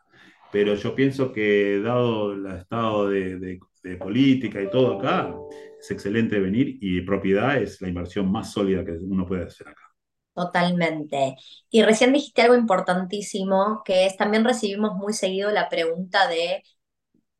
Pero 0.51 0.75
yo 0.75 0.95
pienso 0.95 1.31
que 1.31 1.79
dado 1.83 2.33
el 2.33 2.45
estado 2.45 3.09
de 3.09 3.59
política 3.99 4.61
y 4.61 4.69
todo 4.69 4.97
acá, 4.97 5.33
es 5.79 5.91
excelente 5.91 6.39
venir 6.39 6.77
y 6.81 7.01
propiedad 7.01 7.61
es 7.61 7.81
la 7.81 7.87
inversión 7.87 8.29
más 8.31 8.51
sólida 8.51 8.83
que 8.83 8.91
uno 8.91 9.25
puede 9.25 9.43
hacer 9.45 9.69
acá. 9.69 9.88
Totalmente. 10.33 11.35
Y 11.69 11.83
recién 11.83 12.13
dijiste 12.13 12.41
algo 12.43 12.55
importantísimo, 12.55 13.81
que 13.83 14.05
es 14.05 14.15
también 14.15 14.45
recibimos 14.45 14.95
muy 14.95 15.11
seguido 15.13 15.51
la 15.51 15.67
pregunta 15.67 16.27
de 16.27 16.63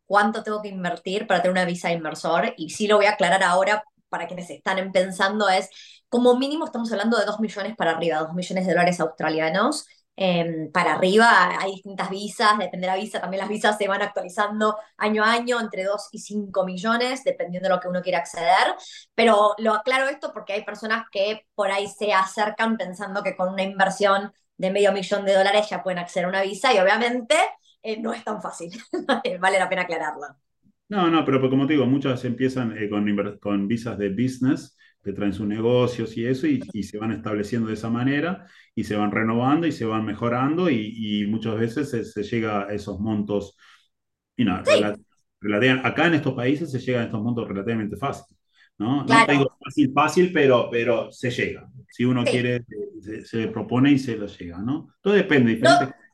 cuánto 0.05 0.43
tengo 0.43 0.61
que 0.61 0.69
invertir 0.69 1.27
para 1.27 1.41
tener 1.41 1.53
una 1.53 1.65
visa 1.65 1.89
de 1.89 1.95
inversor. 1.95 2.53
Y 2.57 2.71
sí 2.71 2.87
lo 2.87 2.97
voy 2.97 3.07
a 3.07 3.11
aclarar 3.11 3.43
ahora 3.43 3.83
para 4.09 4.27
quienes 4.27 4.49
están 4.49 4.91
pensando, 4.91 5.49
es 5.49 5.69
como 6.09 6.37
mínimo 6.37 6.65
estamos 6.65 6.91
hablando 6.91 7.17
de 7.19 7.25
2 7.25 7.39
millones 7.41 7.75
para 7.77 7.91
arriba, 7.91 8.19
2 8.19 8.33
millones 8.35 8.65
de 8.67 8.73
dólares 8.73 8.99
australianos. 9.01 9.87
Em, 10.21 10.69
para 10.73 10.95
arriba 10.95 11.61
hay 11.61 11.71
distintas 11.71 12.09
visas, 12.09 12.57
depende 12.57 12.87
de 12.87 12.91
la 12.91 12.99
visa, 12.99 13.21
también 13.21 13.39
las 13.39 13.47
visas 13.47 13.77
se 13.77 13.87
van 13.87 14.01
actualizando 14.01 14.75
año 14.97 15.23
a 15.23 15.31
año 15.31 15.61
entre 15.61 15.85
2 15.85 16.09
y 16.11 16.19
5 16.19 16.65
millones, 16.65 17.23
dependiendo 17.23 17.69
de 17.69 17.75
lo 17.75 17.79
que 17.79 17.87
uno 17.87 18.01
quiera 18.01 18.17
acceder, 18.17 18.75
pero 19.15 19.55
lo 19.59 19.73
aclaro 19.73 20.09
esto 20.09 20.31
porque 20.33 20.51
hay 20.51 20.65
personas 20.65 21.05
que 21.09 21.47
por 21.55 21.71
ahí 21.71 21.87
se 21.87 22.11
acercan 22.11 22.75
pensando 22.75 23.23
que 23.23 23.37
con 23.37 23.53
una 23.53 23.63
inversión 23.63 24.33
de 24.57 24.71
medio 24.71 24.91
millón 24.91 25.23
de 25.23 25.35
dólares 25.35 25.69
ya 25.69 25.81
pueden 25.81 25.99
acceder 25.99 26.25
a 26.25 26.29
una 26.29 26.41
visa 26.41 26.73
y 26.73 26.79
obviamente 26.79 27.35
eh, 27.81 28.01
no 28.01 28.11
es 28.13 28.21
tan 28.25 28.41
fácil, 28.41 28.71
vale 29.39 29.57
la 29.57 29.69
pena 29.69 29.83
aclararlo. 29.83 30.27
No, 30.89 31.09
no, 31.09 31.23
pero 31.23 31.39
como 31.49 31.65
te 31.65 31.73
digo, 31.73 31.85
muchas 31.85 32.25
empiezan 32.25 32.75
eh, 32.77 32.89
con 32.89 33.67
visas 33.69 33.97
de 33.97 34.09
business 34.09 34.75
que 35.03 35.13
traen 35.13 35.33
sus 35.33 35.47
negocios 35.47 36.15
y 36.17 36.25
eso, 36.25 36.47
y, 36.47 36.83
se 36.83 36.97
van 36.97 37.11
estableciendo 37.11 37.67
de 37.67 37.75
esa 37.75 37.89
manera, 37.89 38.45
y 38.75 38.83
se 38.83 38.95
van 38.95 39.11
renovando 39.11 39.67
y 39.67 39.71
se 39.71 39.85
van 39.85 40.05
mejorando, 40.05 40.69
y, 40.69 41.25
muchas 41.27 41.57
veces 41.57 42.11
se, 42.13 42.23
llega 42.23 42.67
a 42.67 42.73
esos 42.73 42.99
montos, 42.99 43.57
y 44.35 44.45
no, 44.45 44.55
acá 44.55 46.07
en 46.07 46.13
estos 46.13 46.33
países 46.33 46.71
se 46.71 46.79
llega 46.79 47.01
a 47.01 47.03
estos 47.05 47.21
montos 47.21 47.47
relativamente 47.47 47.97
fácil. 47.97 48.35
¿no? 48.77 49.03
No 49.03 49.25
digo 49.27 49.57
fácil, 49.61 49.91
fácil, 49.93 50.31
pero, 50.33 50.69
pero 50.71 51.11
se 51.11 51.29
llega. 51.29 51.69
Si 51.89 52.05
uno 52.05 52.23
quiere, 52.23 52.65
se, 53.23 53.47
propone 53.49 53.91
y 53.91 53.99
se 53.99 54.15
lo 54.15 54.25
llega, 54.27 54.59
¿no? 54.59 54.95
Todo 55.01 55.13
depende, 55.13 55.51
diferentes 55.51 55.89
no 55.89 56.08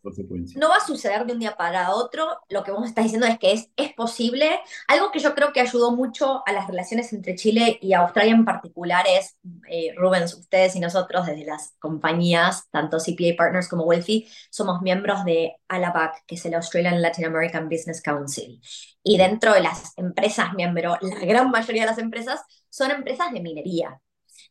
va 0.70 0.78
a 0.78 0.86
suceder 0.86 1.26
de 1.26 1.34
un 1.34 1.40
día 1.40 1.56
para 1.56 1.94
otro. 1.94 2.28
Lo 2.50 2.64
que 2.64 2.72
vos 2.72 2.86
estás 2.86 3.06
diciendo 3.06 3.28
es 3.28 3.40
que 3.40 3.52
es, 3.52 3.70
es 3.76 3.94
posible. 3.94 4.60
Algo 4.88 5.12
que 5.12 5.20
yo 5.20 5.34
creo 5.34 5.52
que 5.52 5.62
ayudó 5.62 5.92
mucho 5.92 6.44
a 6.46 6.52
las 6.52 6.68
relaciones 6.68 7.12
entre 7.14 7.36
Chile 7.36 7.80
y 7.82 7.94
Australia 7.94 8.34
en 8.34 8.46
particular 8.46 9.06
es, 9.10 9.38
eh, 9.70 9.94
Rubens, 9.98 10.34
ustedes 10.36 10.76
y 10.76 10.80
nosotros 10.80 11.26
desde 11.26 11.46
las 11.46 11.74
compañías, 11.80 12.70
tanto 12.72 12.98
CPA 12.98 13.36
Partners 13.38 13.68
como 13.68 13.84
Wealthy, 13.84 14.28
somos 14.50 14.82
miembros 14.82 15.26
de 15.26 15.56
ALAPAC, 15.68 16.26
que 16.26 16.36
es 16.36 16.46
el 16.46 16.54
Australian 16.54 17.02
Latin 17.02 17.26
American 17.26 17.70
Business 17.70 18.02
Council. 18.02 18.62
Y 19.04 19.18
dentro 19.18 19.54
de 19.54 19.62
las 19.62 19.94
empresas 19.98 20.54
miembro, 20.54 20.98
la 21.02 21.20
gran 21.20 21.52
mayoría 21.52 21.84
de 21.84 21.90
las 21.90 22.00
empresas 22.00 22.42
son 22.70 22.92
empresas 22.92 23.32
de 23.32 23.42
minería, 23.42 24.02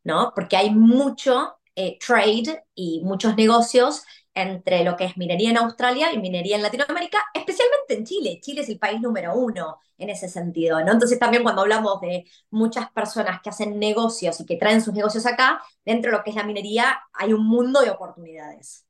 ¿no? 0.02 0.32
Porque 0.34 0.57
hay 0.57 0.70
mucho 0.70 1.57
eh, 1.76 1.98
trade 1.98 2.64
y 2.74 3.02
muchos 3.05 3.36
negocios 3.36 4.05
entre 4.35 4.85
lo 4.85 4.97
que 4.97 5.05
es 5.05 5.16
minería 5.16 5.51
en 5.51 5.59
Australia 5.59 6.12
y 6.12 6.18
minería 6.18 6.57
en 6.57 6.62
Latinoamérica, 6.62 7.18
especialmente 7.35 7.95
en 7.95 8.05
Chile. 8.05 8.41
Chile 8.43 8.62
es 8.62 8.68
el 8.68 8.78
país 8.78 9.01
número 9.01 9.35
uno 9.37 9.78
en 9.99 10.11
ese 10.11 10.28
sentido, 10.28 10.82
¿no? 10.85 10.93
Entonces 10.93 11.18
también 11.18 11.43
cuando 11.43 11.62
hablamos 11.62 12.01
de 12.01 12.24
muchas 12.51 12.91
personas 12.91 13.41
que 13.43 13.51
hacen 13.51 13.78
negocios 13.78 14.41
y 14.41 14.47
que 14.47 14.57
traen 14.57 14.82
sus 14.82 14.95
negocios 14.95 15.26
acá, 15.26 15.62
dentro 15.85 16.11
de 16.11 16.18
lo 16.18 16.24
que 16.24 16.30
es 16.30 16.37
la 16.37 16.45
minería 16.45 17.01
hay 17.12 17.32
un 17.32 17.47
mundo 17.47 17.80
de 17.80 17.91
oportunidades. 17.91 18.85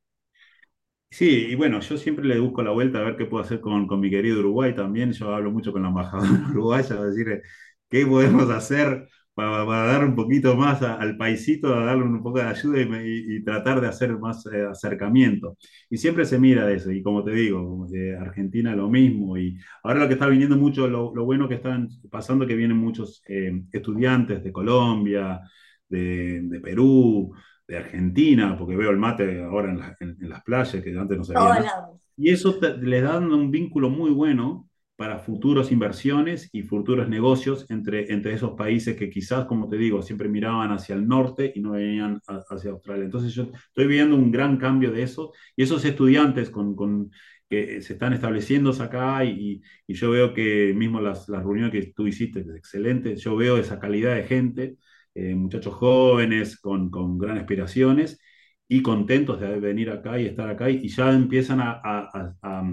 Sí, 1.09 1.47
y 1.49 1.55
bueno, 1.55 1.79
yo 1.79 1.97
siempre 1.97 2.25
le 2.25 2.39
busco 2.39 2.61
la 2.61 2.71
vuelta 2.71 2.99
a 2.99 3.03
ver 3.03 3.15
qué 3.15 3.25
puedo 3.25 3.41
hacer 3.43 3.61
con, 3.61 3.87
con 3.87 4.01
mi 4.01 4.09
querido 4.09 4.39
Uruguay 4.39 4.75
también. 4.75 5.13
Yo 5.13 5.33
hablo 5.33 5.49
mucho 5.51 5.71
con 5.71 5.81
la 5.83 5.87
embajadora 5.89 6.29
uruguaya, 6.49 6.95
a 6.95 7.05
decir 7.05 7.41
qué 7.89 8.05
podemos 8.05 8.49
hacer 8.49 9.07
para, 9.35 9.65
dar 9.65 10.05
un 10.05 10.15
poquito 10.15 10.55
más 10.55 10.81
al 10.81 11.17
paisito, 11.17 11.73
a 11.75 11.85
darle 11.85 12.03
un 12.03 12.23
poco 12.23 12.39
de 12.39 12.45
ayuda 12.45 12.79
y, 13.03 13.43
tratar 13.43 13.81
de 13.81 13.87
hacer 13.87 14.17
más 14.17 14.45
eh, 14.47 14.65
acercamiento. 14.65 15.57
Y 15.89 15.97
siempre 15.97 16.25
se 16.25 16.39
mira 16.39 16.65
de 16.65 16.75
eso, 16.75 16.91
y 16.91 17.03
como 17.03 17.23
te 17.23 17.31
digo, 17.31 17.85
de 17.89 18.17
Argentina 18.17 18.75
lo 18.75 18.89
mismo, 18.89 19.37
y 19.37 19.57
ahora 19.83 19.99
lo 19.99 20.07
que 20.07 20.13
está 20.13 20.27
viniendo 20.27 20.55
mucho, 20.55 20.87
lo, 20.87 21.11
bueno 21.25 21.49
que 21.49 21.55
están 21.55 21.89
pasando, 22.09 22.47
que 22.47 22.55
vienen 22.55 22.77
muchos 22.77 23.21
eh, 23.27 23.61
estudiantes 23.71 24.43
de 24.43 24.51
Colombia, 24.53 25.41
de, 25.89 26.59
Perú, 26.63 27.33
de 27.67 27.77
Argentina, 27.77 28.57
porque 28.57 28.77
veo 28.77 28.89
el 28.89 28.97
mate 28.97 29.43
ahora 29.43 29.95
en, 29.99 30.29
las 30.29 30.43
playas, 30.43 30.81
que 30.81 30.97
antes 30.97 31.17
no 31.17 31.23
se 31.23 31.33
veía. 31.33 31.71
Y 32.17 32.29
eso 32.29 32.57
les 32.81 33.03
da 33.03 33.17
un 33.19 33.51
vínculo 33.51 33.89
muy 33.89 34.11
bueno 34.11 34.69
para 34.95 35.19
futuras 35.19 35.71
inversiones 35.71 36.49
y 36.53 36.63
futuros 36.63 37.09
negocios 37.09 37.65
entre, 37.69 38.11
entre 38.13 38.33
esos 38.33 38.51
países 38.53 38.95
que 38.95 39.09
quizás, 39.09 39.45
como 39.45 39.67
te 39.67 39.77
digo, 39.77 40.01
siempre 40.01 40.29
miraban 40.29 40.71
hacia 40.71 40.95
el 40.95 41.07
norte 41.07 41.51
y 41.53 41.59
no 41.59 41.71
venían 41.71 42.21
hacia 42.27 42.71
Australia. 42.71 43.05
Entonces 43.05 43.33
yo 43.33 43.49
estoy 43.67 43.87
viendo 43.87 44.15
un 44.15 44.31
gran 44.31 44.57
cambio 44.57 44.91
de 44.91 45.03
eso 45.03 45.33
y 45.55 45.63
esos 45.63 45.83
estudiantes 45.83 46.49
con, 46.49 46.75
con 46.75 47.11
que 47.49 47.81
se 47.81 47.93
están 47.93 48.13
estableciendo 48.13 48.71
acá 48.71 49.23
y, 49.25 49.61
y, 49.87 49.93
yo 49.93 50.11
veo 50.11 50.33
que 50.33 50.73
mismo 50.75 50.99
las, 51.01 51.29
las, 51.29 51.43
reuniones 51.43 51.71
que 51.71 51.93
tú 51.93 52.07
hiciste 52.07 52.39
es 52.41 52.47
excelente, 52.49 53.15
yo 53.17 53.35
veo 53.35 53.57
esa 53.57 53.79
calidad 53.79 54.15
de 54.15 54.23
gente, 54.23 54.77
eh, 55.13 55.35
muchachos 55.35 55.73
jóvenes 55.75 56.59
con, 56.59 56.89
con 56.89 57.17
grandes 57.17 57.43
aspiraciones 57.43 58.19
y 58.67 58.81
contentos 58.81 59.39
de 59.39 59.59
venir 59.59 59.91
acá 59.91 60.19
y 60.19 60.25
estar 60.25 60.49
acá 60.49 60.69
y, 60.69 60.87
ya 60.87 61.11
empiezan 61.11 61.59
a, 61.61 61.81
a 61.83 62.63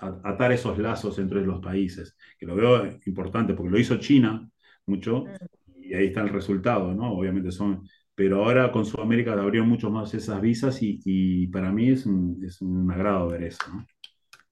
atar 0.00 0.52
esos 0.52 0.78
lazos 0.78 1.18
entre 1.18 1.42
los 1.42 1.60
países, 1.60 2.16
que 2.38 2.46
lo 2.46 2.54
veo 2.54 2.98
importante 3.06 3.54
porque 3.54 3.70
lo 3.70 3.78
hizo 3.78 3.98
China 3.98 4.48
mucho 4.86 5.24
mm. 5.24 5.82
y 5.82 5.94
ahí 5.94 6.06
está 6.06 6.22
el 6.22 6.30
resultado, 6.30 6.92
¿no? 6.94 7.12
Obviamente 7.12 7.52
son, 7.52 7.88
pero 8.14 8.44
ahora 8.44 8.72
con 8.72 8.86
Sudamérica 8.86 9.32
abrió 9.32 9.64
mucho 9.64 9.90
más 9.90 10.14
esas 10.14 10.40
visas 10.40 10.78
y, 10.80 11.46
para 11.48 11.70
mí 11.70 11.90
es 11.90 12.06
un, 12.06 12.42
es 12.44 12.60
un, 12.60 12.90
agrado 12.90 13.28
ver 13.28 13.44
eso, 13.44 13.62
¿no? 13.72 13.86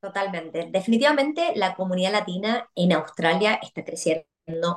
Totalmente. 0.00 0.68
Definitivamente 0.70 1.52
la 1.56 1.74
comunidad 1.74 2.12
latina 2.12 2.68
en 2.76 2.92
Australia 2.92 3.58
está 3.60 3.84
creciendo 3.84 4.24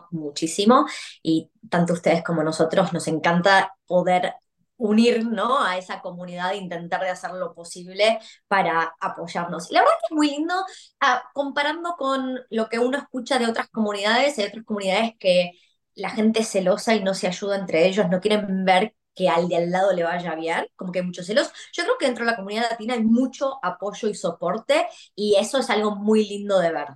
muchísimo 0.10 0.86
y 1.22 1.52
tanto 1.70 1.94
ustedes 1.94 2.24
como 2.24 2.44
nosotros 2.44 2.92
nos 2.92 3.08
encanta 3.08 3.76
poder 3.86 4.34
unir 4.82 5.26
¿no? 5.26 5.64
a 5.64 5.78
esa 5.78 6.02
comunidad 6.02 6.54
e 6.54 6.58
intentar 6.58 7.02
de 7.02 7.10
hacer 7.10 7.32
lo 7.34 7.54
posible 7.54 8.20
para 8.48 8.94
apoyarnos. 9.00 9.70
Y 9.70 9.74
la 9.76 9.82
verdad 9.82 9.94
que 10.02 10.14
es 10.14 10.18
muy 10.18 10.30
lindo, 10.32 10.54
ah, 11.00 11.24
comparando 11.34 11.96
con 11.98 12.40
lo 12.50 12.68
que 12.70 12.80
uno 12.80 12.98
escucha 12.98 13.38
de 13.40 13.46
otras 13.48 13.70
comunidades, 13.70 14.38
hay 14.40 14.46
otras 14.46 14.66
comunidades 14.66 15.14
que 15.20 15.52
la 15.96 16.10
gente 16.10 16.40
es 16.42 16.50
celosa 16.50 16.96
y 16.96 17.04
no 17.04 17.14
se 17.14 17.28
ayuda 17.28 17.58
entre 17.58 17.88
ellos, 17.88 18.10
no 18.10 18.20
quieren 18.20 18.66
ver 18.66 18.96
que 19.14 19.30
al 19.30 19.48
de 19.50 19.58
al 19.58 19.72
lado 19.72 19.94
le 19.94 20.04
vaya 20.04 20.36
bien, 20.36 20.66
como 20.76 20.92
que 20.92 21.00
hay 21.00 21.06
muchos 21.06 21.26
celos. 21.28 21.52
Yo 21.74 21.84
creo 21.84 21.98
que 22.00 22.06
dentro 22.08 22.26
de 22.26 22.32
la 22.32 22.38
comunidad 22.38 22.72
latina 22.72 22.94
hay 22.96 23.04
mucho 23.04 23.60
apoyo 23.64 24.08
y 24.08 24.16
soporte 24.16 24.88
y 25.16 25.36
eso 25.36 25.60
es 25.60 25.70
algo 25.70 25.96
muy 25.96 26.28
lindo 26.28 26.60
de 26.60 26.72
ver. 26.72 26.88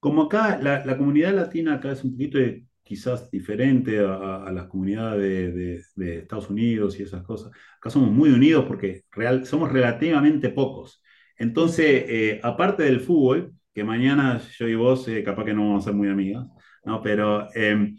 Como 0.00 0.22
acá, 0.22 0.58
la, 0.58 0.84
la 0.84 0.96
comunidad 0.96 1.34
latina 1.34 1.74
acá 1.74 1.92
es 1.92 2.04
un 2.04 2.12
poquito 2.12 2.38
de 2.38 2.66
quizás 2.86 3.30
diferente 3.32 3.98
a, 3.98 4.50
las 4.52 4.66
comunidades 4.68 5.54
de, 5.96 6.18
Estados 6.18 6.48
Unidos 6.48 6.98
y 6.98 7.02
esas 7.02 7.24
cosas. 7.24 7.50
Acá 7.78 7.90
somos 7.90 8.12
muy 8.12 8.30
unidos 8.30 8.64
porque 8.66 9.02
real, 9.10 9.44
somos 9.44 9.72
relativamente 9.72 10.50
pocos. 10.50 11.02
Entonces, 11.36 12.04
eh, 12.08 12.40
aparte 12.44 12.84
del 12.84 13.00
fútbol, 13.00 13.52
que 13.74 13.82
mañana 13.82 14.40
yo 14.56 14.68
y 14.68 14.76
vos 14.76 15.06
eh, 15.08 15.24
capaz 15.24 15.44
que 15.44 15.52
no 15.52 15.66
vamos 15.66 15.84
a 15.84 15.86
ser 15.86 15.94
muy 15.94 16.08
amigas, 16.08 16.46
¿no? 16.84 17.02
pero, 17.02 17.48
em, 17.54 17.96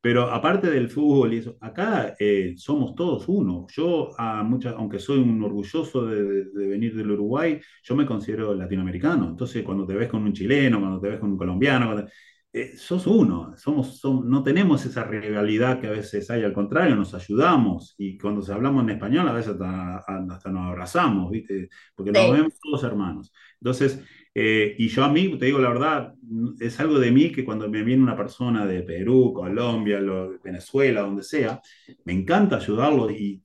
pero 0.00 0.30
aparte 0.30 0.70
del 0.70 0.88
fútbol 0.88 1.34
y 1.34 1.38
eso, 1.38 1.58
acá 1.60 2.16
eh, 2.18 2.54
somos 2.56 2.94
todos 2.94 3.28
uno. 3.28 3.66
Yo, 3.70 4.10
a 4.18 4.42
muchas, 4.42 4.74
aunque 4.74 4.98
soy 4.98 5.18
un 5.18 5.42
orgulloso 5.44 6.06
de, 6.06 6.44
de, 6.46 6.66
venir 6.66 6.96
del 6.96 7.10
Uruguay, 7.10 7.60
yo 7.82 7.94
me 7.94 8.06
considero 8.06 8.54
latinoamericano. 8.54 9.28
Entonces, 9.28 9.62
cuando 9.62 9.86
te 9.86 9.94
ves 9.94 10.08
con 10.08 10.22
un 10.22 10.32
chileno, 10.32 10.80
cuando 10.80 11.00
te 11.00 11.08
ves 11.10 11.20
con 11.20 11.30
un 11.32 11.36
colombiano, 11.36 12.06
eh, 12.52 12.76
sos 12.76 13.06
uno, 13.06 13.54
somos, 13.56 14.04
no 14.04 14.42
tenemos 14.42 14.84
esa 14.84 15.04
rivalidad 15.04 15.80
que 15.80 15.86
a 15.86 15.92
veces 15.92 16.28
hay, 16.30 16.42
al 16.42 16.52
contrario, 16.52 16.96
nos 16.96 17.14
ayudamos 17.14 17.94
y 17.96 18.18
cuando 18.18 18.42
se 18.42 18.52
hablamos 18.52 18.82
en 18.82 18.90
español 18.90 19.28
a 19.28 19.32
veces 19.32 19.54
hasta, 19.60 20.50
nos 20.50 20.66
abrazamos, 20.66 21.30
¿viste? 21.30 21.68
Porque 21.94 22.10
nos 22.10 22.32
vemos 22.32 22.54
todos 22.60 22.82
hermanos. 22.82 23.32
Entonces, 23.60 24.02
eh, 24.34 24.74
y 24.78 24.88
yo 24.88 25.04
a 25.04 25.12
mí, 25.12 25.38
te 25.38 25.46
digo 25.46 25.60
la 25.60 25.68
verdad, 25.68 26.14
es 26.58 26.80
algo 26.80 26.98
de 26.98 27.12
mí 27.12 27.30
que 27.30 27.44
cuando 27.44 27.68
me 27.68 27.84
viene 27.84 28.02
una 28.02 28.16
persona 28.16 28.66
de 28.66 28.82
Perú, 28.82 29.32
Colombia, 29.32 30.00
Venezuela, 30.42 31.02
donde 31.02 31.22
sea, 31.22 31.60
me 32.04 32.12
encanta 32.12 32.56
ayudarlo 32.56 33.10
y 33.10 33.42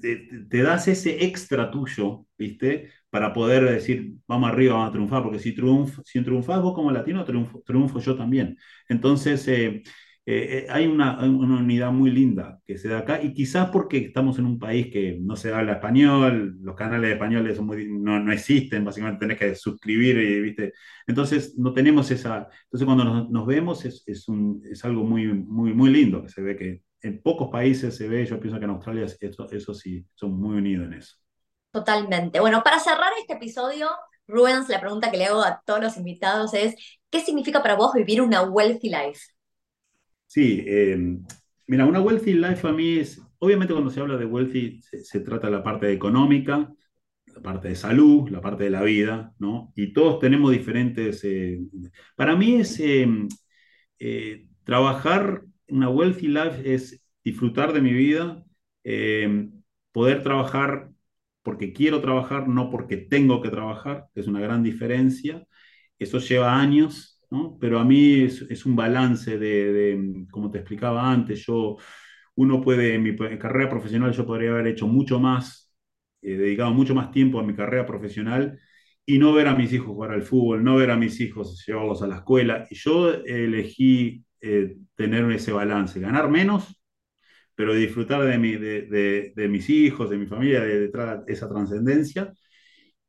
te, 0.00 0.62
das 0.62 0.88
ese 0.88 1.24
extra 1.24 1.70
tuyo, 1.70 2.26
¿viste? 2.36 2.90
Para 3.12 3.32
poder 3.34 3.64
decir, 3.70 4.14
vamos 4.26 4.50
arriba, 4.50 4.74
vamos 4.74 4.88
a 4.88 4.92
triunfar, 4.92 5.22
porque 5.22 5.38
si, 5.38 5.54
triunf, 5.54 5.98
si 6.04 6.22
triunfás 6.22 6.62
vos 6.62 6.74
como 6.74 6.90
latino, 6.90 7.24
triunfo, 7.24 7.62
triunfo 7.66 8.00
yo 8.00 8.16
también. 8.16 8.56
Entonces, 8.88 9.46
eh, 9.48 9.82
eh, 10.24 10.66
hay 10.70 10.86
una, 10.86 11.18
una, 11.24 11.58
unidad 11.60 11.92
muy 11.92 12.10
linda 12.10 12.60
que 12.64 12.78
se 12.78 12.88
da 12.88 13.00
acá, 13.00 13.22
y 13.22 13.34
quizás 13.34 13.70
porque 13.70 13.98
estamos 13.98 14.38
en 14.38 14.46
un 14.46 14.58
país 14.58 14.86
que 14.92 15.18
no 15.20 15.36
se 15.36 15.52
habla 15.52 15.74
español, 15.74 16.58
los 16.62 16.76
canales 16.76 17.12
españoles 17.12 17.56
son 17.56 17.66
muy, 17.66 17.86
no, 17.88 18.18
no, 18.20 18.32
existen, 18.32 18.84
básicamente 18.84 19.20
tenés 19.20 19.38
que 19.38 19.54
suscribir, 19.56 20.16
y, 20.18 20.40
¿viste? 20.40 20.72
Entonces, 21.06 21.58
no 21.58 21.72
tenemos 21.74 22.10
esa... 22.10 22.48
Entonces, 22.64 22.86
cuando 22.86 23.04
nos, 23.04 23.30
nos 23.30 23.46
vemos 23.46 23.84
es, 23.84 24.04
es, 24.06 24.28
un, 24.28 24.62
es 24.70 24.84
algo 24.84 25.04
muy, 25.04 25.26
muy, 25.26 25.74
muy 25.74 25.90
lindo, 25.90 26.22
que 26.22 26.28
se 26.30 26.40
ve 26.42 26.56
que 26.56 26.82
en 27.02 27.20
pocos 27.20 27.50
países 27.50 27.96
se 27.96 28.08
ve, 28.08 28.24
yo 28.24 28.40
pienso 28.40 28.58
que 28.58 28.64
en 28.64 28.70
Australia 28.70 29.04
eso, 29.04 29.50
eso 29.50 29.74
sí, 29.74 30.06
son 30.14 30.40
muy 30.40 30.56
unidos 30.56 30.86
en 30.86 30.94
eso. 30.94 31.16
Totalmente. 31.72 32.38
Bueno, 32.38 32.62
para 32.62 32.78
cerrar 32.78 33.12
este 33.18 33.32
episodio, 33.32 33.88
Rubens, 34.26 34.68
la 34.68 34.78
pregunta 34.78 35.10
que 35.10 35.16
le 35.16 35.24
hago 35.24 35.42
a 35.42 35.62
todos 35.64 35.80
los 35.80 35.96
invitados 35.96 36.52
es, 36.52 36.74
¿qué 37.10 37.20
significa 37.20 37.62
para 37.62 37.76
vos 37.76 37.94
vivir 37.94 38.20
una 38.20 38.42
wealthy 38.42 38.90
life? 38.90 39.20
Sí, 40.26 40.62
eh, 40.66 40.98
mira, 41.66 41.86
una 41.86 42.02
wealthy 42.02 42.34
life 42.34 42.68
a 42.68 42.72
mí 42.72 42.98
es, 42.98 43.22
obviamente 43.38 43.72
cuando 43.72 43.90
se 43.90 44.00
habla 44.00 44.18
de 44.18 44.26
wealthy 44.26 44.82
se, 44.82 45.20
trata 45.20 45.46
de 45.46 45.54
la 45.54 45.62
parte 45.62 45.90
económica, 45.90 46.70
la 47.26 47.40
parte 47.40 47.68
de 47.68 47.74
salud, 47.74 48.28
la 48.28 48.42
parte 48.42 48.64
de 48.64 48.70
la 48.70 48.82
vida, 48.82 49.32
¿no? 49.38 49.72
Y 49.74 49.94
todos 49.94 50.18
tenemos 50.20 50.50
diferentes... 50.50 51.24
Eh, 51.24 51.58
para 52.16 52.36
mí 52.36 52.56
es 52.56 52.78
eh, 52.80 54.46
trabajar 54.64 55.42
una 55.68 55.88
wealthy 55.88 56.28
life 56.28 56.74
es 56.74 57.02
disfrutar 57.24 57.72
de 57.72 57.80
mi 57.80 57.94
vida, 57.94 58.44
poder 59.92 60.22
trabajar 60.22 60.91
porque 61.42 61.72
quiero 61.72 62.00
trabajar, 62.00 62.48
no 62.48 62.70
porque 62.70 62.96
tengo 62.96 63.42
que 63.42 63.50
trabajar, 63.50 64.06
es 64.14 64.26
una 64.28 64.40
gran 64.40 64.62
diferencia. 64.62 65.44
Eso 65.98 66.18
lleva 66.18 66.60
años, 66.60 67.20
¿no? 67.30 67.58
pero 67.60 67.78
a 67.78 67.84
mí 67.84 68.22
es, 68.22 68.66
un 68.66 68.76
balance 68.76 69.38
de, 69.38 70.26
como 70.30 70.50
te 70.50 70.58
explicaba 70.58 71.10
antes, 71.10 71.44
yo, 71.46 71.76
uno 72.34 72.60
puede, 72.60 72.94
en 72.94 73.02
mi 73.02 73.16
carrera 73.16 73.70
profesional 73.70 74.12
yo 74.12 74.26
podría 74.26 74.50
haber 74.52 74.68
hecho 74.68 74.86
mucho 74.86 75.20
más, 75.20 75.74
eh, 76.22 76.36
dedicado 76.36 76.72
mucho 76.72 76.94
más 76.94 77.10
tiempo 77.10 77.38
a 77.40 77.42
mi 77.44 77.54
carrera 77.54 77.86
profesional 77.86 78.58
y 79.04 79.18
no 79.18 79.32
ver 79.32 79.48
a 79.48 79.54
mis 79.54 79.72
hijos 79.72 79.88
jugar 79.88 80.12
al 80.12 80.22
fútbol, 80.22 80.62
no 80.64 80.76
ver 80.76 80.90
a 80.90 80.96
mis 80.96 81.20
hijos 81.20 81.64
llevarlos 81.66 82.02
a 82.02 82.06
la 82.06 82.16
escuela. 82.16 82.66
Y 82.70 82.76
yo 82.76 83.12
elegí 83.12 84.24
eh, 84.40 84.76
tener 84.94 85.30
ese 85.32 85.52
balance, 85.52 86.00
ganar 86.00 86.30
menos, 86.30 86.81
pero 87.54 87.74
disfrutar 87.74 88.24
de, 88.24 88.38
mi, 88.38 88.56
de, 88.56 89.32
de, 89.34 89.48
mis 89.48 89.68
hijos, 89.70 90.10
de 90.10 90.18
mi 90.18 90.26
familia, 90.26 90.60
de, 90.60 90.90
esa 91.28 91.48
trascendencia, 91.48 92.32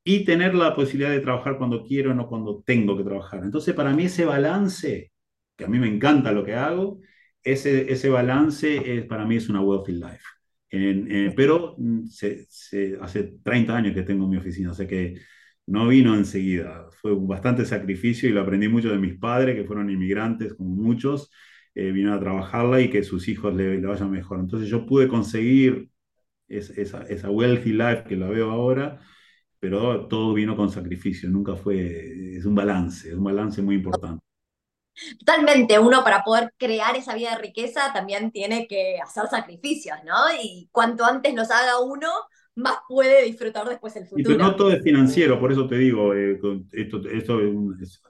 y 0.04 0.26
tener 0.26 0.54
la 0.56 0.76
posibilidad 0.76 1.12
de 1.12 1.22
trabajar 1.22 1.58
cuando 1.58 1.84
quiero, 1.86 2.14
no 2.14 2.28
cuando 2.28 2.62
tengo 2.66 2.98
que 2.98 3.04
trabajar. 3.04 3.44
Entonces, 3.44 3.74
para 3.74 3.94
mí 3.94 4.06
ese 4.06 4.26
balance, 4.26 5.12
que 5.56 5.66
a 5.66 5.68
mí 5.68 5.80
me 5.80 5.88
encanta 5.88 6.32
lo 6.32 6.44
que 6.44 6.56
hago, 6.56 7.00
ese, 7.44 7.92
ese 7.92 8.10
balance 8.10 8.98
es, 9.00 9.06
para 9.06 9.26
mí 9.26 9.38
es 9.38 9.50
una 9.50 9.62
wealthy 9.62 9.94
life. 9.94 10.24
En, 10.70 11.34
pero 11.36 11.76
mm, 11.78 12.06
se, 12.08 12.46
se, 12.50 12.98
hace 13.02 13.36
30 13.44 13.76
años 13.78 13.94
que 13.94 14.04
tengo 14.04 14.28
mi 14.28 14.38
oficina, 14.38 14.72
o 14.72 14.74
sea 14.74 14.88
que 14.88 15.16
no 15.68 15.88
vino 15.88 16.16
enseguida, 16.16 16.88
fue 17.02 17.14
bastante 17.16 17.66
sacrificio 17.66 18.28
y 18.30 18.34
lo 18.34 18.42
aprendí 18.42 18.68
mucho 18.68 18.90
de 18.90 18.98
mis 18.98 19.18
padres, 19.18 19.56
que 19.56 19.66
fueron 19.66 19.90
inmigrantes 19.90 20.54
como 20.56 20.70
muchos, 20.76 21.32
eh, 21.76 21.92
vinieron 21.92 22.14
a 22.18 22.20
trabajarla 22.20 22.82
y 22.82 22.90
que 22.90 23.04
sus 23.04 23.28
hijos 23.28 23.54
le, 23.54 23.80
vayan 23.82 24.12
mejor. 24.12 24.40
Entonces 24.40 24.70
yo 24.70 24.86
pude 24.86 25.08
conseguir 25.08 25.90
esa, 26.48 27.04
esa, 27.04 27.30
wealthy 27.30 27.74
life 27.74 28.04
que 28.08 28.16
la 28.16 28.28
veo 28.28 28.52
ahora, 28.52 29.00
pero 29.60 30.08
todo 30.08 30.34
vino 30.34 30.56
con 30.56 30.70
sacrificio, 30.70 31.30
nunca 31.30 31.56
fue, 31.56 32.38
es 32.38 32.46
un 32.46 32.54
balance, 32.54 33.10
es 33.10 33.16
un 33.16 33.24
balance 33.24 33.62
muy 33.62 33.76
importante. 33.76 34.24
Totalmente, 35.18 35.80
uno 35.80 36.04
para 36.04 36.24
poder 36.24 36.54
crear 36.58 36.96
esa 36.96 37.16
vida 37.16 37.32
de 37.32 37.42
riqueza 37.42 37.92
también 37.92 38.32
tiene 38.32 38.68
que 38.68 39.00
hacer 39.04 39.26
sacrificios, 39.28 39.98
¿no? 40.06 40.14
Y 40.44 40.70
cuanto 40.72 41.04
antes 41.04 41.34
los 41.34 41.50
haga 41.50 41.80
uno, 41.80 42.10
más 42.56 42.78
puede 42.88 43.24
disfrutar 43.26 43.68
después 43.68 43.96
el 43.96 44.06
futuro. 44.06 44.38
pero 44.38 44.44
no 44.44 44.56
todo 44.56 44.72
es 44.72 44.84
financiero, 44.84 45.40
por 45.40 45.52
eso 45.52 45.68
te 45.68 45.78
digo, 45.78 46.14
eh, 46.14 46.40
esto, 46.72 47.02
esto 47.12 47.40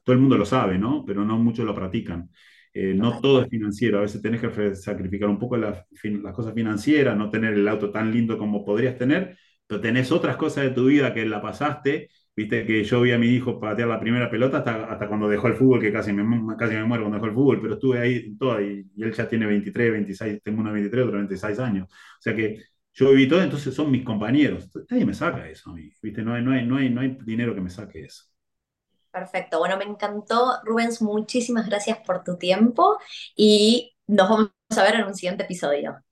todo 0.04 0.14
el 0.14 0.20
mundo 0.20 0.38
lo 0.38 0.46
sabe, 0.46 0.78
¿no? 0.78 1.06
Pero 1.06 1.24
no 1.24 1.38
muchos 1.38 1.66
lo 1.66 1.74
practican. 1.74 2.30
Eh, 2.76 2.94
no 2.96 3.20
todo 3.22 3.42
es 3.44 3.50
financiero, 3.50 4.00
a 4.00 4.02
veces 4.02 4.22
tenés 4.22 4.42
que 4.42 4.76
sacrificar 4.76 5.30
un 5.30 5.38
poco 5.40 5.58
las, 5.58 5.86
las 6.04 6.34
cosas 6.34 6.54
financieras, 6.56 7.16
no 7.16 7.30
tener 7.30 7.54
el 7.54 7.68
auto 7.68 7.92
tan 7.92 8.12
lindo 8.12 8.38
como 8.38 8.66
podrías 8.66 8.98
tener, 8.98 9.38
pero 9.68 9.80
tenés 9.82 10.12
otras 10.12 10.38
cosas 10.38 10.64
de 10.66 10.72
tu 10.72 10.86
vida 10.88 11.14
que 11.14 11.26
la 11.26 11.42
pasaste. 11.42 12.10
Viste 12.36 12.66
que 12.66 12.84
yo 12.84 13.02
vi 13.02 13.12
a 13.12 13.20
mi 13.20 13.28
hijo 13.28 13.60
patear 13.60 13.88
la 13.90 14.00
primera 14.00 14.28
pelota 14.30 14.58
hasta, 14.60 14.86
hasta 14.86 15.08
cuando 15.08 15.30
dejó 15.30 15.48
el 15.48 15.54
fútbol, 15.56 15.80
que 15.82 15.94
casi 15.94 16.12
me, 16.14 16.56
casi 16.58 16.74
me 16.76 16.84
muero 16.84 17.04
cuando 17.04 17.18
dejó 17.18 17.28
el 17.28 17.34
fútbol, 17.34 17.62
pero 17.62 17.76
estuve 17.76 18.00
ahí 18.00 18.36
toda 18.38 18.60
y, 18.62 18.84
y 18.96 19.04
él 19.04 19.14
ya 19.14 19.28
tiene 19.30 19.46
23, 19.46 19.92
26, 19.92 20.42
tengo 20.42 20.62
una 20.62 20.72
23, 20.72 21.06
otro 21.06 21.18
26 21.18 21.60
años. 21.60 21.88
O 21.92 22.22
sea 22.22 22.36
que 22.36 22.58
yo 22.94 23.12
viví 23.12 23.28
todo, 23.28 23.42
entonces 23.44 23.74
son 23.74 23.92
mis 23.92 24.04
compañeros. 24.04 24.70
Nadie 24.90 25.06
me 25.06 25.14
saca 25.14 25.48
eso 25.50 25.70
a 25.72 25.74
mí, 25.76 25.92
¿viste? 26.02 26.24
No 26.24 26.34
hay, 26.34 26.44
no 26.44 26.52
hay, 26.52 26.66
no 26.66 26.78
hay, 26.78 26.90
no 26.90 27.02
hay 27.02 27.18
dinero 27.24 27.54
que 27.56 27.62
me 27.62 27.70
saque 27.70 28.02
eso. 28.06 28.24
Perfecto, 29.14 29.60
bueno, 29.60 29.78
me 29.78 29.84
encantó, 29.84 30.54
Rubens, 30.64 31.00
muchísimas 31.00 31.68
gracias 31.68 32.00
por 32.00 32.24
tu 32.24 32.36
tiempo 32.36 32.98
y 33.36 33.96
nos 34.08 34.28
vamos 34.28 34.52
a 34.76 34.82
ver 34.82 34.96
en 34.96 35.06
un 35.06 35.14
siguiente 35.14 35.44
episodio. 35.44 36.04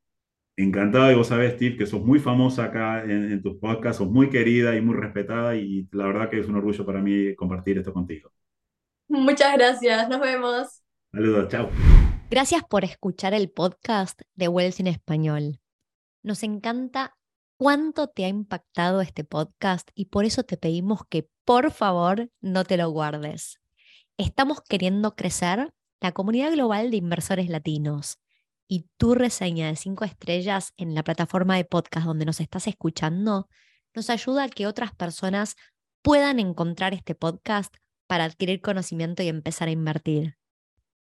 Encantado, 0.56 1.12
y 1.12 1.16
vos 1.16 1.26
sabés, 1.28 1.56
Steve, 1.56 1.78
que 1.78 1.88
sos 1.88 2.04
muy 2.04 2.20
famosa 2.20 2.66
acá 2.66 3.04
en, 3.04 3.32
en 3.32 3.42
tus 3.42 3.58
podcasts, 3.58 3.98
sos 3.98 4.12
muy 4.12 4.30
querida 4.30 4.76
y 4.76 4.82
muy 4.82 4.96
respetada, 4.96 5.56
y 5.56 5.88
la 5.92 6.06
verdad 6.06 6.30
que 6.30 6.40
es 6.42 6.48
un 6.48 6.58
orgullo 6.58 6.86
para 6.86 7.02
mí 7.02 7.36
compartir 7.36 7.80
esto 7.80 7.92
contigo. 7.92 8.32
Muchas 9.08 9.54
gracias, 9.58 10.08
nos 10.08 10.20
vemos. 10.20 10.84
Saludos, 11.12 11.50
chao. 11.50 11.70
Gracias 12.30 12.64
por 12.64 12.84
escuchar 12.84 13.34
el 13.34 13.50
podcast 13.50 14.22
de 14.36 14.48
Wells 14.48 14.80
en 14.80 14.86
Español. 14.88 15.60
Nos 16.22 16.44
encanta 16.44 17.18
cuánto 17.62 18.08
te 18.08 18.26
ha 18.26 18.28
impactado 18.28 19.02
este 19.02 19.24
podcast 19.24 19.92
y 19.94 20.06
por 20.06 20.26
eso 20.26 20.42
te 20.42 20.58
pedimos 20.58 21.02
que 21.08 21.30
por 21.46 21.70
favor 21.70 22.32
no 22.42 22.64
te 22.64 22.76
lo 22.76 22.90
guardes. 22.90 23.62
Estamos 24.18 24.62
queriendo 24.68 25.16
crecer 25.16 25.72
la 26.00 26.12
comunidad 26.12 26.52
global 26.54 26.90
de 26.90 26.98
inversores 26.98 27.50
latinos 27.50 28.18
y 28.68 28.88
tu 28.98 29.14
reseña 29.14 29.68
de 29.68 29.76
cinco 29.76 30.06
estrellas 30.06 30.74
en 30.78 30.96
la 30.96 31.04
plataforma 31.04 31.56
de 31.56 31.64
podcast 31.64 32.08
donde 32.08 32.26
nos 32.26 32.40
estás 32.40 32.66
escuchando 32.66 33.48
nos 33.94 34.10
ayuda 34.10 34.46
a 34.46 34.50
que 34.50 34.66
otras 34.66 34.96
personas 34.96 35.56
puedan 36.02 36.40
encontrar 36.40 36.96
este 36.96 37.14
podcast 37.14 37.76
para 38.08 38.24
adquirir 38.24 38.62
conocimiento 38.62 39.22
y 39.22 39.28
empezar 39.28 39.68
a 39.68 39.72
invertir. 39.72 40.36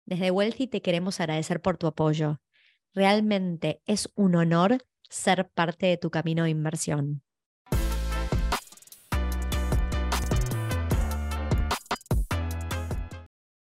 Desde 0.05 0.31
Wealthy 0.31 0.67
te 0.67 0.83
queremos 0.83 1.21
agradecer 1.21 1.63
por 1.63 1.79
tu 1.79 1.87
apoyo 1.87 2.43
realmente 2.95 3.83
es 3.87 4.11
un 4.15 4.37
honor 4.37 4.79
ser 5.09 5.51
parte 5.51 5.87
de 5.87 5.97
tu 5.97 6.11
camino 6.11 6.45
de 6.45 6.51
inversión. 6.51 7.23